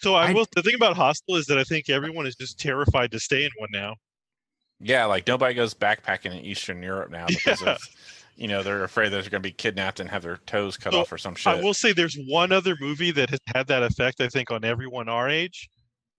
So 0.01 0.15
I, 0.15 0.29
I- 0.29 0.33
will. 0.35 0.47
The 0.55 0.63
thing 0.63 0.75
about 0.75 0.97
Hostel 0.97 1.37
is 1.37 1.47
that 1.47 1.57
I 1.59 1.65
think 1.65 1.89
everyone 1.89 2.27
is 2.27 2.37
just 2.37 2.61
terrified 2.61 3.11
to 3.13 3.19
stay 3.21 3.45
in 3.45 3.51
one 3.59 3.71
now. 3.73 3.95
Yeah, 4.81 5.07
like 5.07 5.27
nobody 5.27 5.55
goes 5.55 5.75
backpacking 5.75 6.27
in 6.39 6.45
Eastern 6.45 6.83
Europe 6.83 7.11
now 7.11 7.27
because 7.29 7.63
Yeah. 7.63 7.73
of, 7.73 7.79
you 8.37 8.49
know, 8.49 8.63
they're 8.63 8.85
afraid 8.85 9.09
they're 9.11 9.23
going 9.23 9.31
to 9.31 9.41
be 9.41 9.51
kidnapped 9.53 10.01
and 10.01 10.11
have 10.11 10.23
their 10.23 10.37
toes 10.39 10.77
cut 10.77 10.93
So, 10.93 11.01
off 11.01 11.13
or 11.13 11.19
some 11.19 11.35
shit. 11.35 11.53
I 11.55 11.61
will 11.63 11.73
say 11.75 11.93
there's 11.93 12.19
one 12.29 12.53
other 12.53 12.77
movie 12.81 13.11
that 13.13 13.31
has 13.31 13.41
had 13.55 13.67
that 13.69 13.83
effect. 13.83 14.21
I 14.21 14.29
think 14.29 14.51
on 14.51 14.65
everyone 14.65 15.09
our 15.09 15.29
age, 15.29 15.69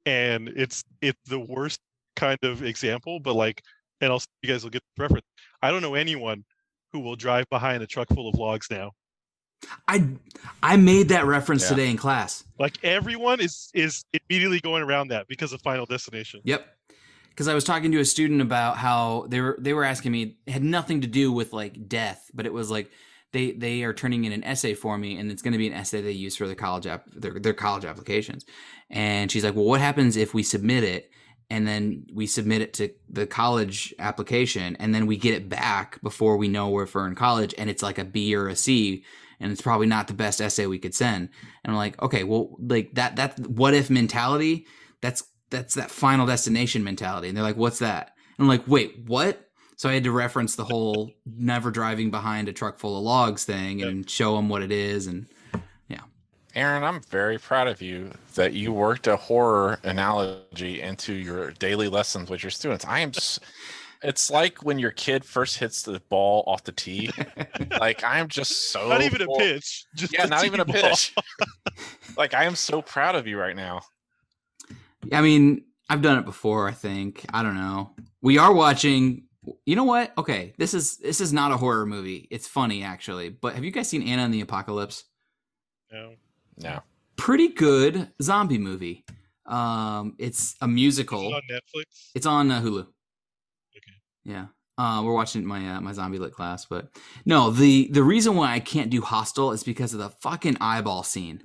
and 0.05 0.49
it's 0.49 0.83
it's 1.01 1.19
the 1.27 1.39
worst 1.39 1.79
kind 2.15 2.39
of 2.43 2.63
example. 2.63 3.19
But 3.19 3.35
like, 3.35 3.61
and 4.01 4.11
I'll 4.11 4.21
you 4.41 4.49
guys 4.49 4.63
will 4.63 4.71
get 4.71 4.81
the 4.95 5.03
reference. 5.03 5.25
I 5.61 5.69
don't 5.69 5.81
know 5.83 5.93
anyone 5.95 6.43
who 6.93 6.99
will 7.01 7.15
drive 7.15 7.47
behind 7.51 7.83
a 7.83 7.87
truck 7.87 8.07
full 8.09 8.27
of 8.29 8.35
logs 8.35 8.67
now. 8.71 8.91
I 9.87 10.07
I 10.63 10.77
made 10.77 11.09
that 11.09 11.25
reference 11.25 11.63
Yeah. 11.63 11.69
today 11.69 11.89
in 11.91 11.97
class. 11.97 12.43
Like 12.57 12.77
everyone 12.83 13.39
is 13.41 13.69
is 13.75 14.03
immediately 14.29 14.59
going 14.59 14.81
around 14.81 15.09
that 15.09 15.27
because 15.27 15.53
of 15.53 15.61
Final 15.61 15.85
Destination. 15.85 16.41
Yep. 16.45 16.76
Because 17.37 17.47
I 17.47 17.53
was 17.53 17.63
talking 17.63 17.91
to 17.91 17.99
a 17.99 18.05
student 18.05 18.41
about 18.41 18.77
how 18.77 19.27
they 19.29 19.39
were 19.39 19.59
they 19.61 19.73
were 19.73 19.83
asking 19.83 20.11
me 20.11 20.37
it 20.47 20.51
had 20.51 20.63
nothing 20.63 21.01
to 21.01 21.07
do 21.07 21.31
with 21.31 21.53
like 21.53 21.87
death, 21.87 22.31
but 22.33 22.47
it 22.47 22.53
was 22.53 22.71
like 22.71 22.89
they 23.31 23.51
they 23.51 23.83
are 23.83 23.93
turning 23.93 24.25
in 24.25 24.31
an 24.31 24.43
essay 24.43 24.73
for 24.73 24.97
me, 24.97 25.19
and 25.19 25.31
it's 25.31 25.43
going 25.43 25.51
to 25.51 25.59
be 25.59 25.67
an 25.67 25.73
essay 25.73 26.01
they 26.01 26.13
use 26.13 26.35
for 26.35 26.47
their 26.47 26.55
college 26.55 26.87
app 26.87 27.05
their 27.11 27.39
their 27.39 27.53
college 27.53 27.85
applications. 27.85 28.43
And 28.89 29.29
she's 29.31 29.43
like, 29.43 29.53
"Well, 29.53 29.65
what 29.65 29.81
happens 29.81 30.17
if 30.17 30.33
we 30.33 30.41
submit 30.41 30.83
it?" 30.83 31.11
And 31.51 31.67
then 31.67 32.07
we 32.11 32.25
submit 32.25 32.63
it 32.63 32.73
to 32.73 32.89
the 33.07 33.27
college 33.27 33.93
application, 33.99 34.75
and 34.77 34.95
then 34.95 35.05
we 35.05 35.15
get 35.15 35.35
it 35.35 35.47
back 35.47 36.01
before 36.01 36.37
we 36.37 36.47
know 36.47 36.69
we're 36.69 36.87
in 37.07 37.13
college, 37.13 37.53
and 37.55 37.69
it's 37.69 37.83
like 37.83 37.99
a 37.99 38.03
B 38.03 38.35
or 38.35 38.47
a 38.47 38.55
C, 38.55 39.03
and 39.39 39.51
it's 39.51 39.61
probably 39.61 39.85
not 39.85 40.07
the 40.07 40.15
best 40.15 40.41
essay 40.41 40.65
we 40.65 40.79
could 40.79 40.95
send. 40.95 41.29
And 41.63 41.71
I'm 41.71 41.77
like, 41.77 42.01
okay, 42.01 42.23
well, 42.23 42.57
like 42.59 42.95
that 42.95 43.15
that 43.17 43.37
what 43.47 43.75
if 43.75 43.91
mentality, 43.91 44.65
that's 45.01 45.23
that's 45.49 45.75
that 45.75 45.91
final 45.91 46.25
destination 46.25 46.83
mentality. 46.83 47.27
And 47.27 47.37
they're 47.37 47.43
like, 47.43 47.57
what's 47.57 47.79
that? 47.79 48.13
And 48.37 48.45
I'm 48.45 48.47
like, 48.47 48.67
wait, 48.67 48.99
what? 49.05 49.43
So 49.75 49.89
I 49.89 49.93
had 49.93 50.03
to 50.05 50.11
reference 50.11 50.55
the 50.55 50.63
whole 50.63 51.11
never 51.25 51.71
driving 51.71 52.11
behind 52.11 52.49
a 52.49 52.53
truck 52.53 52.79
full 52.79 52.97
of 52.97 53.03
logs 53.03 53.45
thing 53.45 53.83
and 53.83 54.09
show 54.09 54.35
them 54.35 54.49
what 54.49 54.63
it 54.63 54.71
is. 54.71 55.07
And 55.07 55.27
yeah. 55.87 56.01
Aaron, 56.55 56.83
I'm 56.83 57.01
very 57.03 57.37
proud 57.37 57.67
of 57.67 57.81
you 57.81 58.11
that 58.35 58.53
you 58.53 58.73
worked 58.73 59.07
a 59.07 59.15
horror 59.15 59.79
analogy 59.83 60.81
into 60.81 61.13
your 61.13 61.51
daily 61.51 61.87
lessons 61.87 62.29
with 62.29 62.43
your 62.43 62.49
students. 62.49 62.85
I 62.85 62.99
am 62.99 63.11
just, 63.11 63.39
it's 64.03 64.31
like 64.31 64.63
when 64.63 64.79
your 64.79 64.91
kid 64.91 65.23
first 65.23 65.57
hits 65.57 65.83
the 65.83 66.01
ball 66.09 66.43
off 66.47 66.63
the 66.63 66.71
tee. 66.71 67.11
like, 67.79 68.03
I 68.03 68.17
am 68.17 68.27
just 68.27 68.71
so. 68.71 68.89
Not 68.89 69.01
even 69.01 69.21
a 69.21 69.27
pitch. 69.37 69.85
Just 69.95 70.13
Yeah, 70.13 70.25
not 70.25 70.45
even 70.45 70.59
a 70.59 70.65
ball. 70.65 70.75
pitch. 70.75 71.15
like, 72.17 72.33
I 72.33 72.45
am 72.45 72.55
so 72.55 72.81
proud 72.81 73.15
of 73.15 73.27
you 73.27 73.39
right 73.39 73.55
now. 73.55 73.81
I 75.11 75.21
mean, 75.21 75.63
I've 75.89 76.01
done 76.01 76.17
it 76.19 76.25
before, 76.25 76.67
I 76.67 76.73
think. 76.73 77.25
I 77.33 77.43
don't 77.43 77.55
know. 77.55 77.91
We 78.21 78.37
are 78.37 78.53
watching 78.53 79.23
you 79.65 79.77
know 79.77 79.85
what? 79.85 80.11
Okay, 80.17 80.53
this 80.57 80.73
is 80.73 80.97
this 80.97 81.21
is 81.21 81.31
not 81.31 81.53
a 81.53 81.57
horror 81.57 81.85
movie. 81.85 82.27
It's 82.31 82.47
funny 82.47 82.83
actually. 82.83 83.29
But 83.29 83.55
have 83.55 83.63
you 83.63 83.71
guys 83.71 83.87
seen 83.87 84.01
Anna 84.05 84.23
and 84.23 84.33
the 84.33 84.41
Apocalypse? 84.41 85.05
No. 85.89 86.15
No. 86.61 86.81
Pretty 87.15 87.47
good 87.49 88.09
zombie 88.21 88.57
movie. 88.57 89.05
Um, 89.45 90.15
it's 90.19 90.55
a 90.61 90.65
Is 90.65 90.69
musical. 90.71 91.29
it 91.29 91.33
on 91.35 91.41
Netflix? 91.49 92.09
It's 92.13 92.25
on 92.25 92.51
uh, 92.51 92.59
Hulu. 92.59 92.81
Okay. 92.81 93.93
Yeah. 94.25 94.47
Uh, 94.77 95.01
we're 95.05 95.13
watching 95.13 95.45
my 95.45 95.75
uh, 95.75 95.79
my 95.79 95.93
zombie 95.93 96.19
lit 96.19 96.33
class, 96.33 96.65
but 96.65 96.89
no. 97.25 97.49
The 97.49 97.87
the 97.93 98.03
reason 98.03 98.35
why 98.35 98.51
I 98.51 98.59
can't 98.59 98.89
do 98.89 99.01
Hostel 99.01 99.53
is 99.53 99.63
because 99.63 99.93
of 99.93 99.99
the 99.99 100.09
fucking 100.09 100.57
eyeball 100.59 101.03
scene. 101.03 101.43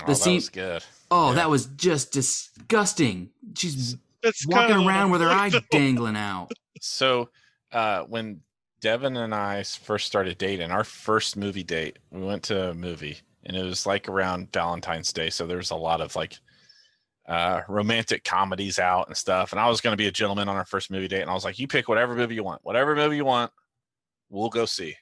Oh, 0.00 0.02
The 0.06 0.12
that 0.12 0.16
scene- 0.16 0.34
was 0.36 0.48
good. 0.48 0.82
Oh, 1.10 1.28
Yeah. 1.30 1.34
that 1.36 1.50
was 1.50 1.66
just 1.66 2.12
disgusting. 2.12 3.30
She's 3.56 3.96
That's 4.22 4.46
walking 4.46 4.76
around 4.86 5.10
with 5.10 5.20
her 5.20 5.28
eye 5.28 5.48
like- 5.48 5.68
dangling 5.70 6.16
out. 6.16 6.50
So, 6.80 7.30
uh, 7.72 8.02
when 8.02 8.42
Devin 8.80 9.16
and 9.16 9.34
I 9.34 9.62
first 9.62 10.06
started 10.06 10.38
dating, 10.38 10.70
our 10.70 10.84
first 10.84 11.36
movie 11.36 11.62
date, 11.64 11.98
we 12.10 12.22
went 12.22 12.42
to 12.44 12.70
a 12.70 12.74
movie, 12.74 13.18
and 13.44 13.56
it 13.56 13.62
was 13.64 13.86
like 13.86 14.08
around 14.08 14.52
Valentine's 14.52 15.12
Day. 15.12 15.30
So 15.30 15.46
there 15.46 15.56
was 15.56 15.70
a 15.70 15.76
lot 15.76 16.00
of 16.00 16.14
like 16.16 16.38
uh, 17.28 17.62
romantic 17.68 18.22
comedies 18.22 18.78
out 18.78 19.08
and 19.08 19.16
stuff. 19.16 19.50
And 19.52 19.60
I 19.60 19.68
was 19.68 19.80
going 19.80 19.92
to 19.92 19.96
be 19.96 20.06
a 20.06 20.12
gentleman 20.12 20.48
on 20.48 20.54
our 20.56 20.64
first 20.64 20.90
movie 20.92 21.08
date, 21.08 21.22
and 21.22 21.30
I 21.30 21.34
was 21.34 21.44
like, 21.44 21.58
"You 21.58 21.66
pick 21.66 21.88
whatever 21.88 22.14
movie 22.14 22.36
you 22.36 22.44
want, 22.44 22.60
whatever 22.64 22.94
movie 22.94 23.16
you 23.16 23.24
want, 23.24 23.50
we'll 24.28 24.48
go 24.50 24.64
see." 24.66 24.94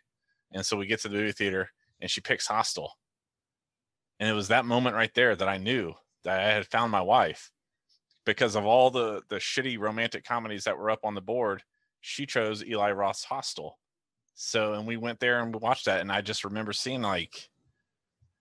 And 0.52 0.64
so 0.64 0.76
we 0.76 0.86
get 0.86 1.00
to 1.02 1.08
the 1.08 1.16
movie 1.16 1.32
theater, 1.32 1.70
and 2.00 2.10
she 2.10 2.20
picks 2.22 2.46
Hostel, 2.46 2.92
and 4.20 4.28
it 4.28 4.32
was 4.32 4.48
that 4.48 4.64
moment 4.64 4.96
right 4.96 5.12
there 5.14 5.34
that 5.36 5.48
I 5.48 5.58
knew 5.58 5.94
that 6.24 6.40
I 6.40 6.52
had 6.52 6.66
found 6.66 6.90
my 6.92 7.02
wife. 7.02 7.50
Because 8.24 8.54
of 8.54 8.64
all 8.64 8.90
the 8.90 9.22
the 9.28 9.36
shitty 9.36 9.78
romantic 9.78 10.24
comedies 10.24 10.64
that 10.64 10.78
were 10.78 10.90
up 10.90 11.00
on 11.04 11.14
the 11.14 11.20
board 11.20 11.62
she 12.00 12.26
chose 12.26 12.62
eli 12.64 12.90
roth's 12.92 13.24
hostel. 13.24 13.78
So 14.34 14.74
and 14.74 14.86
we 14.86 14.96
went 14.96 15.20
there 15.20 15.40
and 15.40 15.54
we 15.54 15.58
watched 15.58 15.86
that 15.86 16.00
and 16.00 16.10
i 16.12 16.20
just 16.20 16.44
remember 16.44 16.72
seeing 16.72 17.02
like 17.02 17.48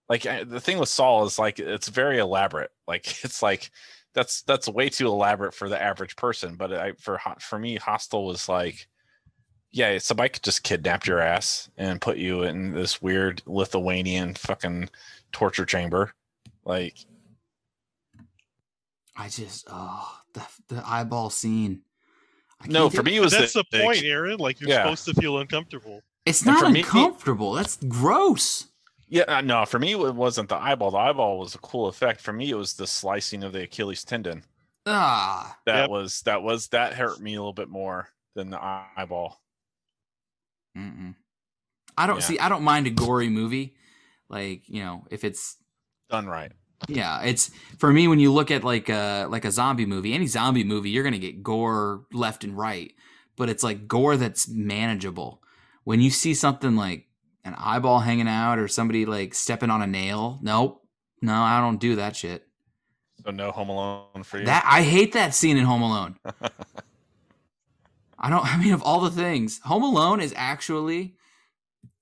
like 0.10 0.26
I- 0.26 0.44
the 0.44 0.60
thing 0.60 0.80
with 0.80 0.90
saw 0.90 1.24
is 1.26 1.40
like 1.40 1.60
it's 1.60 1.88
very 1.90 2.20
elaborate. 2.20 2.72
Like 2.88 3.24
it's 3.24 3.42
like 3.42 3.72
that's 4.14 4.42
that's 4.44 4.68
way 4.68 4.90
too 4.90 5.08
elaborate 5.08 5.54
for 5.54 5.70
the 5.70 5.82
average 5.82 6.16
person 6.18 6.56
but 6.56 6.72
i 6.74 6.92
for 7.00 7.20
for 7.40 7.58
me 7.58 7.76
hostel 7.78 8.26
was 8.26 8.48
like 8.50 8.88
Yeah, 9.76 9.98
somebody 9.98 10.30
could 10.30 10.44
just 10.44 10.64
kidnap 10.64 11.06
your 11.08 11.20
ass 11.20 11.70
and 11.78 12.00
put 12.00 12.18
you 12.18 12.44
in 12.44 12.74
this 12.74 13.02
weird 13.02 13.42
Lithuanian 13.48 14.36
fucking 14.36 14.90
torture 15.32 15.66
chamber. 15.66 16.14
Like, 16.64 16.96
I 19.18 19.30
just 19.30 19.66
oh 19.70 20.20
the 20.34 20.44
the 20.70 20.84
eyeball 20.88 21.30
scene. 21.30 21.82
No, 22.68 22.90
for 22.90 23.04
me 23.04 23.18
it 23.18 23.20
was 23.20 23.34
That's 23.34 23.54
the, 23.54 23.64
the, 23.72 23.82
point, 23.82 24.04
Aaron. 24.04 24.38
Like 24.38 24.62
you're 24.62 24.70
Yeah. 24.70 24.84
supposed 24.84 25.06
to 25.06 25.14
feel 25.16 25.38
uncomfortable. 25.40 26.02
it's 26.26 26.46
not 26.46 26.60
for 26.60 26.70
me- 26.70 26.80
uncomfortable. 26.82 27.54
That's 27.54 27.78
gross. 27.88 28.68
Yeah, 29.10 29.24
uh, 29.28 29.42
no, 29.42 29.66
for 29.66 29.80
me 29.80 29.92
it 29.94 30.16
wasn't 30.16 30.50
the 30.50 30.56
eyeball. 30.56 30.92
The 30.92 30.98
eyeball 30.98 31.38
was 31.40 31.54
a 31.56 31.60
cool 31.60 31.88
effect. 31.88 32.22
For 32.22 32.32
me, 32.34 32.50
it 32.50 32.56
was 32.56 32.74
the 32.74 32.88
slicing 32.88 33.44
of 33.44 33.52
the 33.54 33.64
Achilles 33.64 34.04
tendon. 34.04 34.44
Ah, 34.86 35.58
That 35.66 35.82
Yep. 35.82 35.90
was 35.90 36.22
that 36.22 36.42
was 36.42 36.68
that 36.70 36.94
hurt 36.94 37.20
me 37.20 37.34
a 37.36 37.40
little 37.40 37.54
bit 37.54 37.70
more 37.70 38.10
than 38.36 38.50
the 38.50 38.60
eyeball. 38.98 39.40
Mm-mm. 40.78 41.16
I 41.98 42.08
don't 42.08 42.18
Yeah. 42.18 42.22
see. 42.22 42.40
I 42.40 42.50
don't 42.50 42.64
mind 42.64 42.88
a 42.88 42.90
gory 42.90 43.30
movie, 43.30 43.76
like 44.30 44.68
you 44.68 44.82
know, 44.84 45.06
if 45.12 45.24
it's 45.24 45.58
Done 46.10 46.28
right. 46.28 46.52
yeah, 46.88 47.22
it's 47.24 47.52
for 47.78 47.92
me 47.94 48.08
when 48.08 48.20
you 48.20 48.32
look 48.34 48.52
at 48.52 48.64
like 48.64 48.90
a 48.90 49.28
like 49.30 49.46
a 49.46 49.52
zombie 49.52 49.86
movie, 49.86 50.14
any 50.14 50.28
zombie 50.28 50.64
movie, 50.64 50.90
you're 50.90 51.04
gonna 51.04 51.20
get 51.20 51.44
gore 51.44 52.06
left 52.12 52.44
and 52.44 52.58
right, 52.58 52.92
but 53.38 53.50
it's 53.50 53.64
like 53.64 53.88
gore 53.88 54.18
that's 54.18 54.48
manageable. 54.48 55.42
When 55.84 56.02
you 56.02 56.10
see 56.10 56.34
something 56.34 56.76
like 56.76 57.08
an 57.44 57.56
eyeball 57.58 58.00
hanging 58.00 58.28
out 58.28 58.58
or 58.58 58.68
somebody 58.68 59.06
like 59.06 59.34
stepping 59.34 59.70
on 59.70 59.82
a 59.82 59.88
nail, 59.88 60.40
nope, 60.42 60.82
no, 61.22 61.34
I 61.34 61.60
don't 61.62 61.80
do 61.80 61.98
that 61.98 62.16
shit. 62.16 62.48
So 63.24 63.32
no 63.32 63.52
Home 63.52 63.70
Alone 63.70 64.24
for 64.24 64.40
you. 64.40 64.46
That 64.46 64.64
I 64.66 64.82
hate 64.82 65.14
that 65.14 65.36
scene 65.36 65.58
in 65.58 65.66
Home 65.66 65.82
Alone. 65.84 66.18
I 68.24 68.30
don't. 68.32 68.44
I 68.54 68.58
mean, 68.58 68.74
of 68.74 68.82
all 68.82 69.02
the 69.02 69.12
things, 69.12 69.60
Home 69.66 69.84
Alone 69.84 70.20
is 70.22 70.34
actually 70.36 71.16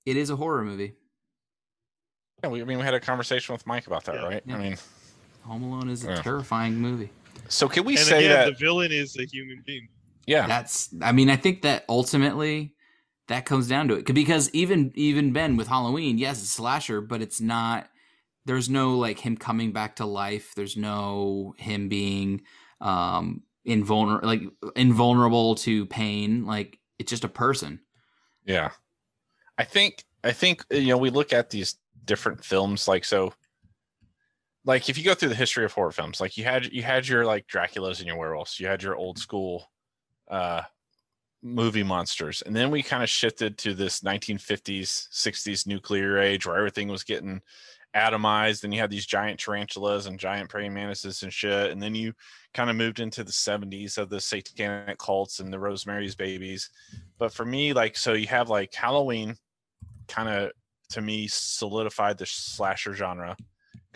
it 0.06 0.16
is 0.16 0.30
a 0.30 0.36
horror 0.36 0.64
movie. 0.64 0.94
yeah, 2.42 2.48
we, 2.50 2.62
I 2.62 2.64
mean, 2.64 2.78
we 2.78 2.84
had 2.84 2.94
a 2.94 3.00
conversation 3.00 3.52
with 3.52 3.66
Mike 3.66 3.86
about 3.86 4.04
that, 4.04 4.14
Yeah. 4.14 4.22
right? 4.22 4.42
Yeah. 4.46 4.54
I 4.56 4.58
mean, 4.58 4.76
Home 5.42 5.62
Alone 5.64 5.88
is 5.90 6.04
a 6.04 6.08
Yeah. 6.08 6.22
terrifying 6.22 6.76
movie. 6.76 7.10
so 7.48 7.68
can 7.68 7.84
we 7.84 7.96
and 7.96 8.04
say 8.06 8.24
again, 8.24 8.30
that? 8.30 8.44
the 8.46 8.52
villain 8.52 8.92
is 8.92 9.16
a 9.18 9.24
human 9.24 9.62
being. 9.66 9.88
yeah, 10.26 10.46
That's. 10.46 10.94
I 11.02 11.12
mean, 11.12 11.28
I 11.28 11.36
think 11.36 11.62
that 11.62 11.84
ultimately 11.88 12.74
that 13.28 13.44
comes 13.44 13.68
down 13.68 13.88
to 13.88 13.94
it 13.94 14.06
because 14.06 14.48
even 14.54 14.92
even 14.94 15.32
Ben 15.32 15.56
with 15.56 15.68
Halloween, 15.68 16.18
yes, 16.18 16.38
it's 16.40 16.48
a 16.50 16.52
slasher, 16.52 17.00
but 17.00 17.20
it's 17.20 17.40
not. 17.40 17.88
There's 18.44 18.68
no 18.68 18.96
like 18.98 19.20
him 19.20 19.36
coming 19.36 19.72
back 19.72 19.96
to 19.96 20.04
life. 20.06 20.52
There's 20.56 20.76
no 20.76 21.54
him 21.58 21.88
being 21.88 22.42
um 22.80 23.42
invulnerable, 23.64 24.26
like 24.26 24.42
invulnerable 24.76 25.54
to 25.56 25.86
pain. 25.86 26.44
Like 26.46 26.78
it's 26.98 27.10
just 27.10 27.24
a 27.24 27.28
person. 27.28 27.80
Yeah. 28.44 28.70
I 29.58 29.64
think 29.64 30.04
I 30.24 30.32
think 30.32 30.64
you 30.70 30.88
know 30.88 30.98
we 30.98 31.10
look 31.10 31.32
at 31.32 31.50
these 31.50 31.76
different 32.04 32.44
films 32.44 32.88
like 32.88 33.04
so 33.04 33.32
like 34.64 34.88
if 34.88 34.98
you 34.98 35.04
go 35.04 35.14
through 35.14 35.28
the 35.28 35.34
history 35.34 35.64
of 35.64 35.72
horror 35.72 35.92
films 35.92 36.20
like 36.20 36.36
you 36.36 36.44
had 36.44 36.72
you 36.72 36.82
had 36.82 37.06
your 37.06 37.24
like 37.24 37.46
Dracula's 37.46 38.00
and 38.00 38.08
your 38.08 38.16
werewolves 38.16 38.58
you 38.58 38.66
had 38.66 38.82
your 38.82 38.96
old 38.96 39.18
school 39.18 39.70
uh 40.28 40.62
movie 41.42 41.82
monsters 41.82 42.42
and 42.42 42.54
then 42.54 42.70
we 42.70 42.82
kind 42.82 43.02
of 43.02 43.08
shifted 43.08 43.58
to 43.58 43.74
this 43.74 44.00
1950s 44.00 45.08
60s 45.10 45.66
nuclear 45.66 46.18
age 46.18 46.46
where 46.46 46.56
everything 46.56 46.88
was 46.88 47.02
getting 47.02 47.40
atomized 47.94 48.64
and 48.64 48.72
you 48.72 48.80
had 48.80 48.90
these 48.90 49.06
giant 49.06 49.38
tarantulas 49.38 50.06
and 50.06 50.18
giant 50.18 50.48
praying 50.48 50.72
mantises 50.72 51.22
and 51.22 51.32
shit 51.32 51.70
and 51.70 51.82
then 51.82 51.94
you 51.94 52.12
kind 52.54 52.70
of 52.70 52.76
moved 52.76 53.00
into 53.00 53.22
the 53.22 53.32
70s 53.32 53.98
of 53.98 54.08
the 54.08 54.20
satanic 54.20 54.98
cults 54.98 55.40
and 55.40 55.52
the 55.52 55.58
rosemary's 55.58 56.14
babies. 56.14 56.70
But 57.18 57.32
for 57.32 57.44
me 57.44 57.72
like 57.72 57.96
so 57.96 58.14
you 58.14 58.26
have 58.28 58.48
like 58.48 58.72
halloween 58.74 59.36
kind 60.08 60.28
of 60.28 60.52
to 60.90 61.02
me 61.02 61.28
solidified 61.28 62.18
the 62.18 62.26
slasher 62.26 62.94
genre. 62.94 63.36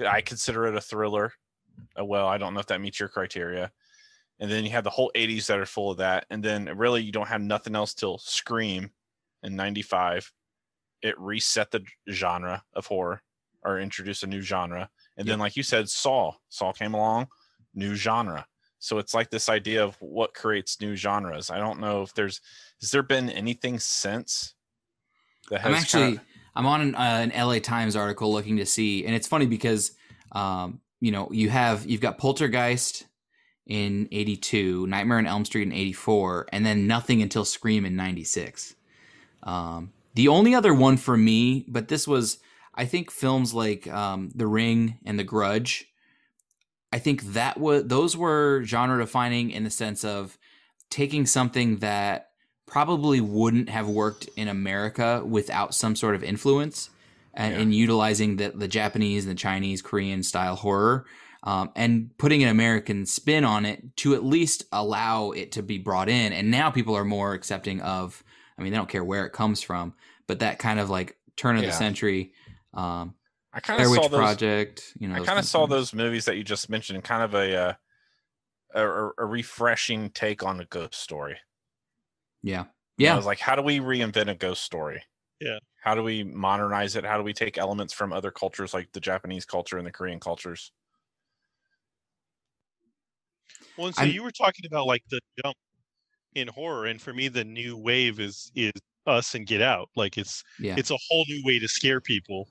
I 0.06 0.20
consider 0.20 0.66
it 0.66 0.76
a 0.76 0.80
thriller. 0.80 1.32
Uh, 1.98 2.04
well 2.04 2.26
i 2.26 2.38
don't 2.38 2.54
know 2.54 2.60
if 2.60 2.66
that 2.66 2.80
meets 2.80 3.00
your 3.00 3.08
criteria. 3.08 3.70
And 4.38 4.50
then 4.50 4.64
you 4.64 4.70
have 4.70 4.84
the 4.84 4.90
whole 4.90 5.10
80s 5.14 5.46
that 5.46 5.58
are 5.58 5.66
full 5.66 5.92
of 5.92 5.98
that 5.98 6.26
and 6.28 6.42
then 6.42 6.66
really 6.76 7.02
you 7.02 7.12
don't 7.12 7.28
have 7.28 7.40
nothing 7.40 7.74
else 7.74 7.94
till 7.94 8.18
scream 8.18 8.90
in 9.42 9.56
95 9.56 10.30
it 11.02 11.18
reset 11.18 11.70
the 11.70 11.84
genre 12.10 12.62
of 12.74 12.86
horror 12.86 13.22
or 13.66 13.80
introduced 13.80 14.22
a 14.22 14.26
new 14.26 14.40
genre. 14.40 14.88
And 15.16 15.28
then 15.28 15.38
like 15.38 15.56
you 15.56 15.62
said 15.62 15.88
saw 15.88 16.32
saw 16.48 16.72
came 16.72 16.94
along 16.94 17.28
new 17.74 17.94
genre. 17.94 18.46
So 18.78 18.98
it's 18.98 19.14
like 19.14 19.30
this 19.30 19.48
idea 19.48 19.82
of 19.82 19.96
what 20.00 20.34
creates 20.34 20.80
new 20.80 20.94
genres. 20.94 21.50
I 21.50 21.58
don't 21.58 21.80
know 21.80 22.02
if 22.02 22.14
there's 22.14 22.40
has 22.80 22.90
there 22.90 23.02
been 23.02 23.28
anything 23.28 23.78
since 23.78 24.54
that 25.50 25.60
has 25.60 25.68
I'm 25.68 25.74
actually 25.74 26.02
kinda- 26.02 26.22
I'm 26.54 26.66
on 26.66 26.80
an, 26.80 26.94
uh, 26.94 26.98
an 26.98 27.32
LA 27.32 27.58
Times 27.58 27.96
article 27.96 28.32
looking 28.32 28.56
to 28.56 28.66
see, 28.66 29.04
and 29.04 29.14
it's 29.14 29.28
funny 29.28 29.44
because 29.46 29.92
um, 30.32 30.80
you 31.00 31.12
know 31.12 31.28
you 31.30 31.50
have 31.50 31.84
you've 31.84 32.00
got 32.00 32.16
Poltergeist 32.16 33.04
in 33.66 34.08
'82, 34.10 34.86
Nightmare 34.86 35.18
on 35.18 35.26
Elm 35.26 35.44
Street 35.44 35.66
in 35.66 35.72
'84, 35.72 36.46
and 36.52 36.64
then 36.64 36.86
nothing 36.86 37.20
until 37.20 37.44
Scream 37.44 37.84
in 37.84 37.94
'96. 37.94 38.74
Um, 39.42 39.92
the 40.14 40.28
only 40.28 40.54
other 40.54 40.72
one 40.72 40.96
for 40.96 41.16
me, 41.16 41.66
but 41.68 41.88
this 41.88 42.08
was 42.08 42.38
I 42.76 42.84
think 42.84 43.10
films 43.10 43.54
like 43.54 43.86
um, 43.88 44.30
The 44.34 44.46
Ring 44.46 44.98
and 45.04 45.18
The 45.18 45.24
Grudge. 45.24 45.86
I 46.92 46.98
think 46.98 47.22
that 47.32 47.58
was 47.58 47.84
those 47.86 48.16
were 48.16 48.62
genre 48.64 48.98
defining 48.98 49.50
in 49.50 49.64
the 49.64 49.70
sense 49.70 50.04
of 50.04 50.38
taking 50.90 51.26
something 51.26 51.78
that 51.78 52.28
probably 52.66 53.20
wouldn't 53.20 53.68
have 53.68 53.88
worked 53.88 54.28
in 54.36 54.48
America 54.48 55.22
without 55.24 55.74
some 55.74 55.94
sort 55.96 56.14
of 56.14 56.22
influence 56.24 56.90
and, 57.34 57.54
Yeah. 57.54 57.60
and 57.60 57.74
utilizing 57.74 58.36
the, 58.36 58.50
the 58.50 58.68
Japanese 58.68 59.24
and 59.24 59.30
the 59.32 59.38
Chinese, 59.38 59.82
Korean 59.82 60.22
style 60.22 60.56
horror 60.56 61.06
um, 61.42 61.70
and 61.76 62.10
putting 62.18 62.42
an 62.42 62.48
American 62.48 63.06
spin 63.06 63.44
on 63.44 63.64
it 63.66 63.96
to 63.98 64.14
at 64.14 64.24
least 64.24 64.64
allow 64.72 65.30
it 65.30 65.52
to 65.52 65.62
be 65.62 65.78
brought 65.78 66.08
in. 66.08 66.32
And 66.32 66.50
now 66.50 66.70
people 66.70 66.96
are 66.96 67.04
more 67.04 67.34
accepting 67.34 67.80
of, 67.82 68.22
I 68.58 68.62
mean, 68.62 68.72
they 68.72 68.78
don't 68.78 68.88
care 68.88 69.04
where 69.04 69.26
it 69.26 69.32
comes 69.32 69.62
from, 69.62 69.94
but 70.26 70.40
that 70.40 70.58
kind 70.58 70.80
of 70.80 70.90
like 70.90 71.16
turn 71.36 71.56
of 71.56 71.62
Yeah. 71.62 71.70
the 71.70 71.76
century, 71.76 72.32
um, 72.76 73.14
i 73.52 73.60
kind 73.60 73.80
of 73.80 73.86
saw 73.86 73.92
Witch 74.02 74.10
those 74.10 74.20
Project, 74.20 74.92
you 74.98 75.08
know, 75.08 75.14
I 75.16 75.24
kind 75.24 75.38
of 75.38 75.44
saw 75.44 75.66
those 75.66 75.94
movies 75.94 76.24
that 76.26 76.36
you 76.36 76.44
just 76.44 76.68
mentioned, 76.68 77.02
kind 77.04 77.22
of 77.22 77.34
a, 77.34 77.56
uh, 77.56 77.74
a 78.74 79.10
a 79.18 79.24
refreshing 79.26 80.10
take 80.10 80.42
on 80.44 80.60
a 80.60 80.64
ghost 80.66 81.00
story. 81.00 81.38
Yeah. 82.42 82.60
You 82.60 82.64
know, 82.64 82.70
Yeah. 82.98 83.14
I 83.14 83.16
was 83.16 83.26
like, 83.26 83.40
how 83.40 83.56
do 83.56 83.62
we 83.62 83.80
reinvent 83.80 84.28
a 84.30 84.34
ghost 84.34 84.62
story? 84.62 85.02
Yeah. 85.40 85.58
How 85.82 85.94
do 85.94 86.02
we 86.02 86.24
modernize 86.24 86.96
it? 86.96 87.04
How 87.04 87.16
do 87.16 87.22
we 87.22 87.32
take 87.32 87.58
elements 87.58 87.92
from 87.94 88.12
other 88.12 88.30
cultures 88.30 88.74
like 88.74 88.92
the 88.92 89.00
Japanese 89.00 89.44
culture 89.46 89.78
and 89.78 89.86
the 89.86 89.92
Korean 89.92 90.20
cultures? 90.20 90.72
Well, 93.76 93.88
and 93.88 93.96
so 93.96 94.02
I'm- 94.02 94.10
you 94.10 94.22
were 94.22 94.30
talking 94.32 94.66
about 94.66 94.86
like 94.86 95.02
the 95.10 95.20
jump 95.42 95.56
in 96.34 96.48
horror, 96.48 96.86
and 96.86 97.00
for 97.00 97.12
me, 97.14 97.28
the 97.28 97.44
new 97.44 97.76
wave 97.76 98.20
is 98.20 98.50
is 98.54 98.72
Us 99.06 99.34
and 99.34 99.46
Get 99.46 99.62
Out. 99.62 99.88
Like 99.96 100.18
it's 100.18 100.42
Yeah. 100.58 100.74
it's 100.78 100.90
a 100.90 100.98
whole 101.08 101.24
new 101.28 101.42
way 101.44 101.58
to 101.58 101.68
scare 101.68 102.00
people. 102.00 102.48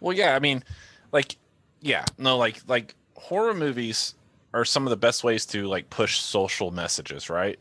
Well, 0.00 0.16
yeah, 0.16 0.34
I 0.34 0.38
mean, 0.38 0.64
like, 1.12 1.36
yeah, 1.80 2.04
no, 2.18 2.36
like, 2.36 2.60
like 2.66 2.94
horror 3.14 3.54
movies 3.54 4.14
are 4.52 4.64
some 4.64 4.86
of 4.86 4.90
the 4.90 4.96
best 4.96 5.22
ways 5.22 5.46
to 5.46 5.66
like 5.66 5.90
push 5.90 6.18
social 6.18 6.70
messages, 6.70 7.30
right? 7.30 7.60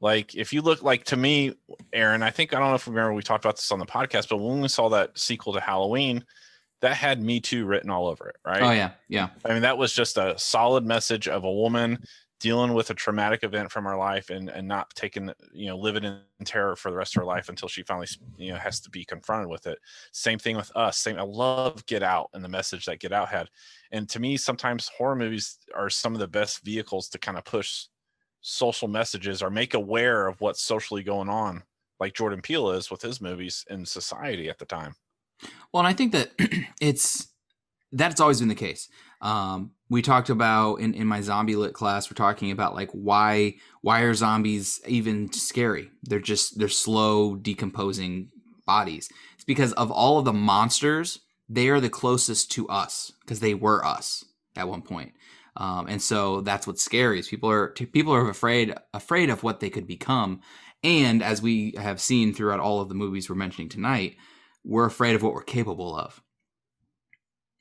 Like, 0.00 0.34
if 0.34 0.52
you 0.52 0.62
look, 0.62 0.82
like 0.82 1.04
to 1.04 1.16
me, 1.16 1.54
Aaron, 1.92 2.22
I 2.22 2.30
think 2.30 2.54
I 2.54 2.58
don't 2.58 2.68
know 2.68 2.74
if 2.76 2.86
you 2.86 2.92
remember 2.92 3.14
we 3.14 3.22
talked 3.22 3.44
about 3.44 3.56
this 3.56 3.72
on 3.72 3.78
the 3.78 3.86
podcast, 3.86 4.28
but 4.28 4.38
when 4.38 4.60
we 4.60 4.68
saw 4.68 4.88
that 4.90 5.18
sequel 5.18 5.52
to 5.54 5.60
Halloween, 5.60 6.24
that 6.80 6.94
had 6.94 7.20
Me 7.20 7.40
Too 7.40 7.66
written 7.66 7.90
all 7.90 8.06
over 8.06 8.28
it, 8.28 8.36
right? 8.46 8.62
Oh, 8.62 8.70
yeah. 8.70 8.90
Yeah. 9.08 9.30
I 9.44 9.52
mean, 9.52 9.62
that 9.62 9.78
was 9.78 9.92
just 9.92 10.16
a 10.16 10.38
solid 10.38 10.86
message 10.86 11.26
of 11.26 11.42
a 11.42 11.52
woman 11.52 11.98
dealing 12.40 12.72
with 12.72 12.90
a 12.90 12.94
traumatic 12.94 13.42
event 13.42 13.70
from 13.70 13.84
her 13.84 13.96
life 13.96 14.30
and 14.30 14.48
and 14.48 14.66
not 14.66 14.90
taking 14.94 15.30
you 15.52 15.66
know 15.66 15.76
living 15.76 16.04
in 16.04 16.20
terror 16.44 16.76
for 16.76 16.90
the 16.90 16.96
rest 16.96 17.16
of 17.16 17.20
her 17.20 17.26
life 17.26 17.48
until 17.48 17.68
she 17.68 17.82
finally 17.82 18.06
you 18.36 18.52
know 18.52 18.58
has 18.58 18.80
to 18.80 18.90
be 18.90 19.04
confronted 19.04 19.48
with 19.48 19.66
it. 19.66 19.78
Same 20.12 20.38
thing 20.38 20.56
with 20.56 20.70
us 20.76 20.98
same 20.98 21.18
i 21.18 21.22
love 21.22 21.84
get 21.86 22.02
out 22.02 22.30
and 22.34 22.44
the 22.44 22.48
message 22.48 22.84
that 22.86 23.00
get 23.00 23.12
out 23.12 23.28
had. 23.28 23.48
And 23.90 24.08
to 24.10 24.20
me 24.20 24.36
sometimes 24.36 24.88
horror 24.88 25.16
movies 25.16 25.58
are 25.74 25.90
some 25.90 26.14
of 26.14 26.20
the 26.20 26.28
best 26.28 26.64
vehicles 26.64 27.08
to 27.10 27.18
kind 27.18 27.38
of 27.38 27.44
push 27.44 27.86
social 28.40 28.88
messages 28.88 29.42
or 29.42 29.50
make 29.50 29.74
aware 29.74 30.28
of 30.28 30.40
what's 30.40 30.62
socially 30.62 31.02
going 31.02 31.28
on 31.28 31.62
like 31.98 32.14
jordan 32.14 32.40
peele 32.40 32.70
is 32.70 32.90
with 32.90 33.02
his 33.02 33.20
movies 33.20 33.64
in 33.68 33.84
society 33.84 34.48
at 34.48 34.58
the 34.58 34.64
time. 34.64 34.94
Well, 35.72 35.80
and 35.80 35.88
I 35.88 35.92
think 35.92 36.12
that 36.12 36.32
it's 36.80 37.28
that's 37.92 38.20
always 38.20 38.40
been 38.40 38.48
the 38.48 38.54
case. 38.54 38.88
Um, 39.20 39.72
we 39.90 40.02
talked 40.02 40.30
about 40.30 40.76
in, 40.76 40.94
in 40.94 41.06
my 41.06 41.20
zombie 41.20 41.56
lit 41.56 41.72
class, 41.72 42.10
we're 42.10 42.14
talking 42.14 42.50
about 42.50 42.74
like 42.74 42.90
why 42.92 43.56
why 43.80 44.02
are 44.02 44.14
zombies 44.14 44.80
even 44.86 45.32
scary? 45.32 45.90
They're 46.02 46.20
just 46.20 46.58
they're 46.58 46.68
slow 46.68 47.36
decomposing 47.36 48.30
bodies. 48.66 49.08
It's 49.34 49.44
because 49.44 49.72
of 49.74 49.90
all 49.90 50.18
of 50.18 50.24
the 50.24 50.32
monsters, 50.32 51.20
they 51.48 51.68
are 51.68 51.80
the 51.80 51.90
closest 51.90 52.50
to 52.52 52.68
us 52.68 53.12
because 53.22 53.40
they 53.40 53.54
were 53.54 53.84
us 53.84 54.24
at 54.56 54.68
one 54.68 54.82
point. 54.82 55.14
Um, 55.56 55.86
and 55.88 56.00
so 56.00 56.42
that's 56.42 56.66
what's 56.66 56.84
scary 56.84 57.18
is 57.18 57.28
people 57.28 57.50
are 57.50 57.68
people 57.68 58.14
are 58.14 58.28
afraid 58.28 58.74
afraid 58.94 59.30
of 59.30 59.42
what 59.42 59.60
they 59.60 59.70
could 59.70 59.86
become. 59.86 60.40
And 60.84 61.22
as 61.22 61.42
we 61.42 61.74
have 61.76 62.00
seen 62.00 62.32
throughout 62.32 62.60
all 62.60 62.80
of 62.80 62.88
the 62.88 62.94
movies 62.94 63.28
we're 63.28 63.36
mentioning 63.36 63.68
tonight, 63.68 64.16
we're 64.64 64.86
afraid 64.86 65.16
of 65.16 65.22
what 65.22 65.32
we're 65.32 65.42
capable 65.42 65.96
of. 65.96 66.22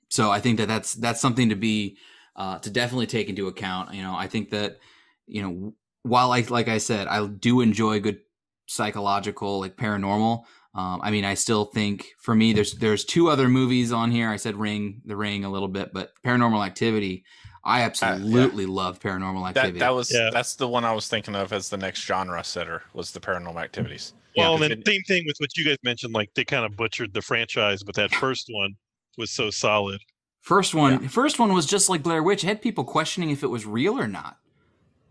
So 0.09 0.31
I 0.31 0.39
think 0.39 0.57
that 0.57 0.67
that's 0.67 0.93
that's 0.93 1.21
something 1.21 1.49
to 1.49 1.55
be 1.55 1.97
uh, 2.35 2.59
to 2.59 2.69
definitely 2.69 3.07
take 3.07 3.29
into 3.29 3.47
account. 3.47 3.93
You 3.93 4.01
know, 4.01 4.15
I 4.15 4.27
think 4.27 4.51
that 4.51 4.77
you 5.25 5.41
know 5.41 5.73
while 6.03 6.31
I 6.31 6.41
like 6.49 6.67
I 6.67 6.77
said, 6.77 7.07
I 7.07 7.25
do 7.25 7.61
enjoy 7.61 7.99
good 7.99 8.19
psychological 8.67 9.59
like 9.59 9.75
paranormal. 9.75 10.43
Um, 10.75 10.99
I 11.01 11.09
mean, 11.09 11.25
I 11.25 11.33
still 11.33 11.65
think 11.65 12.13
for 12.19 12.35
me, 12.35 12.53
there's 12.53 12.73
there's 12.75 13.03
two 13.03 13.29
other 13.29 13.49
movies 13.49 13.91
on 13.91 14.11
here. 14.11 14.29
I 14.29 14.35
said 14.37 14.55
Ring, 14.55 15.01
The 15.05 15.15
Ring, 15.15 15.43
a 15.43 15.49
little 15.49 15.67
bit, 15.67 15.91
but 15.93 16.11
Paranormal 16.23 16.65
Activity. 16.65 17.25
I 17.65 17.81
absolutely 17.81 18.63
uh, 18.63 18.67
yeah. 18.67 18.73
loved 18.73 19.01
Paranormal 19.01 19.49
Activity. 19.49 19.79
That, 19.79 19.87
that 19.87 19.95
was 19.95 20.13
yeah. 20.13 20.29
that's 20.31 20.55
the 20.55 20.67
one 20.67 20.85
I 20.85 20.93
was 20.93 21.07
thinking 21.07 21.35
of 21.35 21.51
as 21.51 21.69
the 21.69 21.77
next 21.77 22.01
genre 22.05 22.43
setter 22.43 22.83
was 22.93 23.11
the 23.11 23.19
Paranormal 23.19 23.61
Activities. 23.61 24.13
Well, 24.37 24.49
yeah, 24.49 24.53
and 24.53 24.63
then 24.63 24.71
it, 24.79 24.87
same 24.87 25.01
thing 25.01 25.23
with 25.25 25.35
what 25.39 25.57
you 25.57 25.65
guys 25.65 25.77
mentioned. 25.83 26.13
Like 26.13 26.33
they 26.35 26.45
kind 26.45 26.63
of 26.63 26.77
butchered 26.77 27.13
the 27.13 27.21
franchise, 27.21 27.83
with 27.83 27.95
that 27.95 28.13
first 28.15 28.47
one 28.49 28.75
was 29.17 29.31
so 29.31 29.49
solid. 29.49 30.01
First 30.41 30.73
one, 30.73 31.01
yeah. 31.03 31.07
first 31.09 31.39
one 31.39 31.53
was 31.53 31.65
just 31.65 31.89
like 31.89 32.03
Blair 32.03 32.23
Witch. 32.23 32.43
It 32.43 32.47
had 32.47 32.61
people 32.61 32.83
questioning 32.83 33.31
if 33.31 33.43
it 33.43 33.47
was 33.47 33.65
real 33.65 33.99
or 33.99 34.07
not, 34.07 34.37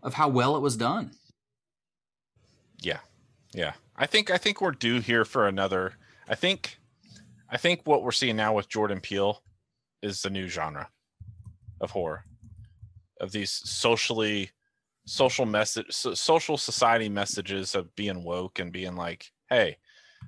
of 0.01 0.15
how 0.15 0.29
well 0.29 0.55
it 0.55 0.61
was 0.61 0.75
done. 0.75 1.11
Yeah, 2.81 2.99
yeah. 3.53 3.73
I 3.95 4.05
think 4.05 4.31
I 4.31 4.37
think 4.37 4.61
we're 4.61 4.71
due 4.71 4.99
here 4.99 5.25
for 5.25 5.47
another. 5.47 5.93
I 6.27 6.35
think, 6.35 6.77
I 7.49 7.57
think 7.57 7.81
what 7.85 8.03
we're 8.03 8.11
seeing 8.11 8.35
now 8.35 8.53
with 8.53 8.69
Jordan 8.69 8.99
Peele 8.99 9.41
is 10.01 10.21
the 10.21 10.29
new 10.29 10.47
genre 10.47 10.89
of 11.81 11.91
horror, 11.91 12.25
of 13.21 13.31
these 13.31 13.51
socially, 13.51 14.51
social 15.05 15.45
message, 15.45 15.91
social 15.91 16.57
society 16.57 17.09
messages 17.09 17.75
of 17.75 17.95
being 17.95 18.23
woke 18.23 18.59
and 18.59 18.71
being 18.71 18.95
like, 18.95 19.31
hey, 19.49 19.77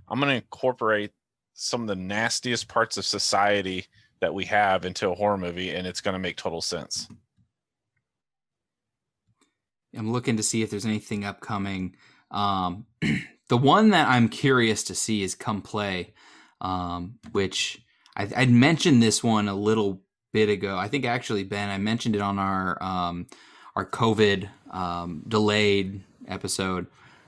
I'm 0.07 0.19
going 0.19 0.29
to 0.29 0.35
incorporate 0.35 1.11
some 1.59 1.81
of 1.81 1.87
the 1.87 1.95
nastiest 1.95 2.69
parts 2.69 2.97
of 2.97 3.05
society 3.05 3.85
that 4.21 4.33
we 4.33 4.45
have 4.45 4.85
into 4.85 5.09
a 5.09 5.15
horror 5.15 5.37
movie 5.37 5.71
and 5.71 5.85
it's 5.85 5.99
going 5.99 6.13
to 6.13 6.19
make 6.19 6.37
total 6.37 6.61
sense. 6.61 7.07
I'm 9.97 10.11
looking 10.11 10.37
to 10.37 10.43
see 10.43 10.61
if 10.61 10.69
there's 10.69 10.85
anything 10.85 11.25
upcoming. 11.25 11.95
Um, 12.31 12.85
the 13.49 13.57
one 13.57 13.89
that 13.89 14.07
I'm 14.07 14.29
curious 14.29 14.83
to 14.85 14.95
see 14.95 15.21
is 15.21 15.35
Come 15.35 15.61
Play, 15.61 16.13
um, 16.61 17.15
which 17.31 17.81
I, 18.15 18.25
would 18.25 18.49
mentioned 18.49 19.03
this 19.03 19.21
one 19.23 19.49
a 19.49 19.55
little 19.55 20.01
bit 20.31 20.47
ago. 20.47 20.77
I 20.77 20.87
think 20.87 21.05
actually, 21.05 21.43
Ben, 21.43 21.69
I 21.69 21.77
mentioned 21.77 22.15
it 22.15 22.21
on 22.21 22.39
our 22.39 22.81
um, 22.81 23.27
our 23.75 23.85
COVID 23.85 24.49
um, 24.71 25.23
delayed 25.27 26.03
episode. 26.27 26.87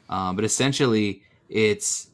Um, 0.09 0.35
but 0.35 0.45
essentially, 0.45 1.23
it's 1.49 2.10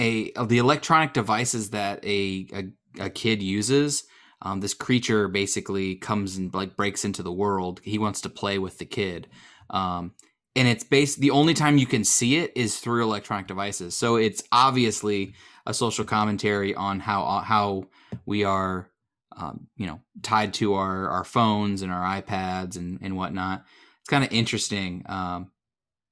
a 0.00 0.32
of 0.32 0.48
the 0.48 0.58
electronic 0.58 1.12
devices 1.12 1.70
that 1.70 2.04
a, 2.04 2.48
a 2.52 3.04
a 3.04 3.10
kid 3.10 3.42
uses. 3.42 4.04
Um, 4.42 4.60
this 4.60 4.72
creature 4.72 5.28
basically 5.28 5.96
comes 5.96 6.36
and 6.36 6.52
like 6.54 6.74
breaks 6.74 7.04
into 7.04 7.22
the 7.22 7.32
world. 7.32 7.80
He 7.84 7.98
wants 7.98 8.22
to 8.22 8.30
play 8.30 8.58
with 8.58 8.78
the 8.78 8.86
kid, 8.86 9.28
um, 9.68 10.14
and 10.56 10.66
it's 10.66 10.82
based. 10.82 11.20
The 11.20 11.30
only 11.30 11.54
time 11.54 11.78
you 11.78 11.86
can 11.86 12.04
see 12.04 12.36
it 12.36 12.52
is 12.56 12.78
through 12.78 13.02
electronic 13.02 13.46
devices. 13.46 13.94
So 13.94 14.16
it's 14.16 14.42
obviously 14.50 15.34
a 15.66 15.74
social 15.74 16.06
commentary 16.06 16.74
on 16.74 17.00
how 17.00 17.22
uh, 17.22 17.42
how 17.42 17.84
we 18.24 18.44
are, 18.44 18.88
um, 19.36 19.66
you 19.76 19.86
know, 19.86 20.00
tied 20.22 20.54
to 20.54 20.74
our 20.74 21.08
our 21.08 21.24
phones 21.24 21.82
and 21.82 21.92
our 21.92 22.22
iPads 22.22 22.76
and 22.76 22.98
and 23.02 23.16
whatnot. 23.16 23.64
It's 24.00 24.08
kind 24.08 24.24
of 24.24 24.32
interesting. 24.32 25.04
Um, 25.06 25.50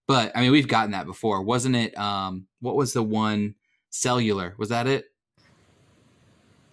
but 0.07 0.33
I 0.35 0.43
mean, 0.43 0.53
we've 0.53 0.69
gotten 0.69 0.93
that 0.93 1.07
before, 1.07 1.43
wasn't 1.43 1.77
it? 1.77 1.97
Um, 1.99 2.47
what 2.61 2.77
was 2.77 2.93
the 2.93 3.03
one 3.03 3.55
cellular? 3.99 4.55
Was 4.59 4.69
that 4.71 4.87
it? 4.87 5.07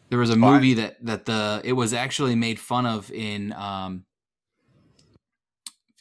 There 0.10 0.20
was 0.20 0.30
a 0.30 0.36
movie 0.36 0.76
that 0.76 1.04
that 1.06 1.26
the 1.26 1.62
it 1.64 1.74
was 1.74 1.94
actually 1.94 2.36
made 2.36 2.60
fun 2.60 2.86
of 2.86 3.12
in 3.12 3.54
um 3.54 4.06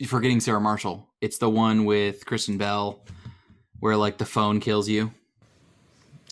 forgetting 0.07 0.41
Sarah 0.41 0.61
Marshall. 0.61 1.09
It's 1.21 1.39
the 1.39 1.49
one 1.49 1.85
with 1.85 2.27
Kristen 2.27 2.59
Bell 2.59 3.03
where 3.81 3.97
like 3.97 4.19
the 4.19 4.27
phone 4.27 4.61
kills 4.61 4.89
you. 4.89 5.13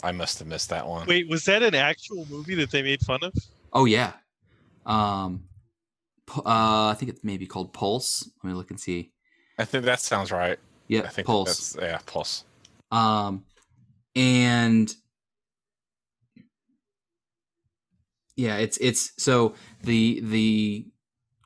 I 0.02 0.12
must 0.12 0.38
have 0.40 0.48
missed 0.48 0.68
that 0.70 0.86
one. 0.86 1.06
Wait, 1.06 1.28
was 1.28 1.44
that 1.46 1.62
an 1.62 1.74
actual 1.74 2.26
movie 2.28 2.54
that 2.56 2.70
they 2.70 2.82
made 2.82 3.00
fun 3.00 3.20
of? 3.22 3.32
Oh 3.72 3.86
yeah. 3.86 4.12
Um 4.84 5.44
uh 6.36 6.88
I 6.88 6.96
think 6.98 7.10
it's 7.10 7.24
maybe 7.24 7.46
called 7.46 7.72
Pulse. 7.72 8.30
Let 8.42 8.50
me 8.50 8.54
look 8.54 8.70
and 8.70 8.78
see. 8.78 9.12
I 9.58 9.64
think 9.64 9.84
that 9.86 10.00
sounds 10.00 10.30
right. 10.30 10.58
Yeah, 10.88 11.02
I 11.02 11.08
think 11.08 11.26
Pulse. 11.26 11.76
yeah, 11.80 11.98
Pulse. 12.04 12.44
Um 12.90 13.44
and 14.14 14.94
yeah, 18.36 18.56
it's 18.56 18.78
it's 18.78 19.12
so 19.22 19.54
the 19.82 20.20
the 20.20 20.86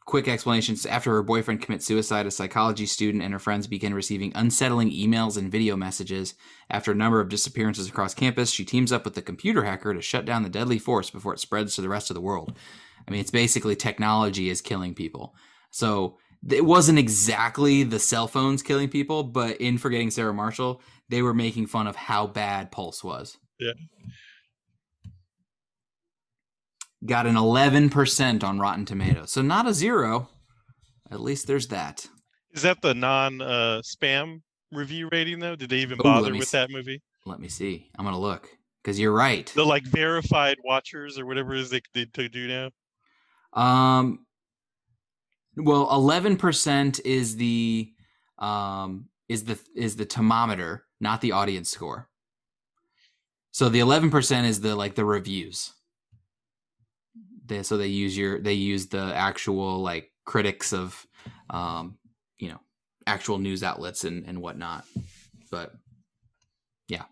quick 0.06 0.28
explanations 0.28 0.86
after 0.86 1.10
her 1.10 1.22
boyfriend 1.22 1.60
commits 1.60 1.84
suicide 1.84 2.26
a 2.26 2.30
psychology 2.30 2.86
student 2.86 3.24
and 3.24 3.32
her 3.32 3.40
friends 3.40 3.66
begin 3.66 3.92
receiving 3.92 4.30
unsettling 4.36 4.90
emails 4.90 5.36
and 5.36 5.50
video 5.50 5.76
messages. 5.76 6.34
After 6.70 6.92
a 6.92 6.96
number 6.96 7.20
of 7.20 7.28
disappearances 7.28 7.88
across 7.88 8.14
campus 8.14 8.50
she 8.50 8.64
teams 8.64 8.92
up 8.92 9.04
with 9.04 9.14
the 9.14 9.22
computer 9.22 9.64
hacker 9.64 9.92
to 9.92 10.00
shut 10.00 10.24
down 10.24 10.42
the 10.44 10.48
deadly 10.48 10.78
force 10.78 11.10
before 11.10 11.32
it 11.34 11.40
spreads 11.40 11.74
to 11.74 11.82
the 11.82 11.88
rest 11.88 12.08
of 12.10 12.14
the 12.14 12.20
world. 12.20 12.56
I 13.06 13.10
mean 13.10 13.20
it's 13.20 13.32
basically 13.32 13.74
technology 13.74 14.48
is 14.48 14.60
killing 14.60 14.94
people. 14.94 15.34
So 15.70 16.18
it 16.50 16.64
wasn't 16.64 16.98
exactly 16.98 17.82
the 17.82 17.98
cell 17.98 18.26
phones 18.28 18.62
killing 18.62 18.88
people 18.88 19.22
but 19.22 19.56
in 19.60 19.78
forgetting 19.78 20.10
sarah 20.10 20.34
marshall 20.34 20.80
they 21.08 21.22
were 21.22 21.34
making 21.34 21.66
fun 21.66 21.86
of 21.86 21.96
how 21.96 22.26
bad 22.26 22.70
pulse 22.70 23.02
was 23.02 23.36
yeah 23.58 23.72
got 27.06 27.26
an 27.26 27.34
11% 27.34 28.44
on 28.44 28.58
Rotten 28.58 28.84
Tomatoes. 28.84 29.32
So 29.32 29.42
not 29.42 29.66
a 29.66 29.72
zero. 29.72 30.28
At 31.10 31.20
least 31.20 31.46
there's 31.46 31.68
that. 31.68 32.06
Is 32.52 32.62
that 32.62 32.82
the 32.82 32.94
non 32.94 33.40
uh, 33.40 33.82
spam 33.84 34.40
review 34.72 35.08
rating 35.12 35.38
though? 35.38 35.56
Did 35.56 35.70
they 35.70 35.78
even 35.78 35.98
Ooh, 36.00 36.02
bother 36.02 36.32
with 36.32 36.48
see. 36.48 36.56
that 36.56 36.70
movie? 36.70 37.02
Let 37.24 37.38
me 37.38 37.48
see. 37.48 37.90
I'm 37.98 38.04
gonna 38.04 38.18
look 38.18 38.48
because 38.82 38.98
you're 38.98 39.12
right. 39.12 39.50
The 39.54 39.64
like 39.64 39.84
verified 39.84 40.56
watchers 40.64 41.18
or 41.18 41.26
whatever 41.26 41.54
it 41.54 41.60
is 41.60 41.70
they, 41.70 41.80
they 41.92 42.06
to 42.06 42.28
do 42.28 42.48
now. 42.48 42.70
Um. 43.52 44.25
Well, 45.56 45.88
11% 45.88 47.00
is 47.04 47.36
the 47.36 47.92
um 48.38 49.06
is 49.28 49.44
the 49.44 49.58
is 49.74 49.96
the 49.96 50.04
thermometer, 50.04 50.84
not 51.00 51.20
the 51.20 51.32
audience 51.32 51.70
score. 51.70 52.08
So 53.52 53.70
the 53.70 53.80
11% 53.80 54.44
is 54.44 54.60
the 54.60 54.76
like 54.76 54.94
the 54.94 55.04
reviews. 55.04 55.72
They, 57.46 57.62
so 57.62 57.76
they 57.76 57.86
use 57.86 58.16
your 58.16 58.40
they 58.40 58.52
use 58.52 58.88
the 58.88 59.12
actual 59.14 59.80
like 59.80 60.12
critics 60.26 60.72
of 60.72 61.06
um 61.48 61.96
you 62.38 62.48
know 62.48 62.60
actual 63.06 63.38
news 63.38 63.62
outlets 63.62 64.04
and 64.04 64.26
and 64.26 64.42
whatnot. 64.42 64.84
But 65.50 65.72
yeah. 66.88 67.04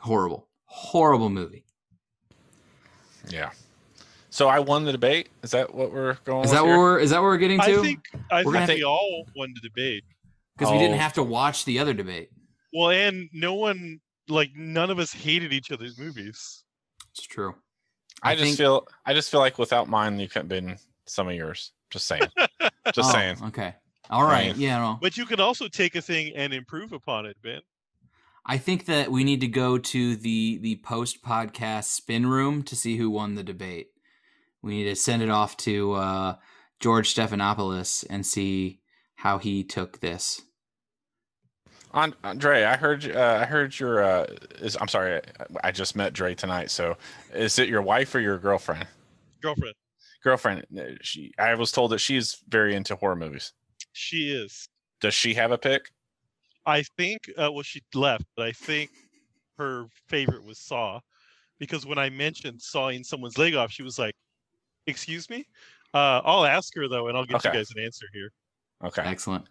Horrible. 0.00 0.48
Horrible 0.64 1.28
movie. 1.28 1.64
Yeah 3.28 3.52
so 4.32 4.48
I 4.48 4.60
won 4.60 4.84
the 4.84 4.92
debate. 4.92 5.28
Is 5.42 5.50
that 5.50 5.74
what 5.74 5.92
we're 5.92 6.14
going? 6.24 6.44
Is 6.44 6.52
that 6.52 6.64
here? 6.64 6.70
what 6.70 6.78
we're? 6.78 6.98
Is 6.98 7.10
that 7.10 7.18
what 7.18 7.24
we're 7.24 7.36
getting 7.36 7.60
to? 7.60 7.64
I 7.64 7.82
think 7.82 8.08
I 8.30 8.42
we're 8.42 8.66
think 8.66 8.78
we 8.78 8.84
all 8.84 9.26
won 9.36 9.52
the 9.54 9.60
debate 9.60 10.04
because 10.56 10.70
oh. 10.70 10.72
we 10.72 10.78
didn't 10.78 10.94
oh. 10.94 11.00
have 11.00 11.12
to 11.14 11.22
watch 11.22 11.66
the 11.66 11.78
other 11.78 11.92
debate. 11.92 12.30
Well, 12.72 12.90
and 12.90 13.28
no 13.34 13.52
one 13.52 14.00
like 14.28 14.50
none 14.56 14.90
of 14.90 14.98
us 14.98 15.12
hated 15.12 15.52
each 15.52 15.70
other's 15.70 15.98
movies. 15.98 16.64
It's 17.10 17.26
true. 17.26 17.54
I, 18.22 18.32
I 18.32 18.34
just 18.34 18.44
think... 18.44 18.56
feel 18.56 18.88
I 19.04 19.12
just 19.12 19.30
feel 19.30 19.40
like 19.40 19.58
without 19.58 19.86
mine, 19.86 20.18
you 20.18 20.28
couldn't 20.28 20.48
been 20.48 20.78
some 21.06 21.28
of 21.28 21.34
yours. 21.34 21.72
Just 21.90 22.06
saying. 22.06 22.22
just 22.94 23.10
oh, 23.10 23.12
saying. 23.12 23.36
Okay. 23.48 23.74
All 24.08 24.24
right. 24.24 24.56
Yeah. 24.56 24.78
No. 24.78 24.98
But 25.00 25.18
you 25.18 25.26
could 25.26 25.40
also 25.40 25.68
take 25.68 25.94
a 25.94 26.00
thing 26.00 26.32
and 26.34 26.54
improve 26.54 26.94
upon 26.94 27.26
it, 27.26 27.36
Ben. 27.42 27.60
I 28.46 28.56
think 28.56 28.86
that 28.86 29.12
we 29.12 29.24
need 29.24 29.42
to 29.42 29.46
go 29.46 29.76
to 29.76 30.16
the 30.16 30.56
the 30.62 30.76
post 30.76 31.22
podcast 31.22 31.84
spin 31.84 32.26
room 32.26 32.62
to 32.62 32.74
see 32.74 32.96
who 32.96 33.10
won 33.10 33.34
the 33.34 33.44
debate. 33.44 33.88
We 34.62 34.76
need 34.76 34.84
to 34.84 34.96
send 34.96 35.22
it 35.22 35.30
off 35.30 35.56
to 35.58 35.92
uh, 35.92 36.36
George 36.80 37.14
Stephanopoulos 37.14 38.04
and 38.08 38.24
see 38.24 38.80
how 39.16 39.38
he 39.38 39.64
took 39.64 40.00
this. 40.00 40.42
Andre, 41.94 42.64
I 42.64 42.76
heard 42.76 43.14
uh, 43.14 43.38
I 43.42 43.44
heard 43.44 43.78
your 43.78 44.02
uh, 44.02 44.26
is 44.60 44.78
I'm 44.80 44.88
sorry, 44.88 45.20
I 45.62 45.72
just 45.72 45.94
met 45.94 46.14
Dre 46.14 46.34
tonight. 46.34 46.70
So, 46.70 46.96
is 47.34 47.58
it 47.58 47.68
your 47.68 47.82
wife 47.82 48.14
or 48.14 48.20
your 48.20 48.38
girlfriend? 48.38 48.86
Girlfriend. 49.42 49.74
Girlfriend. 50.24 50.64
She. 51.02 51.32
I 51.38 51.54
was 51.54 51.70
told 51.70 51.90
that 51.90 51.98
she's 51.98 52.38
very 52.48 52.74
into 52.74 52.96
horror 52.96 53.16
movies. 53.16 53.52
She 53.92 54.32
is. 54.32 54.66
Does 55.02 55.12
she 55.12 55.34
have 55.34 55.52
a 55.52 55.58
pick? 55.58 55.90
I 56.64 56.82
think. 56.96 57.30
Uh, 57.36 57.52
well, 57.52 57.62
she 57.62 57.82
left, 57.94 58.24
but 58.36 58.46
I 58.46 58.52
think 58.52 58.90
her 59.58 59.84
favorite 60.08 60.44
was 60.44 60.58
Saw, 60.58 61.00
because 61.58 61.84
when 61.84 61.98
I 61.98 62.08
mentioned 62.08 62.62
sawing 62.62 63.04
someone's 63.04 63.36
leg 63.36 63.54
off, 63.54 63.70
she 63.70 63.82
was 63.82 63.98
like, 63.98 64.14
"Excuse 64.86 65.28
me." 65.30 65.46
Uh, 65.94 66.20
I'll 66.24 66.46
ask 66.46 66.74
her 66.76 66.88
though, 66.88 67.08
and 67.08 67.16
I'll 67.16 67.24
get 67.26 67.36
Okay. 67.36 67.50
you 67.50 67.54
guys 67.54 67.70
an 67.76 67.82
answer 67.84 68.06
here. 68.12 68.32
Okay. 68.84 69.02
Excellent. 69.02 69.44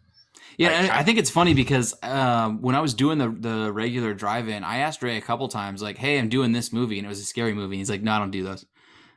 Yeah, 0.58 0.70
Like, 0.70 0.78
and 0.78 0.88
how- 0.90 1.00
I 1.00 1.04
think 1.04 1.20
it's 1.20 1.30
funny 1.30 1.54
because 1.54 1.94
um, 2.04 2.62
when 2.62 2.74
I 2.76 2.80
was 2.80 2.94
doing 2.94 3.18
the 3.18 3.30
the 3.30 3.72
regular 3.72 4.14
drive-in, 4.14 4.64
I 4.64 4.78
asked 4.78 5.04
Ray 5.04 5.18
a 5.18 5.22
couple 5.22 5.48
times, 5.50 5.82
like, 5.82 5.98
"Hey, 5.98 6.18
I'm 6.20 6.30
doing 6.30 6.52
this 6.52 6.74
movie," 6.74 6.98
and 6.98 7.06
it 7.06 7.10
was 7.10 7.20
a 7.20 7.26
scary 7.26 7.54
movie. 7.54 7.76
And 7.76 7.80
he's 7.80 7.90
like, 7.90 8.02
"No, 8.02 8.14
I 8.14 8.20
don't 8.20 8.32
do 8.32 8.44
those." 8.44 8.66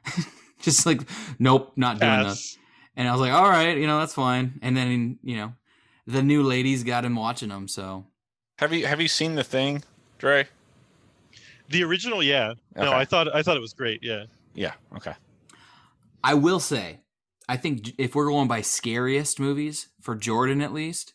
Just 0.60 0.86
like, 0.86 1.02
nope, 1.38 1.72
not 1.76 1.98
doing 2.00 2.22
those. 2.22 2.58
And 2.96 3.08
I 3.08 3.12
was 3.12 3.20
like, 3.20 3.32
"All 3.32 3.48
right, 3.48 3.76
you 3.76 3.86
know, 3.86 3.98
that's 3.98 4.14
fine." 4.14 4.58
And 4.62 4.76
then 4.76 5.18
you 5.22 5.36
know, 5.36 5.52
the 6.06 6.22
new 6.22 6.42
ladies 6.42 6.84
got 6.84 7.04
him 7.04 7.16
watching 7.16 7.48
them. 7.48 7.68
So 7.68 8.06
Have 8.58 8.72
you 8.72 8.86
have 8.86 9.00
you 9.00 9.08
seen 9.08 9.34
the 9.34 9.44
thing, 9.44 9.82
Dre? 10.18 10.46
The 11.70 11.82
original, 11.84 12.22
yeah. 12.22 12.52
No, 12.76 12.92
I 12.92 13.04
thought 13.04 13.34
I 13.34 13.42
thought 13.42 13.56
it 13.56 13.60
was 13.60 13.72
great. 13.72 14.00
Yeah. 14.02 14.24
Yeah. 14.54 14.74
Okay. 14.96 15.14
I 16.24 16.34
will 16.34 16.58
say, 16.60 17.00
I 17.48 17.56
think 17.58 17.92
if 17.98 18.14
we're 18.14 18.30
going 18.30 18.48
by 18.48 18.62
scariest 18.62 19.38
movies 19.38 19.88
for 20.00 20.14
Jordan 20.16 20.62
at 20.62 20.72
least, 20.72 21.12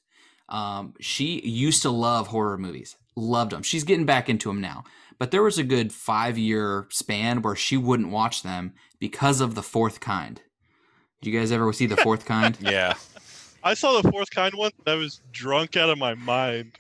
um, 0.47 0.93
she 0.99 1.41
used 1.41 1.81
to 1.81 1.89
love 1.89 2.27
horror 2.27 2.57
movies, 2.57 2.95
loved 3.15 3.51
them. 3.51 3.63
She's 3.63 3.83
getting 3.83 4.05
back 4.05 4.29
into 4.29 4.49
them 4.49 4.61
now, 4.61 4.83
but 5.17 5.31
there 5.31 5.43
was 5.43 5.57
a 5.57 5.63
good 5.63 5.91
five 5.91 6.37
year 6.37 6.87
span 6.91 7.41
where 7.41 7.55
she 7.55 7.75
wouldn't 7.75 8.09
watch 8.11 8.43
them 8.43 8.73
because 8.99 9.41
of 9.41 9.55
the 9.55 9.63
fourth 9.63 9.99
kind. 9.99 10.41
Did 11.21 11.31
you 11.33 11.39
guys 11.39 11.51
ever 11.51 11.73
see 11.73 11.87
the 11.87 11.97
fourth 11.97 12.25
kind? 12.35 12.55
Yeah. 12.61 12.93
I 13.63 13.73
saw 13.73 13.99
the 14.01 14.09
fourth 14.11 14.29
kind 14.29 14.53
one. 14.53 14.71
and 14.85 14.93
I 14.93 14.95
was 14.95 15.21
drunk 15.31 15.75
out 15.75 15.89
of 15.89 15.97
my 15.97 16.13
mind. 16.15 16.73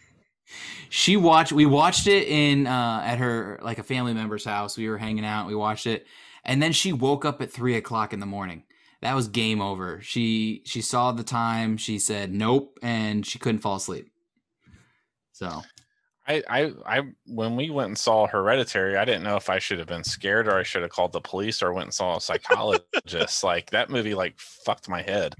she 0.89 1.17
watched 1.17 1.51
we 1.51 1.65
watched 1.65 2.07
it 2.07 2.27
in 2.27 2.65
uh 2.65 3.01
at 3.05 3.17
her 3.19 3.59
like 3.61 3.77
a 3.77 3.83
family 3.83 4.13
member's 4.15 4.43
house 4.43 4.75
we 4.77 4.89
were 4.89 4.97
hanging 4.97 5.23
out 5.25 5.45
we 5.45 5.53
watched 5.53 5.85
it 5.85 6.07
and 6.49 6.61
then 6.61 6.71
she 6.73 6.91
woke 6.91 7.25
up 7.25 7.41
at 7.41 7.51
three 7.51 7.75
o'clock 7.75 8.11
in 8.11 8.19
the 8.19 8.25
morning. 8.25 8.63
That 9.01 9.15
was 9.15 9.27
game 9.27 9.61
over. 9.61 10.01
She 10.01 10.63
she 10.65 10.81
saw 10.81 11.11
the 11.11 11.23
time. 11.23 11.77
She 11.77 11.99
said 11.99 12.33
nope 12.33 12.77
and 12.81 13.25
she 13.25 13.39
couldn't 13.39 13.61
fall 13.61 13.75
asleep. 13.77 14.11
So. 15.31 15.61
I, 16.27 16.43
I, 16.47 16.71
I, 16.85 17.01
when 17.25 17.55
we 17.55 17.71
went 17.71 17.87
and 17.87 17.97
saw 17.97 18.27
Hereditary, 18.27 18.97
I 18.97 19.03
didn't 19.03 19.23
know 19.23 19.35
if 19.35 19.49
I 19.49 19.57
should 19.57 19.79
have 19.79 19.87
been 19.87 20.03
scared 20.03 20.47
or 20.47 20.59
I 20.59 20.61
should 20.61 20.83
have 20.83 20.91
called 20.91 21.11
the 21.11 21.21
police 21.21 21.63
or 21.63 21.73
went 21.73 21.87
and 21.87 21.93
saw 21.93 22.17
a 22.17 22.21
psychologist. 22.21 23.43
like 23.43 23.71
that 23.71 23.89
movie, 23.89 24.13
like 24.13 24.39
fucked 24.39 24.87
my 24.87 25.01
head. 25.01 25.33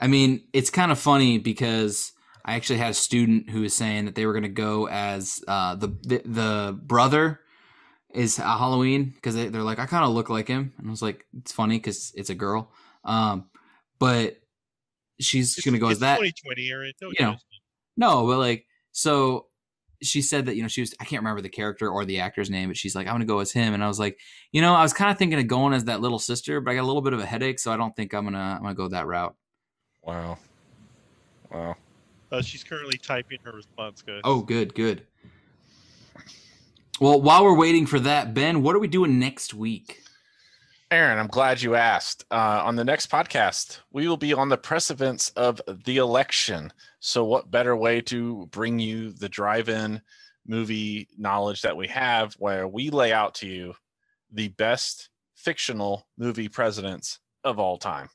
i 0.00 0.06
mean 0.06 0.42
it's 0.52 0.70
kind 0.70 0.92
of 0.92 0.98
funny 0.98 1.38
because 1.38 2.12
i 2.44 2.54
actually 2.54 2.78
had 2.78 2.90
a 2.90 2.94
student 2.94 3.50
who 3.50 3.62
was 3.62 3.74
saying 3.74 4.04
that 4.04 4.14
they 4.14 4.26
were 4.26 4.32
going 4.32 4.42
to 4.42 4.48
go 4.48 4.88
as 4.88 5.42
uh 5.48 5.74
the 5.74 5.88
the, 6.02 6.22
the 6.24 6.78
brother 6.82 7.40
is 8.16 8.38
uh, 8.38 8.42
halloween 8.42 9.04
because 9.14 9.34
they, 9.34 9.48
they're 9.48 9.62
like 9.62 9.78
i 9.78 9.86
kind 9.86 10.04
of 10.04 10.10
look 10.10 10.28
like 10.30 10.48
him 10.48 10.72
and 10.78 10.86
i 10.86 10.90
was 10.90 11.02
like 11.02 11.24
it's 11.38 11.52
funny 11.52 11.76
because 11.78 12.12
it's 12.16 12.30
a 12.30 12.34
girl 12.34 12.70
um 13.04 13.48
but 13.98 14.38
she's 15.20 15.56
It's, 15.56 15.64
gonna 15.64 15.78
go 15.78 15.88
as 15.88 16.00
that 16.00 16.16
2020, 16.18 16.70
Aaron. 16.70 16.92
No 17.00 17.08
You 17.18 17.26
know. 17.26 17.36
no 17.96 18.26
but 18.26 18.38
like 18.38 18.66
so 18.92 19.46
she 20.02 20.20
said 20.20 20.46
that 20.46 20.56
you 20.56 20.62
know 20.62 20.68
she 20.68 20.82
was 20.82 20.94
i 21.00 21.04
can't 21.04 21.20
remember 21.22 21.40
the 21.40 21.48
character 21.48 21.88
or 21.88 22.04
the 22.04 22.20
actor's 22.20 22.50
name 22.50 22.68
but 22.68 22.76
she's 22.76 22.94
like 22.94 23.06
i'm 23.06 23.14
gonna 23.14 23.24
go 23.24 23.38
as 23.38 23.50
him 23.52 23.72
and 23.72 23.82
i 23.82 23.88
was 23.88 23.98
like 23.98 24.18
you 24.52 24.60
know 24.60 24.74
i 24.74 24.82
was 24.82 24.92
kind 24.92 25.10
of 25.10 25.16
thinking 25.16 25.38
of 25.38 25.46
going 25.46 25.72
as 25.72 25.84
that 25.84 26.00
little 26.02 26.18
sister 26.18 26.60
but 26.60 26.70
i 26.70 26.74
got 26.74 26.82
a 26.82 26.86
little 26.86 27.00
bit 27.02 27.12
of 27.14 27.20
a 27.20 27.24
headache 27.26 27.58
so 27.58 27.72
i 27.72 27.76
don't 27.78 27.96
think 27.96 28.12
i'm 28.12 28.24
gonna 28.24 28.56
i'm 28.56 28.62
gonna 28.62 28.74
go 28.74 28.88
that 28.88 29.06
route 29.06 29.34
Wow. 30.02 30.38
Wow. 31.50 31.76
Uh, 32.30 32.42
she's 32.42 32.62
currently 32.62 32.96
typing 32.98 33.38
her 33.44 33.52
response, 33.52 34.02
guys. 34.02 34.20
oh 34.24 34.40
good 34.42 34.74
good 34.74 35.06
well 37.00 37.20
while 37.20 37.44
we're 37.44 37.56
waiting 37.56 37.86
for 37.86 38.00
that 38.00 38.34
ben 38.34 38.62
what 38.62 38.74
are 38.74 38.80
we 38.80 38.88
doing 38.88 39.18
next 39.18 39.54
week 39.54 40.02
Aaron, 40.90 41.18
I'm 41.18 41.26
glad 41.26 41.60
you 41.60 41.74
asked. 41.74 42.24
Uh, 42.30 42.62
on 42.64 42.76
the 42.76 42.84
next 42.84 43.10
podcast, 43.10 43.80
we 43.90 44.06
will 44.06 44.16
be 44.16 44.32
on 44.32 44.48
the 44.48 44.56
press 44.56 44.88
events 44.88 45.30
of 45.30 45.60
the 45.84 45.96
election. 45.96 46.72
So, 47.00 47.24
what 47.24 47.50
better 47.50 47.74
way 47.74 48.00
to 48.02 48.46
bring 48.52 48.78
you 48.78 49.10
the 49.10 49.28
drive 49.28 49.68
in 49.68 50.00
movie 50.46 51.08
knowledge 51.18 51.62
that 51.62 51.76
we 51.76 51.88
have, 51.88 52.34
where 52.34 52.68
we 52.68 52.90
lay 52.90 53.12
out 53.12 53.34
to 53.36 53.48
you 53.48 53.74
the 54.32 54.48
best 54.48 55.08
fictional 55.34 56.06
movie 56.16 56.48
presidents 56.48 57.18
of 57.42 57.58
all 57.58 57.78
time? 57.78 58.08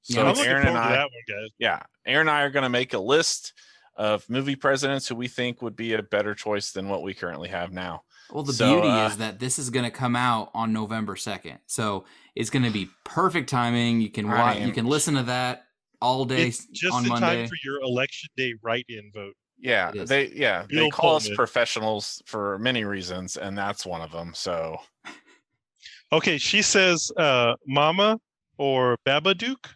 So, 0.00 0.26
I'm 0.26 0.38
Aaron 0.38 0.68
and 0.68 0.78
I, 0.78 0.92
that 0.92 1.02
one, 1.02 1.10
guys. 1.28 1.50
yeah, 1.58 1.82
Aaron 2.06 2.28
and 2.28 2.36
I 2.36 2.44
are 2.44 2.50
going 2.50 2.62
to 2.62 2.70
make 2.70 2.94
a 2.94 2.98
list 2.98 3.52
of 3.98 4.28
movie 4.30 4.56
presidents 4.56 5.06
who 5.08 5.14
we 5.14 5.28
think 5.28 5.60
would 5.60 5.76
be 5.76 5.92
a 5.92 6.02
better 6.02 6.34
choice 6.34 6.72
than 6.72 6.88
what 6.88 7.02
we 7.02 7.12
currently 7.12 7.48
have 7.48 7.72
now. 7.72 8.04
Well, 8.32 8.44
the 8.44 8.52
So, 8.52 8.72
beauty 8.72 8.88
uh, 8.88 9.08
is 9.08 9.16
that 9.18 9.38
this 9.40 9.58
is 9.58 9.68
going 9.70 9.84
to 9.84 9.90
come 9.90 10.16
out 10.16 10.50
on 10.54 10.72
November 10.72 11.16
second, 11.16 11.58
so 11.66 12.04
it's 12.34 12.50
going 12.50 12.64
to 12.64 12.70
be 12.70 12.88
perfect 13.04 13.50
timing. 13.50 14.00
You 14.00 14.10
can 14.10 14.26
I 14.30 14.38
watch, 14.38 14.60
you 14.60 14.72
can 14.72 14.86
listen 14.86 15.14
to 15.14 15.24
that 15.24 15.64
all 16.00 16.24
day 16.24 16.48
It's 16.48 16.66
just 16.66 16.94
on 16.94 17.02
in 17.04 17.08
Monday. 17.08 17.26
time 17.42 17.48
for 17.48 17.56
your 17.64 17.80
election 17.80 18.28
day 18.36 18.54
write-in 18.62 19.10
vote. 19.12 19.34
Yeah, 19.60 19.90
they 19.90 20.28
yeah 20.28 20.66
they 20.68 20.76
Bill 20.76 20.90
call 20.90 21.16
us 21.16 21.28
professionals 21.30 22.22
for 22.26 22.58
many 22.60 22.84
reasons, 22.84 23.36
and 23.36 23.58
that's 23.58 23.84
one 23.84 24.00
of 24.02 24.12
them. 24.12 24.32
So 24.34 24.78
Okay, 26.12 26.38
she 26.38 26.62
says 26.62 27.10
uh, 27.16 27.54
Mama 27.66 28.18
or 28.56 28.96
Babadook 29.06 29.66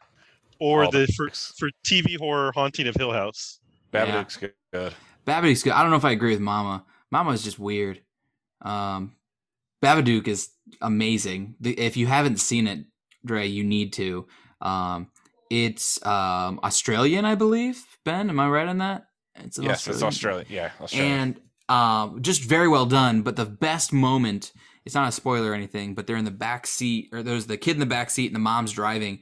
or 0.60 0.84
All 0.84 0.90
the 0.90 1.06
the 1.06 1.12
for, 1.14 1.30
for 1.30 1.68
TV 1.84 2.16
horror 2.16 2.52
Haunting 2.54 2.86
of 2.86 2.94
Hill 2.94 3.12
House. 3.12 3.58
Yeah. 3.92 4.06
Babadook's 4.06 4.36
good. 4.36 4.54
good. 4.72 4.94
Babadook's 5.26 5.62
good. 5.62 5.72
I 5.72 5.82
don't 5.82 5.90
know 5.90 5.96
if 5.96 6.04
I 6.04 6.12
agree 6.12 6.32
with 6.32 6.40
Mama. 6.40 6.84
Mama 7.10 7.30
is 7.32 7.42
just 7.42 7.58
weird. 7.58 8.00
Um, 8.62 9.16
Babadook 9.82 10.28
is 10.28 10.50
amazing. 10.80 11.56
If 11.62 11.96
you 11.96 12.06
haven't 12.06 12.38
seen 12.40 12.66
it, 12.66 12.84
Dre, 13.24 13.46
you 13.46 13.64
need 13.64 13.92
to. 13.94 14.26
Um, 14.60 15.08
it's 15.50 16.04
um, 16.06 16.60
Australian, 16.62 17.24
I 17.24 17.34
believe. 17.34 17.84
Ben, 18.04 18.30
am 18.30 18.40
I 18.40 18.48
right 18.48 18.68
on 18.68 18.78
that? 18.78 19.06
It's 19.34 19.58
Yes, 19.58 19.86
it's 19.88 20.02
Australia. 20.02 20.44
Yeah, 20.48 20.70
Australia. 20.80 21.10
and 21.10 21.40
um, 21.68 22.22
just 22.22 22.42
very 22.42 22.68
well 22.68 22.86
done. 22.86 23.22
But 23.22 23.36
the 23.36 23.46
best 23.46 23.92
moment, 23.92 24.52
it's 24.84 24.94
not 24.94 25.08
a 25.08 25.12
spoiler 25.12 25.50
or 25.50 25.54
anything, 25.54 25.94
but 25.94 26.06
they're 26.06 26.16
in 26.16 26.24
the 26.24 26.30
back 26.30 26.66
seat, 26.66 27.08
or 27.12 27.22
there's 27.22 27.46
the 27.46 27.56
kid 27.56 27.74
in 27.74 27.80
the 27.80 27.86
back 27.86 28.10
seat, 28.10 28.26
and 28.26 28.34
the 28.34 28.40
mom's 28.40 28.72
driving, 28.72 29.20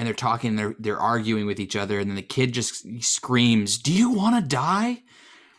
and 0.00 0.06
they're 0.06 0.14
talking, 0.14 0.56
they're 0.56 0.74
they're 0.78 0.98
arguing 0.98 1.44
with 1.44 1.60
each 1.60 1.76
other, 1.76 1.98
and 2.00 2.08
then 2.08 2.16
the 2.16 2.22
kid 2.22 2.52
just 2.54 2.86
screams, 3.04 3.76
"Do 3.76 3.92
you 3.92 4.08
want 4.08 4.34
to 4.42 4.48
die?" 4.48 5.02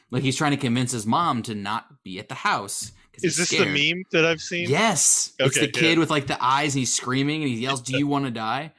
Like 0.09 0.23
he's 0.23 0.35
trying 0.35 0.49
to 0.49 0.57
convince 0.57 0.91
his 0.91 1.05
mom 1.05 1.43
to 1.43 1.53
not 1.53 2.03
be 2.03 2.17
at 2.17 2.27
the 2.27 2.33
house. 2.33 2.91
Is 3.21 3.37
this 3.37 3.49
scared. 3.49 3.67
the 3.67 3.93
meme 3.93 4.03
that 4.13 4.25
I've 4.25 4.41
seen? 4.41 4.67
Yes, 4.67 5.33
it's 5.37 5.55
Okay, 5.55 5.67
the 5.67 5.71
kid 5.71 5.81
good. 5.81 5.99
with 5.99 6.09
like 6.09 6.25
the 6.25 6.43
eyes, 6.43 6.73
and 6.73 6.79
he's 6.79 6.91
screaming, 6.91 7.43
and 7.43 7.51
he 7.51 7.59
yells, 7.59 7.83
"Do 7.83 7.95
you 7.95 8.07
want 8.07 8.25
to 8.25 8.31
die?" 8.31 8.73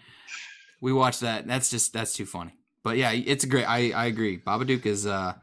We 0.81 0.93
watch 0.93 1.21
that. 1.21 1.47
That's 1.47 1.71
just 1.71 1.93
that's 1.93 2.13
too 2.13 2.27
funny. 2.27 2.55
But 2.83 2.97
yeah, 2.97 3.13
it's 3.13 3.45
a 3.45 3.47
great. 3.47 3.65
I 3.65 3.93
I 3.93 4.07
agree. 4.07 4.39
Babadook 4.39 4.85
is 4.85 5.07
uh 5.07 5.35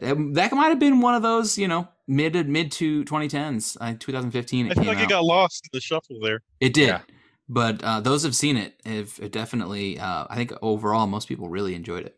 that 0.00 0.52
might 0.52 0.70
have 0.70 0.80
been 0.80 1.00
one 1.00 1.14
of 1.14 1.22
those 1.22 1.56
you 1.56 1.68
know 1.68 1.86
mid 2.08 2.48
mid 2.48 2.72
to 2.72 3.04
2010s. 3.04 3.76
Uh, 3.80 3.94
2015. 3.96 4.66
It 4.66 4.70
I 4.72 4.74
feel 4.74 4.82
came 4.82 4.94
like 4.94 5.04
it 5.04 5.08
got 5.08 5.22
lost 5.22 5.66
in 5.66 5.70
the 5.72 5.80
shuffle 5.80 6.18
there. 6.20 6.42
It 6.58 6.74
did. 6.74 6.88
Yeah. 6.88 7.00
But 7.48 7.82
uh, 7.82 8.00
those 8.00 8.24
have 8.24 8.36
seen 8.36 8.56
it 8.56 8.80
have 8.84 9.16
have 9.16 9.30
definitely. 9.30 9.98
Uh, 9.98 10.26
I 10.28 10.36
think 10.36 10.52
overall, 10.60 11.06
most 11.06 11.28
people 11.28 11.48
really 11.48 11.74
enjoyed 11.74 12.04
it. 12.04 12.16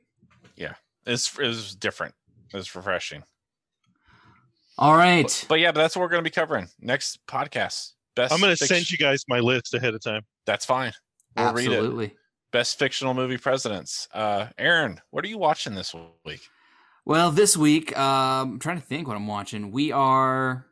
Yeah, 0.56 0.74
it's 1.06 1.38
it 1.38 1.46
was 1.46 1.74
different. 1.74 2.14
It's 2.52 2.74
refreshing. 2.74 3.22
All 4.76 4.96
right. 4.96 5.24
But, 5.24 5.46
but 5.48 5.60
yeah, 5.60 5.72
but 5.72 5.80
that's 5.80 5.94
what 5.94 6.02
we're 6.02 6.08
going 6.08 6.24
to 6.24 6.28
be 6.28 6.34
covering 6.34 6.68
next 6.80 7.24
podcast. 7.26 7.92
Best. 8.16 8.32
I'm 8.32 8.40
going 8.40 8.56
to 8.56 8.64
fic- 8.64 8.68
send 8.68 8.90
you 8.90 8.98
guys 8.98 9.24
my 9.28 9.38
list 9.38 9.74
ahead 9.74 9.94
of 9.94 10.02
time. 10.02 10.22
That's 10.46 10.64
fine. 10.64 10.92
We'll 11.36 11.52
read 11.52 11.66
it. 11.66 11.72
Absolutely. 11.74 12.14
Best 12.50 12.78
fictional 12.78 13.14
movie 13.14 13.38
presidents. 13.38 14.08
Uh, 14.12 14.46
Aaron, 14.58 15.00
what 15.10 15.24
are 15.24 15.28
you 15.28 15.38
watching 15.38 15.74
this 15.74 15.94
week? 16.24 16.40
Well, 17.04 17.30
this 17.30 17.56
week, 17.56 17.96
um, 17.96 18.54
I'm 18.54 18.58
trying 18.58 18.80
to 18.80 18.86
think 18.86 19.06
what 19.06 19.16
I'm 19.16 19.26
watching. 19.26 19.70
We 19.70 19.92
are, 19.92 20.66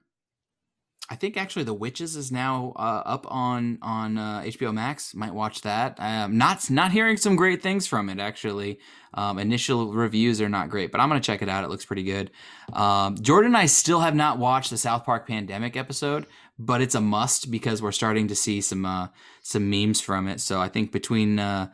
I 1.10 1.16
think 1.16 1.38
actually, 1.38 1.64
The 1.64 1.74
Witches 1.74 2.16
is 2.16 2.30
now 2.30 2.74
uh, 2.76 3.02
up 3.06 3.26
on 3.30 3.78
on 3.80 4.18
uh, 4.18 4.42
HBO 4.44 4.74
Max. 4.74 5.14
Might 5.14 5.32
watch 5.32 5.62
that. 5.62 5.96
Um, 5.98 6.36
not 6.36 6.70
not 6.70 6.92
hearing 6.92 7.16
some 7.16 7.34
great 7.34 7.62
things 7.62 7.86
from 7.86 8.10
it 8.10 8.20
actually. 8.20 8.78
Um, 9.14 9.38
initial 9.38 9.94
reviews 9.94 10.40
are 10.42 10.50
not 10.50 10.68
great, 10.68 10.92
but 10.92 11.00
I'm 11.00 11.08
gonna 11.08 11.20
check 11.20 11.40
it 11.40 11.48
out. 11.48 11.64
It 11.64 11.70
looks 11.70 11.86
pretty 11.86 12.02
good. 12.02 12.30
Um, 12.74 13.16
Jordan 13.16 13.52
and 13.52 13.56
I 13.56 13.66
still 13.66 14.00
have 14.00 14.14
not 14.14 14.38
watched 14.38 14.68
the 14.68 14.76
South 14.76 15.04
Park 15.04 15.26
Pandemic 15.26 15.76
episode, 15.78 16.26
but 16.58 16.82
it's 16.82 16.94
a 16.94 17.00
must 17.00 17.50
because 17.50 17.80
we're 17.80 17.92
starting 17.92 18.28
to 18.28 18.34
see 18.34 18.60
some 18.60 18.84
uh, 18.84 19.08
some 19.40 19.70
memes 19.70 20.02
from 20.02 20.28
it. 20.28 20.40
So 20.40 20.60
I 20.60 20.68
think 20.68 20.92
between 20.92 21.38
uh, 21.38 21.68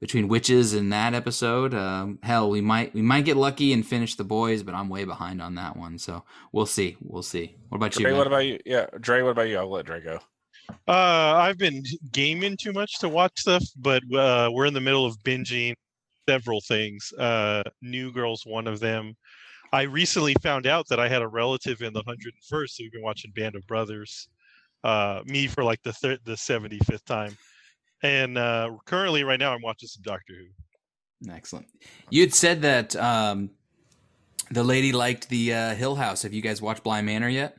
between 0.00 0.28
witches 0.28 0.74
and 0.74 0.92
that 0.92 1.14
episode, 1.14 1.74
um, 1.74 2.18
hell, 2.22 2.48
we 2.48 2.60
might 2.60 2.94
we 2.94 3.02
might 3.02 3.24
get 3.24 3.36
lucky 3.36 3.72
and 3.72 3.86
finish 3.86 4.14
the 4.14 4.24
boys, 4.24 4.62
but 4.62 4.74
I'm 4.74 4.88
way 4.88 5.04
behind 5.04 5.42
on 5.42 5.56
that 5.56 5.76
one. 5.76 5.98
So 5.98 6.24
we'll 6.52 6.66
see. 6.66 6.96
We'll 7.00 7.22
see. 7.22 7.56
What 7.68 7.76
about 7.76 7.96
you? 7.96 8.04
Dre, 8.04 8.12
what 8.12 8.26
about 8.26 8.46
you? 8.46 8.58
Yeah, 8.64 8.86
Dre, 9.00 9.22
what 9.22 9.30
about 9.30 9.48
you? 9.48 9.58
I'll 9.58 9.70
let 9.70 9.86
Dre 9.86 10.00
go. 10.00 10.20
Uh, 10.86 11.34
I've 11.36 11.58
been 11.58 11.82
gaming 12.12 12.56
too 12.56 12.72
much 12.72 12.98
to 12.98 13.08
watch 13.08 13.40
stuff, 13.40 13.64
but 13.76 14.02
uh, 14.14 14.50
we're 14.52 14.66
in 14.66 14.74
the 14.74 14.80
middle 14.80 15.06
of 15.06 15.18
binging 15.20 15.74
several 16.28 16.60
things. 16.60 17.12
Uh, 17.18 17.62
New 17.82 18.12
Girl's 18.12 18.44
one 18.44 18.66
of 18.66 18.78
them. 18.80 19.14
I 19.72 19.82
recently 19.82 20.34
found 20.42 20.66
out 20.66 20.86
that 20.88 21.00
I 21.00 21.08
had 21.08 21.22
a 21.22 21.28
relative 21.28 21.82
in 21.82 21.92
the 21.92 22.02
101st, 22.04 22.68
so 22.68 22.84
we've 22.84 22.92
been 22.92 23.02
watching 23.02 23.32
Band 23.32 23.54
of 23.54 23.66
Brothers. 23.66 24.28
Uh, 24.84 25.20
me 25.24 25.46
for 25.46 25.64
like 25.64 25.82
the 25.82 25.92
thir- 25.92 26.18
the 26.24 26.34
75th 26.34 27.04
time. 27.04 27.36
And 28.02 28.38
uh, 28.38 28.70
currently, 28.84 29.24
right 29.24 29.40
now, 29.40 29.52
I'm 29.54 29.62
watching 29.62 29.88
some 29.88 30.02
Doctor 30.02 30.34
Who. 30.34 31.30
Excellent. 31.32 31.66
You 32.10 32.20
had 32.22 32.32
said 32.32 32.62
that 32.62 32.94
um, 32.96 33.50
the 34.50 34.62
lady 34.62 34.92
liked 34.92 35.28
the 35.28 35.52
uh, 35.52 35.74
Hill 35.74 35.96
House. 35.96 36.22
Have 36.22 36.32
you 36.32 36.42
guys 36.42 36.62
watched 36.62 36.84
Bly 36.84 37.02
Manor 37.02 37.28
yet? 37.28 37.56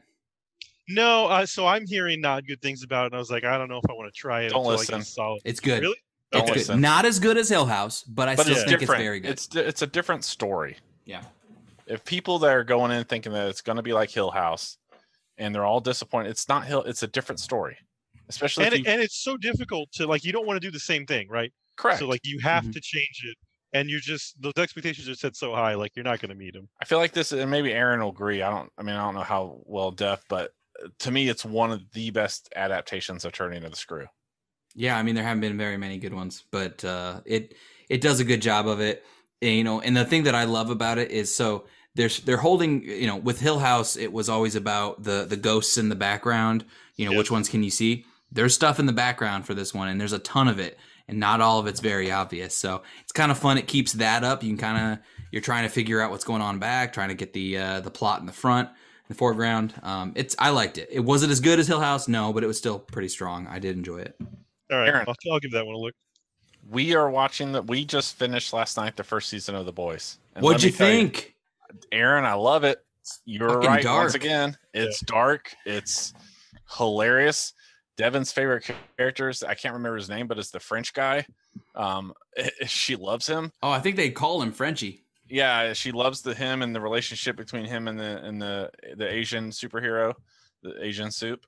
No, 0.88 1.28
uh, 1.28 1.46
so 1.46 1.68
I'm 1.68 1.86
hearing 1.86 2.20
not 2.22 2.48
good 2.48 2.62
things 2.62 2.84
about 2.84 3.04
it, 3.04 3.06
and 3.08 3.16
I 3.16 3.20
was 3.20 3.30
like, 3.30 3.44
I 3.44 3.58
don't 3.58 3.68
know 3.70 3.78
if 3.84 3.90
I 3.90 3.94
want 3.94 4.12
to 4.12 4.18
try 4.18 4.44
it. 4.44 4.50
Don't 4.50 4.60
until 4.62 4.72
I 4.72 4.76
listen. 4.78 4.98
get 5.00 5.08
solid. 5.08 5.42
It's 5.46 5.60
good. 5.60 5.82
Really? 5.82 5.98
Don't 6.32 6.42
It's 6.42 6.50
Okay. 6.50 6.54
good. 6.54 6.60
listen. 6.62 6.82
Not 6.82 7.06
as 7.06 7.20
good 7.20 7.38
as 7.38 7.50
Hill 7.50 7.66
House, 7.66 8.04
but 8.04 8.28
I 8.30 8.36
but 8.36 8.44
still 8.44 8.56
it's 8.56 8.66
think 8.66 8.80
different. 8.80 9.02
it's 9.02 9.06
very 9.06 9.20
good. 9.20 9.32
It's 9.32 9.56
it's 9.56 9.82
a 9.82 9.88
different 9.88 10.24
story. 10.24 10.78
yeah. 11.06 11.22
If 11.86 12.06
people 12.06 12.38
that 12.40 12.52
are 12.52 12.64
going 12.64 12.92
in 12.92 13.04
thinking 13.04 13.34
that 13.34 13.48
it's 13.50 13.62
going 13.62 13.76
to 13.78 13.82
be 13.82 13.94
like 13.94 14.10
Hill 14.12 14.30
House, 14.32 14.78
and 15.38 15.54
they're 15.54 15.66
all 15.66 15.80
disappointed, 15.80 16.30
it's 16.30 16.48
not 16.48 16.66
Hill. 16.66 16.84
It's 16.84 17.02
a 17.04 17.08
different 17.08 17.40
story. 17.40 17.78
Especially 18.30 18.65
And 18.65 18.73
if 18.75 18.80
you, 18.80 18.86
and 18.86 19.01
it's 19.01 19.17
so 19.17 19.38
difficult 19.38 19.91
to 19.93 20.07
like. 20.07 20.23
You 20.23 20.32
don't 20.32 20.45
want 20.45 20.57
to 20.61 20.65
do 20.67 20.71
the 20.71 20.80
same 20.80 21.05
thing, 21.05 21.27
right? 21.30 21.51
correct. 21.77 21.99
So 21.99 22.07
like 22.07 22.21
you 22.23 22.39
have 22.39 22.65
Mhm. 22.65 22.73
to 22.73 22.82
change 22.82 23.23
it, 23.25 23.38
and 23.73 23.89
you're 23.89 23.99
just 23.99 24.39
those 24.41 24.53
expectations 24.57 25.09
are 25.09 25.15
set 25.15 25.36
so 25.36 25.53
high, 25.53 25.73
like 25.75 25.95
you're 25.95 26.03
not 26.05 26.19
going 26.19 26.30
to 26.30 26.36
meet 26.36 26.53
them. 26.53 26.69
I 26.82 26.86
feel 26.86 26.97
like 26.99 27.13
this, 27.13 27.32
and 27.32 27.49
maybe 27.49 27.73
Aaron 27.73 28.01
will 28.01 28.09
agree. 28.09 28.41
I 28.41 28.49
don't. 28.49 28.71
I 28.77 28.84
mean, 28.84 28.95
I 28.95 29.03
don't 29.03 29.15
know 29.15 29.21
how 29.23 29.61
well 29.65 29.91
Def, 29.91 30.23
but 30.30 30.51
uh, 30.84 30.89
to 30.99 31.11
me, 31.11 31.30
it's 31.30 31.43
one 31.45 31.71
of 31.71 31.82
the 31.93 32.11
best 32.11 32.49
adaptations 32.55 33.25
of 33.25 33.32
Turning 33.34 33.63
of 33.63 33.71
the 33.71 33.77
Screw. 33.77 34.07
Yeah, 34.75 34.97
I 34.97 35.03
mean 35.03 35.15
there 35.15 35.23
haven't 35.23 35.41
been 35.41 35.57
very 35.57 35.77
many 35.77 35.97
good 35.97 36.13
ones, 36.13 36.43
but 36.51 36.84
uh, 36.86 37.21
it 37.25 37.55
it 37.89 38.01
does 38.01 38.19
a 38.19 38.23
good 38.23 38.41
job 38.41 38.67
of 38.67 38.80
it. 38.80 39.03
And, 39.41 39.55
you 39.55 39.63
know, 39.63 39.82
and 39.82 39.95
the 39.97 40.05
thing 40.05 40.23
that 40.23 40.36
I 40.36 40.43
love 40.43 40.69
about 40.69 40.97
it 40.97 41.11
is 41.11 41.34
so 41.36 41.65
there's 41.95 42.19
they're 42.21 42.38
holding 42.38 42.84
you 42.84 43.07
know 43.07 43.15
with 43.17 43.39
Hill 43.39 43.59
House 43.59 43.97
it 43.97 44.13
was 44.13 44.30
always 44.30 44.55
about 44.55 45.03
the 45.03 45.25
the 45.25 45.38
ghosts 45.38 45.77
in 45.77 45.89
the 45.89 45.95
background. 45.95 46.65
You 46.95 47.05
know, 47.05 47.13
Yeah. 47.13 47.17
which 47.17 47.32
ones 47.32 47.49
can 47.49 47.63
you 47.63 47.71
see? 47.71 48.05
There's 48.32 48.53
stuff 48.53 48.80
in 48.80 48.86
the 48.86 48.93
background 48.93 49.45
for 49.45 49.53
this 49.53 49.73
one, 49.73 49.88
and 49.88 49.99
there's 49.99 50.13
a 50.13 50.19
ton 50.19 50.47
of 50.47 50.59
it, 50.59 50.77
and 51.07 51.19
not 51.19 51.41
all 51.41 51.59
of 51.59 51.67
it's 51.67 51.80
very 51.80 52.11
obvious. 52.11 52.55
So 52.55 52.84
it's 53.01 53.11
kind 53.11 53.32
of 53.32 53.38
fun. 53.39 53.57
It 53.57 53.67
keeps 53.67 53.93
that 53.93 54.23
up. 54.23 54.43
You 54.43 54.49
can 54.49 54.57
kind 54.57 54.93
of 54.93 54.99
you're 55.32 55.41
trying 55.41 55.63
to 55.63 55.69
figure 55.69 56.01
out 56.01 56.11
what's 56.11 56.23
going 56.23 56.41
on 56.41 56.59
back, 56.59 56.93
trying 56.93 57.09
to 57.09 57.15
get 57.15 57.34
the 57.34 57.57
uh, 57.57 57.80
the 57.80 57.91
plot 57.91 58.19
in 58.19 58.25
the 58.25 58.32
front, 58.32 58.69
in 58.69 58.75
the 59.09 59.15
foreground. 59.15 59.73
Um, 59.84 60.13
it's 60.15 60.36
I 60.38 60.49
liked 60.51 60.77
it. 60.77 60.89
It 60.91 60.99
was 60.99 61.23
it 61.23 61.30
as 61.32 61.39
good 61.39 61.59
as 61.59 61.67
Hill 61.67 61.80
House? 61.82 62.07
No, 62.07 62.32
but 62.34 62.43
it 62.43 62.47
was 62.47 62.57
still 62.57 62.77
pretty 62.80 63.09
strong. 63.09 63.47
I 63.47 63.57
did 63.59 63.75
enjoy 63.75 63.99
it. 63.99 64.15
All 64.71 64.77
right, 64.77 64.88
Aaron. 64.88 65.05
I'll, 65.07 65.15
I'll 65.32 65.39
give 65.39 65.51
that 65.53 65.65
one 65.65 65.75
a 65.75 65.80
look. 65.80 65.95
We 66.69 66.93
are 66.93 67.09
watching 67.09 67.53
that. 67.53 67.65
We 67.65 67.84
just 67.86 68.15
finished 68.15 68.53
last 68.53 68.77
night 68.77 68.95
the 68.95 69.03
first 69.03 69.30
season 69.30 69.55
of 69.55 69.65
The 69.65 69.71
Boys. 69.71 70.19
And 70.36 70.43
What'd 70.43 70.61
you 70.61 70.69
me 70.69 70.77
tell 70.77 70.88
think? 70.88 71.36
Aaron? 71.91 72.25
I 72.25 72.34
love 72.34 72.63
it. 72.63 72.86
You're 73.25 73.49
Fucking 73.49 73.67
right 73.67 73.84
dark. 73.84 74.03
once 74.03 74.13
again. 74.13 74.55
It's 74.75 74.99
dark. 74.99 75.51
It's 75.65 76.13
hilarious. 76.77 77.53
Devin's 78.00 78.32
favorite 78.32 78.70
characters. 78.97 79.43
I 79.43 79.56
can't 79.56 79.74
remember 79.74 79.97
his 79.97 80.08
name, 80.10 80.26
but 80.26 80.39
it's 80.39 80.52
the 80.52 80.60
French 80.60 80.93
guy. 80.93 81.26
Um, 81.76 82.14
she 82.66 82.95
loves 82.95 83.28
him. 83.28 83.52
Oh, 83.62 83.70
I 83.70 83.82
think 83.82 83.97
they 83.97 84.10
call 84.10 84.41
him 84.41 84.54
Frenchie. 84.54 85.04
yeah 85.30 85.74
she 85.74 85.91
loves 85.91 86.22
the 86.22 86.34
him 86.34 86.62
and 86.62 86.74
the 86.74 86.80
relationship 86.82 87.36
between 87.36 87.66
him 87.66 87.88
and 87.89 88.00
the 88.00 88.24
and 88.26 88.41
the 88.41 88.72
the 88.95 89.08
asian 89.08 89.52
superhero 89.52 90.14
the 90.64 90.74
asian 90.84 91.12
soup 91.12 91.45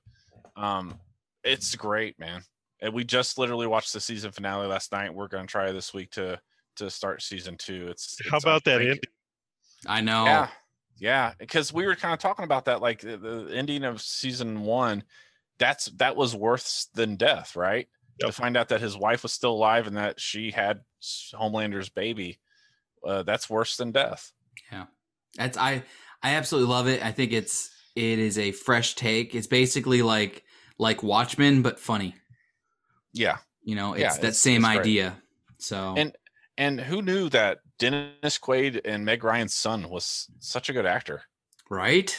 um 0.56 0.94
it's 1.42 1.74
great 1.74 2.16
man 2.20 2.42
and 2.80 2.94
we 2.94 3.02
just 3.02 3.38
literally 3.38 3.66
watched 3.66 3.92
the 3.92 3.98
season 4.00 4.30
finale 4.30 4.68
last 4.68 4.92
night 4.92 5.12
we're 5.12 5.26
going 5.26 5.46
to 5.46 5.50
try 5.50 5.72
this 5.72 5.92
week 5.92 6.10
to 6.12 6.38
to 6.76 6.88
start 6.90 7.22
season 7.22 7.56
two 7.56 7.88
it's, 7.90 8.18
How 8.30 8.36
it's, 8.36 8.46
I 8.46 8.50
about 8.50 8.64
that 8.64 8.80
ending? 8.80 8.98
I 9.86 10.00
know. 10.00 10.24
yeah 10.26 10.48
yeah 10.98 11.32
because 11.38 11.72
we 11.72 11.84
were 11.84 11.96
kind 11.96 12.14
of 12.14 12.20
talking 12.20 12.44
about 12.44 12.66
that 12.66 12.80
like 12.80 13.00
the, 13.00 13.16
the 13.16 13.50
ending 13.52 13.82
of 13.82 14.00
season 14.00 14.60
one 14.62 15.02
that's 15.62 15.86
that 16.02 16.16
was 16.16 16.34
worse 16.34 16.88
than 16.94 17.16
death 17.16 17.54
right 17.56 17.86
to 18.20 18.30
find 18.32 18.56
out 18.56 18.68
that 18.68 18.80
his 18.80 18.96
wife 18.96 19.22
was 19.22 19.32
still 19.32 19.52
alive 19.52 19.86
and 19.86 19.96
that 19.96 20.20
she 20.20 20.50
had 20.50 20.80
homelander's 21.34 21.88
baby 21.88 22.38
uh, 23.06 23.22
that's 23.22 23.48
worse 23.50 23.76
than 23.76 23.90
death 23.92 24.32
Yeah, 24.70 24.86
That's 25.36 25.56
I 25.58 25.82
I 26.22 26.34
absolutely 26.34 26.70
love 26.70 26.86
it. 26.88 27.04
I 27.04 27.10
think 27.10 27.32
it's 27.32 27.70
it 27.96 28.18
is 28.18 28.38
a 28.38 28.52
fresh 28.52 28.94
take. 28.94 29.34
It's 29.34 29.48
basically 29.48 30.02
like 30.02 30.44
like 30.78 31.02
Watchmen 31.02 31.62
but 31.62 31.80
funny. 31.80 32.14
yeah 33.12 33.38
You 33.64 33.74
know, 33.74 33.94
it's 33.94 34.00
Yeah, 34.02 34.10
that 34.10 34.18
it's- 34.34 34.38
same 34.38 34.64
it's 34.64 34.74
great. 34.74 34.80
idea. 34.80 35.16
So 35.58 35.94
And 35.96 36.16
and 36.56 36.80
who 36.80 37.02
knew 37.02 37.28
that 37.30 37.58
Dennis 37.78 38.38
Quaid 38.38 38.80
and 38.84 39.04
Meg 39.04 39.24
Ryan's 39.24 39.54
son 39.54 39.88
was 39.90 40.28
such 40.38 40.68
a 40.68 40.72
good 40.72 40.86
actor? 40.86 41.22
right? 41.70 42.10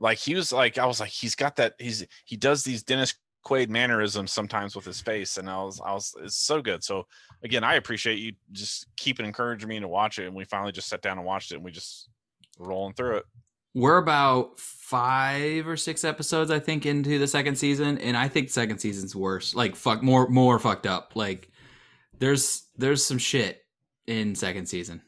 Like 0.00 0.18
he 0.18 0.34
was 0.34 0.52
like 0.52 0.78
I 0.78 0.86
was 0.86 1.00
like 1.00 1.10
he's 1.10 1.34
got 1.34 1.56
that 1.56 1.74
he's 1.78 2.04
he 2.24 2.36
does 2.36 2.64
these 2.64 2.82
Dennis 2.82 3.14
Quaid 3.44 3.68
mannerisms 3.68 4.32
sometimes 4.32 4.74
with 4.74 4.84
his 4.84 5.00
face 5.00 5.36
and 5.36 5.48
I 5.48 5.62
was 5.62 5.80
I 5.80 5.92
was 5.92 6.14
it's 6.22 6.36
so 6.36 6.60
good. 6.60 6.82
So 6.84 7.06
again, 7.44 7.64
I 7.64 7.74
appreciate 7.74 8.18
you 8.18 8.32
just 8.52 8.86
keeping 8.96 9.24
encouraging 9.24 9.68
me 9.68 9.80
to 9.80 9.88
watch 9.88 10.18
it 10.18 10.26
and 10.26 10.34
we 10.34 10.44
finally 10.44 10.72
just 10.72 10.88
sat 10.88 11.00
down 11.02 11.16
and 11.18 11.26
watched 11.26 11.52
it 11.52 11.56
and 11.56 11.64
we 11.64 11.70
just 11.70 12.08
rolling 12.58 12.94
through 12.94 13.18
it. 13.18 13.24
We're 13.74 13.98
about 13.98 14.58
five 14.58 15.68
or 15.68 15.76
six 15.76 16.02
episodes, 16.02 16.50
I 16.50 16.58
think, 16.58 16.86
into 16.86 17.18
the 17.18 17.26
second 17.26 17.56
season, 17.56 17.98
and 17.98 18.16
I 18.16 18.26
think 18.26 18.46
the 18.46 18.54
second 18.54 18.78
season's 18.78 19.14
worse. 19.14 19.54
Like 19.54 19.76
fuck 19.76 20.02
more 20.02 20.26
more 20.28 20.58
fucked 20.58 20.86
up. 20.86 21.12
Like 21.14 21.50
there's 22.18 22.68
there's 22.76 23.04
some 23.04 23.18
shit 23.18 23.62
in 24.06 24.34
second 24.34 24.66
season. 24.66 25.02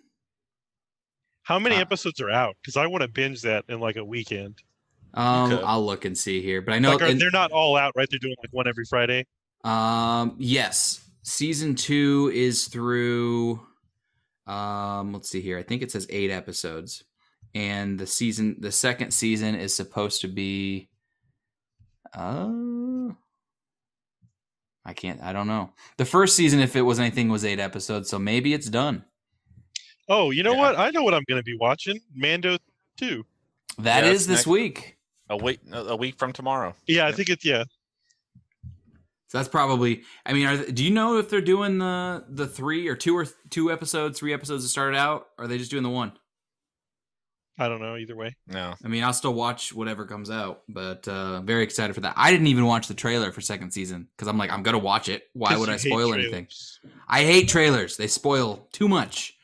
How 1.43 1.59
many 1.59 1.77
Uh, 1.77 1.81
episodes 1.81 2.21
are 2.21 2.31
out? 2.31 2.57
Because 2.61 2.77
I 2.77 2.87
want 2.87 3.03
to 3.03 3.09
binge 3.09 3.41
that 3.43 3.65
in 3.71 3.81
like 3.81 3.97
a 3.97 4.05
weekend. 4.05 4.59
Um, 5.15 5.51
could. 5.51 5.63
I'll 5.65 5.85
look 5.85 6.05
and 6.05 6.17
see 6.17 6.43
here, 6.43 6.61
but 6.63 6.75
I 6.75 6.79
know 6.79 6.93
like, 6.93 7.03
are, 7.03 7.07
in- 7.07 7.19
they're 7.19 7.31
not 7.31 7.51
all 7.51 7.77
out, 7.77 7.93
right? 7.97 8.07
They're 8.11 8.19
doing 8.19 8.37
like 8.43 8.53
one 8.53 8.67
every 8.69 8.85
Friday. 8.85 9.27
Um, 9.65 10.35
yes. 10.39 11.05
Season 11.23 11.75
two 11.75 12.31
is 12.35 12.69
through. 12.69 13.61
Um, 14.47 15.13
let's 15.13 15.29
see 15.29 15.41
here. 15.41 15.59
I 15.59 15.63
think 15.63 15.83
it 15.83 15.91
says 15.91 16.07
eight 16.11 16.31
episodes, 16.31 17.05
and 17.55 17.99
the 17.99 18.07
season, 18.07 18.57
the 18.61 18.73
second 18.73 19.11
season 19.11 19.55
is 19.55 19.75
supposed 19.75 20.21
to 20.23 20.29
be. 20.29 20.89
Uh, 22.15 23.11
I 24.85 24.95
can't. 24.95 25.21
I 25.23 25.33
don't 25.35 25.47
know. 25.49 25.71
The 25.99 26.07
first 26.07 26.35
season, 26.35 26.61
if 26.61 26.77
it 26.77 26.83
was 26.83 26.99
anything, 26.99 27.29
was 27.29 27.45
eight 27.45 27.61
episodes, 27.61 28.09
so 28.09 28.19
maybe 28.19 28.55
it's 28.55 28.69
done. 28.71 29.05
Oh, 30.09 30.31
you 30.31 30.43
know 30.43 30.53
Yeah. 30.53 30.59
what? 30.61 30.79
I 30.79 30.91
know 30.91 31.03
what 31.03 31.13
I'm 31.13 31.25
going 31.29 31.39
to 31.41 31.45
be 31.45 31.57
watching. 31.59 32.01
Mando 32.15 32.57
two. 32.97 33.27
That 33.79 34.05
Yeah, 34.05 34.11
is 34.13 34.27
this 34.27 34.39
next- 34.39 34.47
week. 34.47 34.97
A 35.31 35.37
week 35.37 35.61
a 35.73 35.97
week 35.97 36.19
from 36.19 36.33
tomorrow. 36.33 36.75
Yeah, 36.87 37.07
I 37.07 37.13
think 37.13 37.29
it's 37.29 37.45
yeah. 37.45 37.65
So 39.29 39.37
that's 39.37 39.49
probably. 39.49 40.03
I 40.25 40.33
mean, 40.33 40.47
are, 40.47 40.57
do 40.57 40.83
you 40.83 40.91
know 40.91 41.19
if 41.19 41.29
they're 41.29 41.41
doing 41.43 41.79
the 41.79 42.25
the 42.29 42.47
three 42.47 42.89
or 42.89 42.97
two 42.97 43.17
or 43.17 43.27
two 43.51 43.71
episodes, 43.71 44.19
three 44.19 44.33
episodes 44.33 44.65
to 44.65 44.71
start 44.71 44.95
it 44.95 44.99
out? 44.99 45.29
Or 45.39 45.45
are 45.45 45.49
they 45.49 45.59
just 45.59 45.71
doing 45.71 45.83
the 45.83 45.91
one? 45.91 46.13
I 47.59 47.69
don't 47.69 47.81
know 47.81 47.97
either 47.97 48.15
way. 48.15 48.37
No. 48.47 48.75
I 48.83 48.89
mean, 48.89 49.03
I'll 49.03 49.13
still 49.13 49.35
watch 49.35 49.73
whatever 49.75 50.07
comes 50.07 50.31
out, 50.31 50.63
but 50.69 51.07
uh 51.09 51.41
very 51.43 51.65
excited 51.65 51.93
for 51.93 52.01
that. 52.03 52.15
I 52.17 52.31
didn't 52.31 52.47
even 52.47 52.65
watch 52.65 52.87
the 52.87 52.95
trailer 52.95 53.33
for 53.33 53.41
second 53.41 53.73
season 53.73 54.09
because 54.17 54.29
I'm 54.29 54.39
like, 54.39 54.51
I'm 54.51 54.63
gonna 54.63 54.79
watch 54.79 55.09
it. 55.09 55.25
Why 55.35 55.57
would 55.59 55.69
I 55.69 55.77
spoil 55.77 56.15
anything? 56.15 56.47
I 57.09 57.25
hate 57.25 57.49
trailers. 57.49 57.97
They 57.97 58.07
spoil 58.07 58.69
too 58.73 58.89
much. 58.89 59.38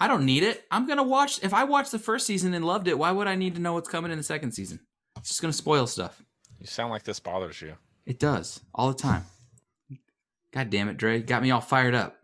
I 0.00 0.06
don't 0.08 0.24
need 0.24 0.42
it. 0.44 0.64
I'm 0.70 0.86
gonna 0.86 1.02
watch. 1.02 1.42
If 1.42 1.52
I 1.52 1.64
watched 1.64 1.90
the 1.92 1.98
first 1.98 2.26
season 2.26 2.54
and 2.54 2.64
loved 2.64 2.86
it, 2.88 2.98
why 2.98 3.10
would 3.10 3.26
I 3.26 3.34
need 3.34 3.54
to 3.56 3.60
know 3.60 3.72
what's 3.72 3.88
coming 3.88 4.10
in 4.12 4.18
the 4.18 4.24
second 4.24 4.52
season? 4.52 4.80
It's 5.16 5.28
just 5.28 5.40
gonna 5.40 5.52
spoil 5.52 5.86
stuff. 5.86 6.22
You 6.60 6.66
sound 6.66 6.90
like 6.90 7.02
this 7.02 7.20
bothers 7.20 7.60
you. 7.60 7.74
It 8.06 8.18
does 8.18 8.60
all 8.74 8.88
the 8.92 8.98
time. 8.98 9.24
God 10.52 10.70
damn 10.70 10.88
it, 10.88 10.96
Dre! 10.96 11.20
Got 11.20 11.42
me 11.42 11.50
all 11.50 11.60
fired 11.60 11.94
up. 11.94 12.16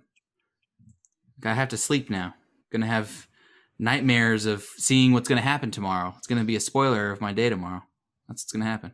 Gotta 1.40 1.56
have 1.56 1.68
to 1.70 1.76
sleep 1.76 2.08
now. 2.10 2.34
Gonna 2.70 2.86
have 2.86 3.26
nightmares 3.78 4.46
of 4.46 4.62
seeing 4.76 5.12
what's 5.12 5.28
gonna 5.28 5.40
happen 5.40 5.70
tomorrow. 5.70 6.14
It's 6.18 6.26
gonna 6.26 6.44
be 6.44 6.56
a 6.56 6.60
spoiler 6.60 7.10
of 7.10 7.20
my 7.20 7.32
day 7.32 7.48
tomorrow. 7.48 7.82
That's 8.28 8.42
what's 8.44 8.52
gonna 8.52 8.64
happen. 8.64 8.92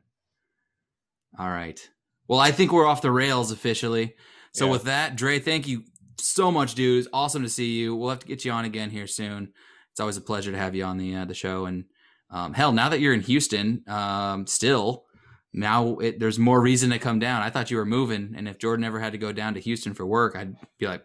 All 1.39 1.51
right. 1.51 1.79
Well, 2.27 2.41
I 2.41 2.51
think 2.51 2.73
we're 2.73 2.87
off 2.87 3.03
the 3.03 3.13
rails 3.13 3.53
officially. 3.53 4.15
So 4.53 4.67
Yeah. 4.67 4.73
with 4.73 4.83
that, 4.85 5.17
Dre, 5.17 5.39
thank 5.39 5.69
you 5.69 5.85
so 6.21 6.51
much, 6.51 6.75
dude. 6.75 7.01
It's 7.01 7.09
awesome 7.13 7.43
to 7.43 7.49
see 7.49 7.73
you. 7.73 7.95
We'll 7.97 8.11
have 8.11 8.21
to 8.21 8.27
get 8.27 8.45
you 8.45 8.53
on 8.53 8.65
again 8.65 8.91
here 8.91 9.07
soon. 9.07 9.53
It's 9.91 10.01
always 10.01 10.17
a 10.17 10.21
pleasure 10.21 10.53
to 10.53 10.59
have 10.59 10.75
you 10.75 10.85
on 10.85 10.99
the 10.99 11.15
uh, 11.17 11.25
the 11.25 11.35
show. 11.35 11.67
And 11.67 11.85
um, 12.31 12.55
hell, 12.55 12.73
now 12.73 12.89
that 12.89 13.01
you're 13.01 13.15
in 13.15 13.21
Houston, 13.23 13.83
um, 13.89 14.47
still 14.47 15.05
now 15.53 15.97
it, 15.99 16.21
there's 16.21 16.39
more 16.39 16.61
reason 16.61 16.91
to 16.91 16.99
come 16.99 17.19
down. 17.19 17.43
I 17.43 17.51
thought 17.51 17.71
you 17.71 17.77
were 17.77 17.85
moving, 17.87 18.35
and 18.37 18.49
if 18.49 18.59
Jordan 18.59 18.85
ever 18.85 19.01
had 19.01 19.13
to 19.13 19.19
go 19.19 19.33
down 19.33 19.55
to 19.55 19.61
Houston 19.61 19.95
for 19.95 20.07
work, 20.07 20.37
I'd 20.37 20.55
be 20.79 20.87
like, 20.87 21.05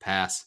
pass. 0.00 0.44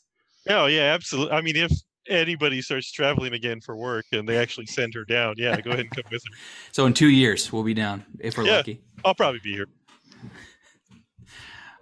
Oh 0.47 0.67
yeah, 0.67 0.93
absolutely. 0.93 1.33
I 1.33 1.41
mean, 1.41 1.55
if 1.55 1.71
anybody 2.07 2.61
starts 2.61 2.91
traveling 2.91 3.33
again 3.33 3.61
for 3.61 3.75
work 3.75 4.05
and 4.11 4.27
they 4.27 4.37
actually 4.37 4.65
send 4.67 4.93
her 4.93 5.05
down, 5.05 5.35
yeah, 5.37 5.59
go 5.61 5.71
ahead 5.71 5.81
and 5.81 5.91
come 5.91 6.03
with 6.11 6.23
her. 6.23 6.37
So 6.71 6.85
in 6.85 6.93
two 6.93 7.09
years, 7.09 7.51
we'll 7.51 7.63
be 7.63 7.73
down 7.73 8.05
if 8.19 8.37
we're 8.37 8.45
Yeah. 8.45 8.57
lucky. 8.57 8.81
I'll 9.03 9.15
probably 9.15 9.39
be 9.43 9.53
here. 9.53 9.67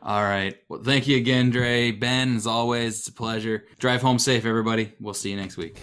All 0.02 0.24
right. 0.24 0.56
Well, 0.70 0.82
thank 0.82 1.08
you 1.08 1.18
again, 1.18 1.50
Dre. 1.50 1.92
Ben, 1.92 2.36
as 2.36 2.48
always, 2.48 3.00
it's 3.00 3.08
a 3.10 3.14
pleasure. 3.14 3.66
Drive 3.80 4.02
home 4.02 4.20
safe, 4.20 4.46
everybody. 4.46 4.94
We'll 5.00 5.14
see 5.14 5.32
you 5.32 5.38
next 5.38 5.58
week. 5.58 5.80